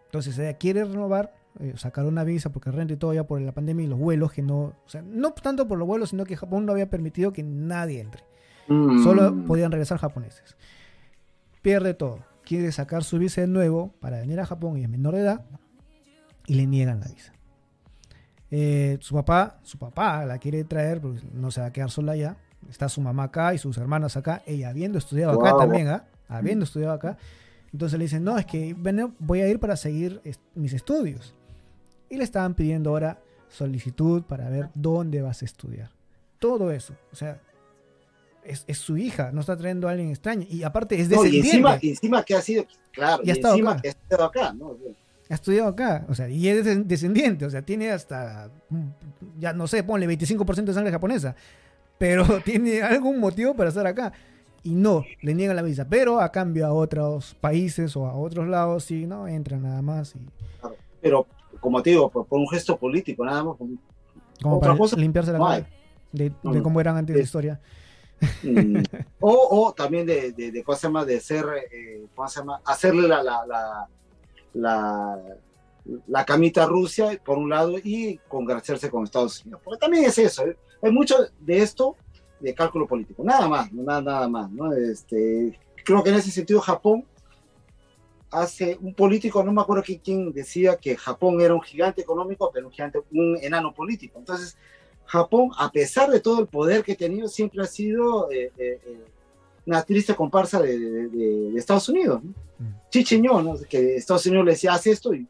[0.06, 3.52] entonces ella quiere renovar, eh, sacar una visa porque renta y todo ya por la
[3.52, 6.38] pandemia y los vuelos que no, o sea, no tanto por los vuelos, sino que
[6.38, 8.24] Japón no había permitido que nadie entre.
[8.68, 9.04] Mm.
[9.04, 10.56] Solo podían regresar japoneses.
[11.62, 12.20] Pierde todo.
[12.46, 15.46] Quiere sacar su visa de nuevo para venir a Japón y es menor de edad
[16.48, 17.34] y le niegan la visa.
[18.52, 22.14] Eh, su papá, su papá la quiere traer porque no se va a quedar sola
[22.14, 22.38] allá.
[22.70, 26.06] Está su mamá acá y sus hermanas acá, ella habiendo estudiado acá también, ¿ah?
[26.28, 27.18] habiendo estudiado acá.
[27.72, 31.36] Entonces le dicen, no, es que ven, voy a ir para seguir est- mis estudios.
[32.10, 35.92] Y le estaban pidiendo ahora solicitud para ver dónde vas a estudiar.
[36.40, 36.94] Todo eso.
[37.12, 37.42] O sea,
[38.44, 40.46] es, es su hija, no está trayendo a alguien extraño.
[40.50, 41.48] Y aparte es No, y descendiente.
[41.50, 43.82] encima, y encima que ha sido, claro, Y y, encima acá.
[43.82, 44.78] que ha estado acá, ¿no?
[45.30, 49.68] ha estudiado acá, o sea, y es descendiente, o sea, tiene hasta, mm, ya no
[49.68, 51.36] sé, ponle 25% de sangre japonesa,
[52.00, 54.12] pero tiene algún motivo para estar acá.
[54.64, 58.48] Y no, le niegan la visa, pero a cambio a otros países o a otros
[58.48, 60.16] lados, sí, no, entran nada más.
[60.16, 60.20] Y,
[61.00, 61.28] Pero,
[61.60, 63.58] como te digo, por, por un gesto político, nada más.
[63.58, 65.68] como Otra para cosa, limpiarse la no cara
[66.12, 67.60] de, No, de cómo eran antes de la historia.
[68.44, 68.84] Mm.
[69.20, 71.06] o, o también de, de, de, ¿cómo se llama?
[71.06, 72.62] De ser, eh, ¿cómo se llama?
[72.66, 73.88] Hacerle la, la, la,
[74.54, 75.20] la,
[76.08, 79.62] la camita a Rusia, por un lado, y congraciarse con Estados Unidos.
[79.64, 80.58] Porque también es eso, ¿eh?
[80.82, 81.96] hay mucho de esto
[82.40, 84.72] de cálculo político, nada más, nada, nada más, ¿no?
[84.74, 87.06] Este, creo que en ese sentido Japón
[88.32, 92.68] hace un político, no me acuerdo quién, decía que Japón era un gigante económico, pero
[92.68, 94.20] un gigante, un enano político.
[94.20, 94.56] Entonces,
[95.06, 98.80] Japón, a pesar de todo el poder que ha tenido, siempre ha sido eh, eh,
[98.86, 99.06] eh,
[99.66, 102.24] una triste comparsa de, de- de- de Estados Unidos.
[102.24, 102.30] ¿no?
[102.60, 102.74] Mm.
[102.92, 103.56] Chicheñó, ¿no?
[103.68, 105.28] Que Estados Unidos le decía, haz esto y,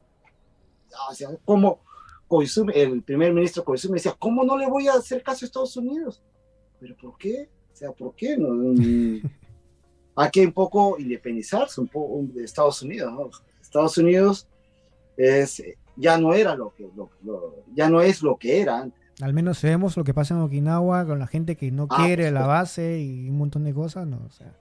[1.10, 1.80] o sea, como
[2.28, 5.76] Koizumi, el primer ministro Koizumi decía, ¿cómo no le voy a hacer caso a Estados
[5.78, 6.22] Unidos?
[6.80, 7.48] ¿Pero por qué?
[7.74, 8.36] O sea, ¿por qué?
[8.38, 8.50] No,
[10.22, 13.30] hay que un poco independizarse un poco de Estados Unidos, ¿no?
[13.62, 14.48] Estados Unidos
[15.16, 15.64] es,
[15.96, 19.00] ya no era lo que, lo- lo- ya no es lo que era antes.
[19.22, 22.24] Al menos vemos lo que pasa en Okinawa con la gente que no Ah, quiere
[22.24, 24.20] pues, la base y un montón de cosas, ¿no?
[24.26, 24.54] O sea,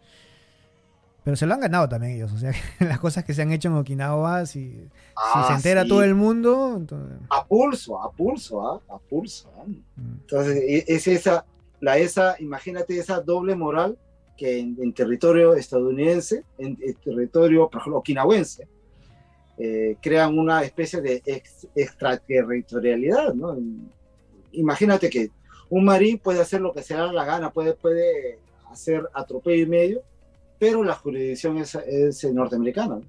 [1.25, 3.69] pero se lo han ganado también ellos, o sea, las cosas que se han hecho
[3.69, 5.89] en Okinawa, si, si Ah, se entera sí.
[5.89, 8.81] todo el mundo, entonces, a pulso, a pulso, ¿ah?
[8.95, 9.51] a pulso.
[9.59, 9.65] ¿ah?
[9.67, 11.45] mm, Entonces, e- es esa,
[11.81, 13.99] la, esa, imagínate esa doble moral
[14.39, 18.67] que en, en territorio estadounidense, en, en territorio, por ejemplo, okinawense,
[19.59, 23.59] eh, crean una especie de ex- extraterritorialidad, ¿no?
[24.53, 25.31] Imagínate que
[25.69, 28.39] un marín puede hacer lo que se da la gana, puede, puede
[28.71, 30.03] hacer atropello y medio,
[30.59, 32.97] pero la jurisdicción es, es norteamericana.
[32.97, 33.03] ¿no?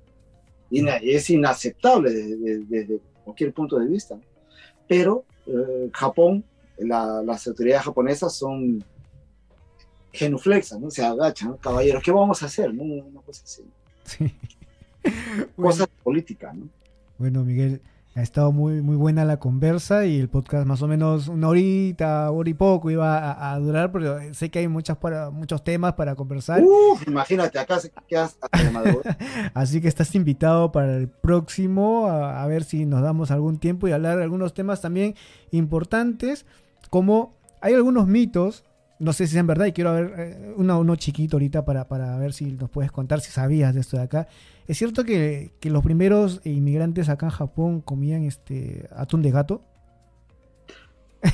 [0.72, 4.20] Ina- es inaceptable desde, desde- cualquier punto de vista.
[4.88, 6.44] Pero eh, Japón,
[6.80, 8.84] la- las autoridades japonesas son
[10.12, 10.90] genuflexas, ¿no?
[10.90, 11.58] Se agachan, ¿no?
[11.58, 12.74] caballeros, ¿qué vamos a hacer?
[12.74, 12.84] no?
[12.84, 13.64] Una cosa así.
[14.04, 14.34] sí.
[15.56, 16.68] Bueno, Cosas políticas, ¿no?
[17.18, 17.82] bueno, Miguel,
[18.16, 22.30] ha estado muy, muy buena la conversa y el podcast más o menos una horita,
[22.32, 25.94] hora y poco iba a, a durar, pero sé que hay muchas para, muchos temas
[25.94, 26.62] para conversar.
[26.62, 29.18] Uf, imagínate, acá se quedas hasta la madrugada.
[29.54, 33.88] Así que estás invitado para el próximo a, a ver si nos damos algún tiempo
[33.88, 35.16] y hablar de algunos temas también
[35.52, 36.46] importantes,
[36.90, 38.66] como hay algunos mitos,
[39.00, 42.18] no sé si sean verdad, y quiero ver eh, uno, uno chiquito ahorita para, para
[42.18, 44.28] ver si nos puedes contar si sabías de esto de acá.
[44.68, 49.62] ¿Es cierto que, que los primeros inmigrantes acá en Japón comían este atún de gato?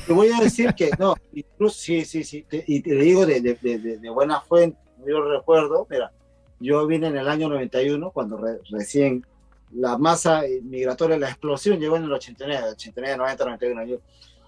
[0.06, 3.40] Te voy a decir que no, incluso sí, sí, sí, te- y te digo de,
[3.40, 4.76] de- de- buena fuente,
[5.06, 6.10] yo recuerdo, mira,
[6.58, 9.24] yo vine en el año 91, cuando re- recién
[9.72, 13.84] la masa migratoria, la explosión llegó en el 89, 89, 90, 91.
[13.84, 13.96] Yo,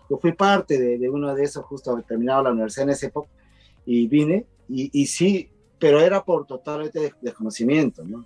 [0.08, 3.28] yo fui parte de, de uno de esos, justo terminado la universidad en esa época,
[3.86, 5.48] y vine, y, y sí,
[5.78, 8.24] pero era por totalmente des- desconocimiento, ¿no?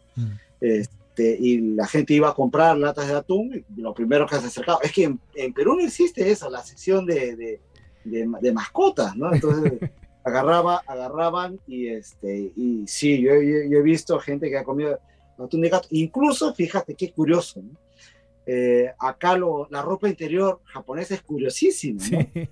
[0.60, 4.46] Este, y la gente iba a comprar latas de atún, y lo primero que se
[4.46, 7.60] acercaba, es que en, en Perú no existe eso, la sección de, de,
[8.04, 9.32] de, de mascotas, ¿no?
[9.32, 9.72] Entonces
[10.24, 14.98] agarraba, agarraban y, este, y sí, yo, yo- yo he visto gente que ha comido
[15.38, 17.70] atún de gato, incluso, fíjate qué curioso, ¿no?
[18.46, 22.18] Eh, acá lo- la ropa interior japonesa es curiosísima, ¿no?
[22.34, 22.48] Sí.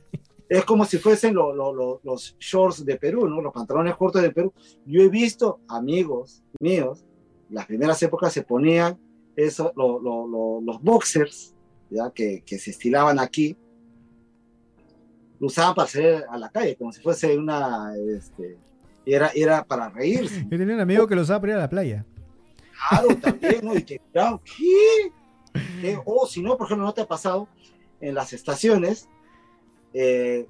[0.48, 3.40] es como si fuesen lo- lo- lo- los shorts de Perú, ¿no?
[3.40, 4.52] Los pantalones cortos de Perú.
[4.86, 7.04] Yo he visto amigos míos,
[7.50, 8.98] las primeras épocas se ponían
[9.36, 11.54] eso, lo- lo- lo- los boxers,
[11.88, 12.10] ¿ya?
[12.12, 13.56] Que, que se estilaban aquí,
[15.38, 18.58] lo usaban para salir a la calle, como si fuese una, este,
[19.06, 20.46] era, era para reírse.
[20.50, 22.04] Yo tenía un amigo que lo usaba para ir a la playa.
[22.88, 23.74] Claro, también, ¿no?
[23.74, 25.12] Y miraban, ¿qué?
[26.04, 27.48] O si no, por ejemplo, ¿no te ha pasado
[28.00, 29.08] en las estaciones?
[29.92, 30.46] eh,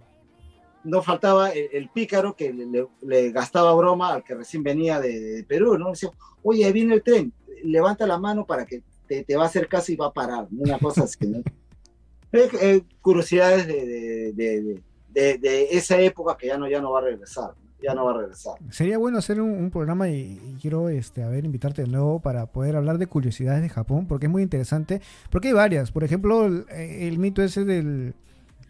[0.84, 4.98] no faltaba el, el pícaro que le, le- le gastaba broma al que recién venía
[5.00, 5.90] de, de Perú, ¿no?
[5.90, 6.10] Decía,
[6.42, 7.32] oye, ahí viene el tren,
[7.64, 10.46] levanta la mano para que te, te va a hacer caso y va a parar,
[10.50, 11.42] una cosa así, ¿no?
[12.32, 16.80] Eh, eh, curiosidades de, de, de- de- de- de esa época que ya no, ya
[16.80, 17.69] no va a regresar, ¿no?
[17.82, 18.54] Ya no va a regresar.
[18.70, 22.76] Sería bueno hacer un, programa y, quiero este, a ver, invitarte de nuevo para poder
[22.76, 25.00] hablar de curiosidades de Japón, porque es muy interesante.
[25.30, 25.90] Porque hay varias.
[25.90, 28.14] Por ejemplo, el, el mito ese del,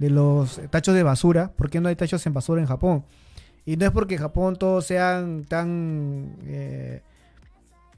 [0.00, 1.52] de los tachos de basura.
[1.52, 3.04] ¿Por qué no hay tachos en basura en Japón?
[3.66, 7.02] Y no es porque Japón todos sean tan eh,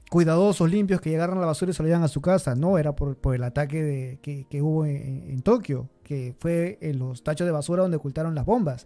[0.09, 2.55] cuidadosos, limpios, que agarran la basura y se lo llevan a su casa.
[2.55, 6.99] No, era por, por el ataque de, que, que hubo en Tokio, que fue en
[6.99, 8.85] los tachos de basura donde ocultaron las bombas.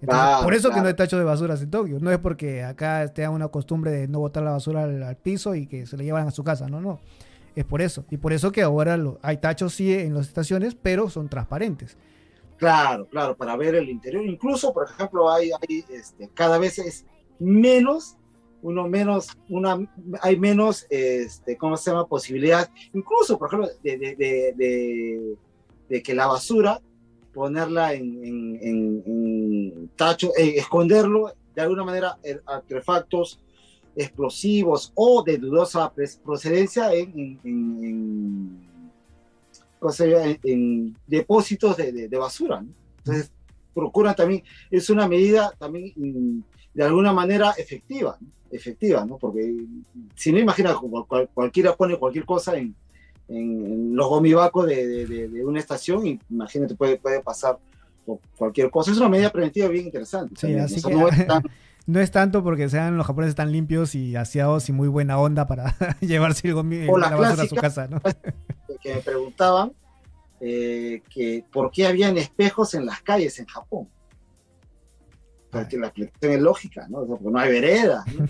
[0.00, 1.98] Entonces, Claro, por eso que no hay tachos de basuras en Tokio.
[2.00, 5.54] No es porque acá tengan una costumbre de no botar la basura al, al piso
[5.54, 6.68] y que se la llevan a su casa.
[6.68, 7.00] No, no.
[7.56, 8.04] Es por eso.
[8.10, 11.96] Y por eso que ahora lo- hay tachos sí en las estaciones, pero son transparentes.
[12.56, 14.24] Claro, claro, para ver el interior.
[14.24, 17.04] Incluso, por ejemplo, hay, hay este, cada vez es
[17.40, 18.16] menos,
[18.62, 19.78] uno menos, una,
[20.22, 22.06] hay menos, este, ¿cómo se llama?
[22.06, 25.36] Posibilidad, incluso, por ejemplo, de, de, de, de-
[25.88, 26.80] de que la basura,
[27.38, 33.38] ponerla en, en, tacho, eh, esconderlo de alguna manera en artefactos
[33.94, 35.92] explosivos o de dudosa
[36.24, 37.38] procedencia en,
[41.06, 42.60] depósitos de, basura.
[42.60, 42.70] ¿no?
[42.98, 43.30] Entonces,
[43.72, 46.40] procuran también, es una medida también mm,
[46.74, 48.18] de alguna manera efectiva,
[48.50, 49.16] efectiva, ¿no?
[49.16, 49.64] Porque
[50.16, 52.74] si no, imagina, cual- cual- cualquiera pone cualquier cosa en,
[53.28, 57.58] en- en los gomibacos de, de- de- de una estación y imagínate, puede, puede pasar
[58.06, 58.90] o cualquier cosa.
[58.90, 60.34] Es una medida preventiva bien interesante.
[60.36, 61.42] Sí, también, así que- no es tan-
[61.86, 65.46] No es tanto porque sean los japoneses tan limpios y aseados y muy buena onda
[65.46, 68.00] para llevarse el gomi- O la la basura a su casa, ¿no?
[68.82, 69.72] que me preguntaban
[70.40, 73.88] eh, que por qué habían espejos en las calles en Japón.
[75.50, 76.98] Porque la explicación es lógica, ¿no?
[76.98, 78.26] O sea, porque no hay veredas, ¿no?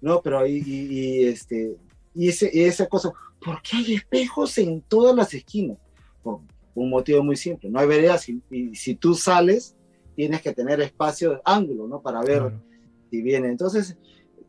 [0.00, 1.76] No, pero y, y- y, este
[2.14, 3.10] y ese, y esa cosa,
[3.46, 5.78] ¿por qué hay espejos en todas las esquinas?
[6.22, 6.40] Por
[6.74, 9.74] un motivo muy simple, no hay veredas y, y si tú sales
[10.14, 12.02] tienes que tener espacio ángulo, ¿no?
[12.02, 12.62] Para ver Claro.
[13.10, 13.48] si viene.
[13.48, 13.96] Entonces,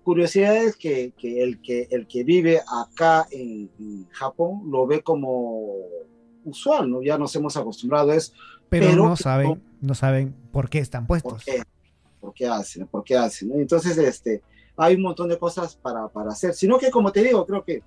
[0.04, 5.68] curiosidades que, que el que el que vive acá en, en Japón lo ve como
[6.46, 7.02] usual, ¿no?
[7.02, 8.34] Ya nos hemos acostumbrado a eso.
[8.70, 11.44] Pero, Pero- no saben, no saben por qué están ¿Por puestos.
[11.46, 11.64] qué?
[12.20, 12.88] ¿Por qué hacen?
[12.88, 13.52] ¿Por qué hacen?
[13.54, 14.42] Entonces, este,
[14.76, 16.54] hay un montón de cosas para, para hacer.
[16.54, 17.84] Sino que, como te digo, creo que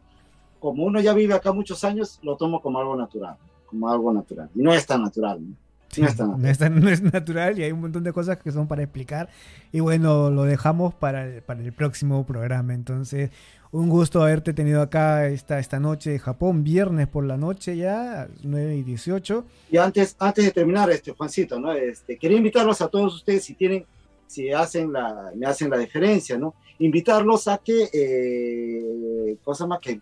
[0.61, 4.49] como uno ya vive acá muchos años, lo tomo como algo natural, como algo natural.
[4.55, 5.57] Y no es tan natural, ¿no?
[5.89, 8.53] Sí, no es tan tan- no es natural y hay un montón de cosas que
[8.53, 9.29] son para explicar.
[9.73, 12.75] Y bueno, lo dejamos para el, para el próximo programa.
[12.75, 13.31] Entonces,
[13.73, 18.29] un gusto haberte tenido acá esta, esta noche de Japón, viernes por la noche ya,
[18.43, 19.45] 9 y 18.
[19.73, 21.73] Y antes, antes de terminar, este, Juancito, ¿no?
[21.73, 23.85] Este, quería invitarlos a todos ustedes, si tienen,
[24.27, 26.55] si hacen la, me hacen la diferencia, ¿no?
[26.79, 30.01] Invitarlos a que, eh, cosa más que,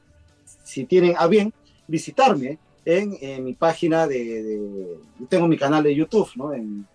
[0.69, 1.53] si tienen a bien,
[1.87, 6.53] visitarme en, en mi página de, de- tengo mi canal de YouTube, ¿no?
[6.53, 6.87] En,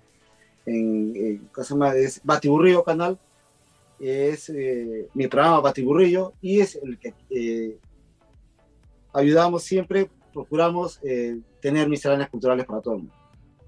[0.65, 3.17] en, en- más, es Batiburrillo canal,
[3.99, 7.77] es eh, mi programa Batiburrillo y es el que eh,
[9.13, 13.15] ayudamos siempre, procuramos eh, tener misceláneas culturales para todo el mundo.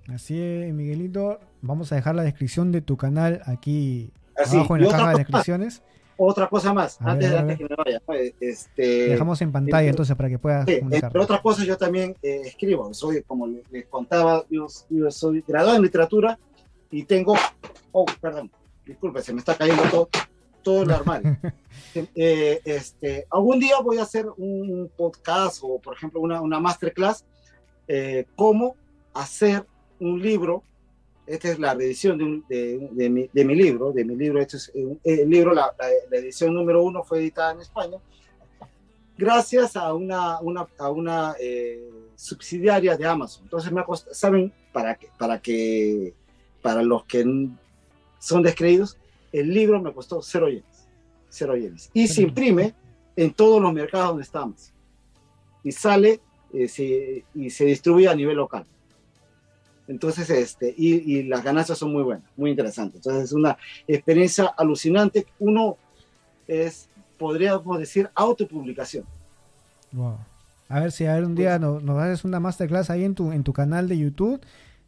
[0.08, 1.40] Así es, Miguelito.
[1.62, 5.06] Vamos a dejar la descripción de tu canal aquí Así, abajo en la caja de
[5.14, 5.82] más, descripciones.
[6.18, 8.02] otra cosa más, A antes, ver, antes que me vaya.
[8.08, 8.14] ¿no?
[8.40, 12.42] Este, Dejamos en pantalla entonces para que puedas sí, entre otras cosas, yo también eh,
[12.46, 12.94] escribo.
[12.94, 16.40] Soy, como le- les contaba, yo, yo soy graduado en literatura
[16.92, 17.36] y tengo.
[17.92, 18.50] Oh, perdón,
[18.86, 20.10] disculpe, se me está cayendo todo,
[20.64, 21.38] todo el armario.
[22.16, 27.26] Eh, este, algún día voy a hacer un podcast o, por ejemplo, una, una masterclass,
[27.88, 28.76] eh, cómo
[29.14, 29.66] hacer
[30.00, 30.64] un libro.
[31.28, 34.40] Esta es la reedición de, un- de- de mi, de mi libro, de mi libro.
[34.40, 37.98] Este es un- el libro, la, la- la edición número uno fue editada en España,
[39.18, 41.84] gracias a una, una, a una eh,
[42.16, 43.44] subsidiaria de Amazon.
[43.44, 46.14] Entonces me ha costado, saben, para que, para que,
[46.62, 47.24] para los que
[48.20, 48.98] son descreídos,
[49.32, 50.88] el libro me costó cero yenes,
[51.30, 51.90] cero yenes.
[51.94, 52.74] Y se imprime
[53.16, 54.72] en todos los mercados donde estamos.
[55.64, 56.20] Y sale
[56.54, 58.66] eh, se- y se distribuye a nivel local.
[59.88, 62.98] Entonces, este, y, y las ganancias son muy buenas, muy interesantes.
[62.98, 63.58] Entonces, es una
[63.88, 65.28] experiencia alucinante.
[65.40, 65.78] Uno
[66.48, 69.06] es, podríamos decir, autopublicación.
[69.92, 70.18] Wow.
[70.68, 73.32] A ver si a ver un día nos, nos haces una masterclass ahí en tu,
[73.32, 74.42] en tu canal de YouTube.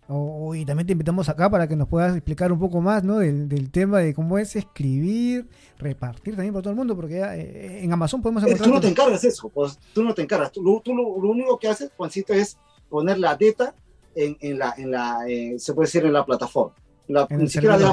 [0.10, 3.18] O, y también te invitamos acá para que nos puedas explicar un poco más ¿no?
[3.18, 5.48] del, del tema de cómo es escribir,
[5.78, 8.70] repartir también por todo el mundo, porque ya, eh, en Amazon podemos Eh, encontrar...
[8.70, 10.54] Tú no te encargas eso, pues, tú no te encargas.
[10.54, 12.58] Tú, lo, tú lo, lo único que haces, Juancito, es
[12.90, 13.76] poner la data
[14.18, 16.76] en, en la, en la eh, se puede decir, en la plataforma.
[17.08, 17.86] La, ni siquiera de.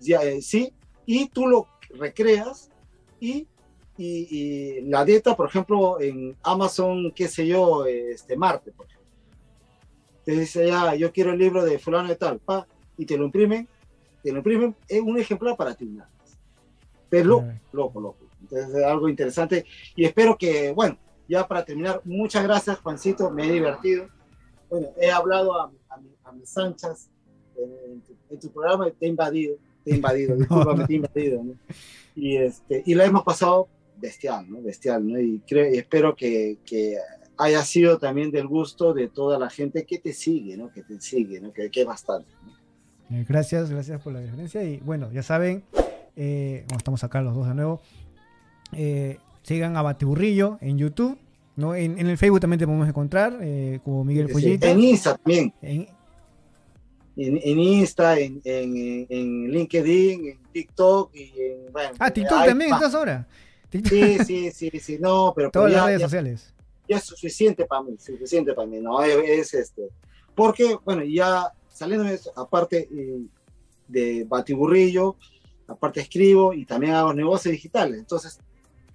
[0.00, 0.72] Ya, eh, sí,
[1.06, 2.70] y tú lo recreas
[3.20, 3.46] y,
[3.96, 9.08] y, y la data, por ejemplo, en Amazon, qué sé yo, este Marte, por ejemplo.
[10.24, 12.66] Te dice, ya, yo quiero el libro de fulano de tal, pa,
[12.98, 13.68] y te lo imprimen,
[14.22, 15.86] te lo imprimen, es un ejemplar para ti.
[15.86, 16.38] nada más.
[17.08, 17.58] Pero Claro.
[17.72, 18.26] loco, loco.
[18.40, 20.96] Entonces es algo interesante y espero que, bueno,
[21.28, 24.08] ya para terminar, muchas gracias Juancito, me he divertido.
[24.72, 27.10] Bueno, he hablado a, a, a mis anchas
[27.58, 30.92] en, en tu, en tu programa y te he invadido, te he invadido, discúlpame, te
[30.94, 31.44] he invadido.
[31.44, 31.54] ¿no?
[32.14, 33.68] Y, este, y la hemos pasado
[33.98, 34.62] bestial, ¿no?
[34.62, 35.20] Bestial, ¿no?
[35.20, 36.96] Y, creo, y espero que, que
[37.36, 40.72] haya sido también del gusto de toda la gente que te sigue, ¿no?
[40.72, 41.52] Que te sigue, ¿no?
[41.52, 42.30] Que, que bastante.
[42.42, 43.16] ¿no?
[43.16, 44.64] Eh, Gracias, gracias por la diferencia.
[44.64, 45.64] Y bueno, ya saben,
[46.16, 47.82] eh, como estamos acá los dos de nuevo,
[48.72, 51.18] eh, sigan a Batiburrillo en YouTube.
[51.56, 51.74] ¿No?
[51.74, 54.70] En, en el Facebook también te podemos encontrar, eh, como Miguel Sí, Fullita.
[54.70, 55.52] En Insta también.
[55.62, 55.88] En-
[57.14, 58.40] en, en Insta, en,
[59.50, 61.72] LinkedIn, en TikTok y en.
[61.72, 63.26] Bueno, Ah, TikTok también estás ahora.
[63.70, 66.54] Sí, sí, sí, sí, no, pero, pero Todas las ya, redes ya- sociales.
[66.88, 69.88] ya es suficiente para mí, suficiente para mí, no, es, es este.
[70.34, 73.20] Porque, bueno, ya saliendo de eso, aparte eh,
[73.88, 75.16] de Batiburrillo,
[75.66, 78.38] aparte escribo y también hago negocios digitales, entonces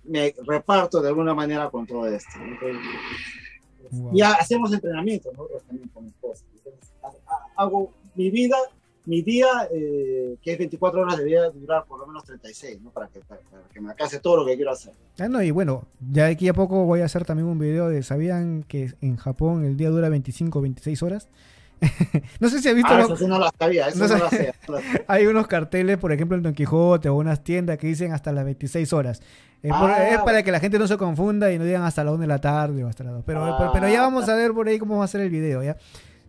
[0.08, 2.32] me reparto de alguna manera con todo esto.
[2.42, 2.78] Entonces,
[3.90, 4.12] Wow.
[4.14, 6.44] Ya hacemos entrenamiento nosotros también con mi esposa.
[6.58, 8.58] Entonces, ha- ha- hago mi vida,
[9.06, 12.90] mi día, eh, que es 24 horas, debería durar por lo menos 36, ¿no?
[12.90, 14.92] Para que, para, para que me alcance todo lo que quiero hacer.
[15.20, 17.88] Ah, no, y bueno, ya de aquí a poco voy a hacer también un video
[17.88, 21.30] de, ¿sabían que en Japón el día dura 25 o 26 horas?
[22.40, 22.92] no sé si has visto.
[22.94, 24.54] Ah, lo- eso sí no lo sabía, eso No no, lo sabía.
[25.08, 28.46] Hay unos carteles, por ejemplo, en Don Quijote o unas tiendas que dicen hasta las
[28.46, 29.22] 26 horas.
[29.64, 32.04] Eh, por- Ah, es para que la gente no se confunda y no digan hasta
[32.04, 33.24] la 1 de la tarde o hasta las 2.
[33.26, 33.56] Pero, Ah.
[33.58, 35.78] pero, pero ya vamos a ver por ahí cómo va a ser el video, ¿ya?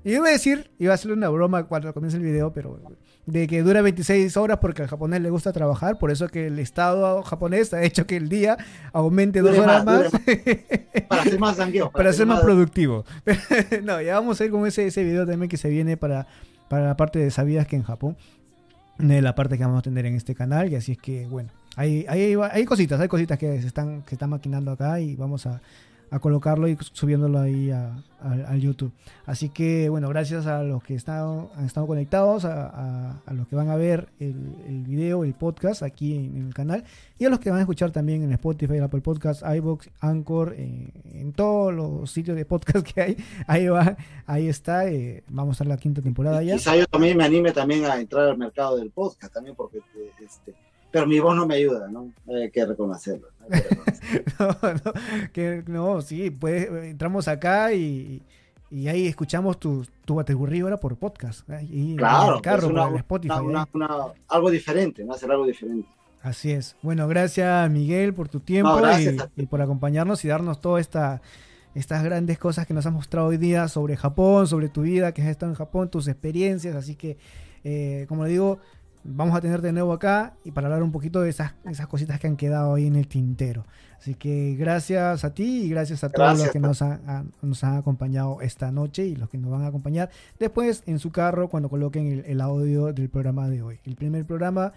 [0.04, 2.78] Y yo iba a decir, iba a hacerle una broma cuando comience el video, pero
[3.28, 6.58] de que dura 26 horas porque al japonés le gusta trabajar, por eso que el
[6.58, 8.56] Estado japonés ha hecho que el día
[8.94, 10.22] aumente dos horas más, más,
[11.08, 11.90] Para ser más zangueo.
[11.90, 13.04] para ser más productivo.
[13.84, 16.26] no, ya vamos a ir con ese, ese video también que se viene para,
[16.68, 18.16] para la parte de sabidas que en Japón,
[18.96, 21.50] de la parte que vamos a tener en este canal, y así es que, bueno,
[21.76, 25.44] hay, hay, hay cositas, hay cositas que se están, que están maquinando acá y vamos
[25.44, 25.60] a,
[26.10, 28.92] a colocarlo y subiéndolo ahí a, a- al YouTube.
[29.26, 33.68] Así que, bueno, gracias a los que están, han estado conectados, a, los que van
[33.70, 34.34] a ver el,
[34.66, 36.84] el video, el podcast aquí en, en el canal,
[37.18, 40.88] y a los que van a escuchar también en Spotify, Apple Podcast, iBox, Anchor, eh,
[41.14, 43.16] en todos los sitios de podcast que hay.
[43.46, 44.88] Ahí va, ahí está.
[44.88, 46.54] eh, vamos a estar la quinta temporada ya.
[46.56, 50.10] Quizá yo también me anime también a entrar al mercado del podcast también porque eh,
[50.24, 50.54] este,
[50.90, 52.10] pero mi voz no me ayuda, ¿no?
[52.28, 53.28] Hay que reconocerlo.
[53.50, 54.24] hay que reconocerlo.
[54.62, 58.22] no, no, que, no, sí, pues entramos acá y,
[58.70, 61.48] y ahí escuchamos tu, tu bategurrí ahora por podcast.
[61.50, 63.34] en Claro, el carro, una- por el Spotify.
[63.42, 63.66] una- ahí.
[63.74, 65.12] una- una- algo diferente, ¿no?
[65.14, 65.88] Hacer algo diferente.
[66.22, 66.76] Así es.
[66.82, 68.88] Bueno, gracias Miguel por tu tiempo No,
[69.36, 71.22] y, por acompañarnos y darnos todas esta,
[71.76, 75.22] estas grandes cosas que nos has mostrado hoy día sobre Japón, sobre tu vida, que
[75.22, 76.74] has estado en Japón, tus experiencias.
[76.74, 77.18] Así que,
[77.62, 78.58] eh, como le digo,
[79.04, 82.18] vamos a tenerte de nuevo acá y para hablar un poquito de esas, esas cositas
[82.20, 83.64] que han quedado ahí en el tintero.
[83.98, 87.64] Así que gracias a ti y gracias a todos los que nos han, han- nos
[87.64, 91.48] han acompañado esta noche y los que nos van a acompañar después en su carro
[91.48, 93.80] cuando coloquen el, el audio del programa de hoy.
[93.84, 94.72] El primer programa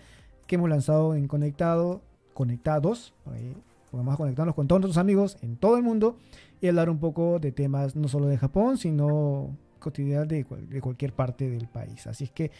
[0.47, 2.01] que hemos lanzado en Conectado,
[2.33, 3.55] Conectados, ahí,
[3.91, 6.17] vamos a conectarnos con todos nuestros amigos en todo el mundo
[6.61, 10.81] y hablar un poco de temas no solo de Japón, sino cotidianos de, cual- de
[10.81, 12.07] cualquier parte del país.
[12.07, 12.51] Así es que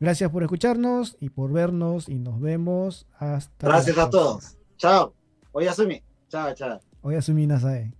[0.00, 4.56] gracias por escucharnos y por vernos y nos vemos hasta la Gracias a todos.
[4.76, 5.14] Chao.
[5.52, 6.02] Oye, Asumi.
[6.28, 6.80] Chao, chao.
[7.02, 7.92] Hoy asumí Nasae.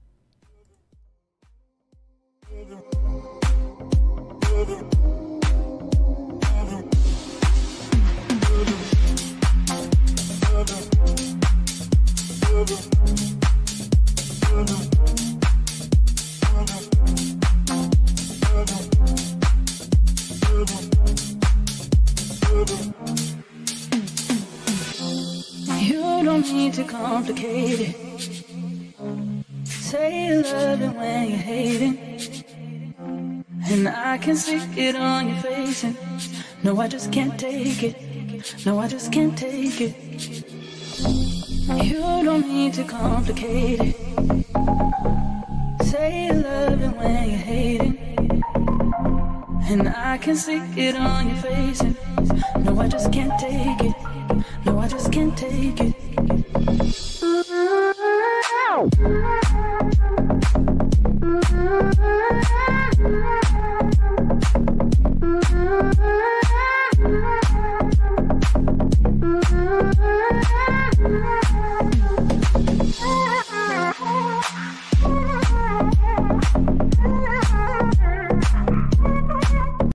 [14.59, 15.38] You
[26.39, 27.97] don't need to complicate it.
[29.65, 31.99] Say you love it when you're hating.
[33.71, 35.85] And I can see it on your face.
[35.85, 35.97] And
[36.63, 37.97] no, I just can't take it.
[38.65, 39.97] No, I just can't take it.
[41.85, 43.97] You don't need to complicate it.
[45.87, 47.99] Say you love it when you're hating.
[49.71, 51.83] And I can see it on your face.
[51.83, 51.95] And
[52.65, 53.95] no, I just can't take it.
[54.65, 55.95] No, I just can't take it.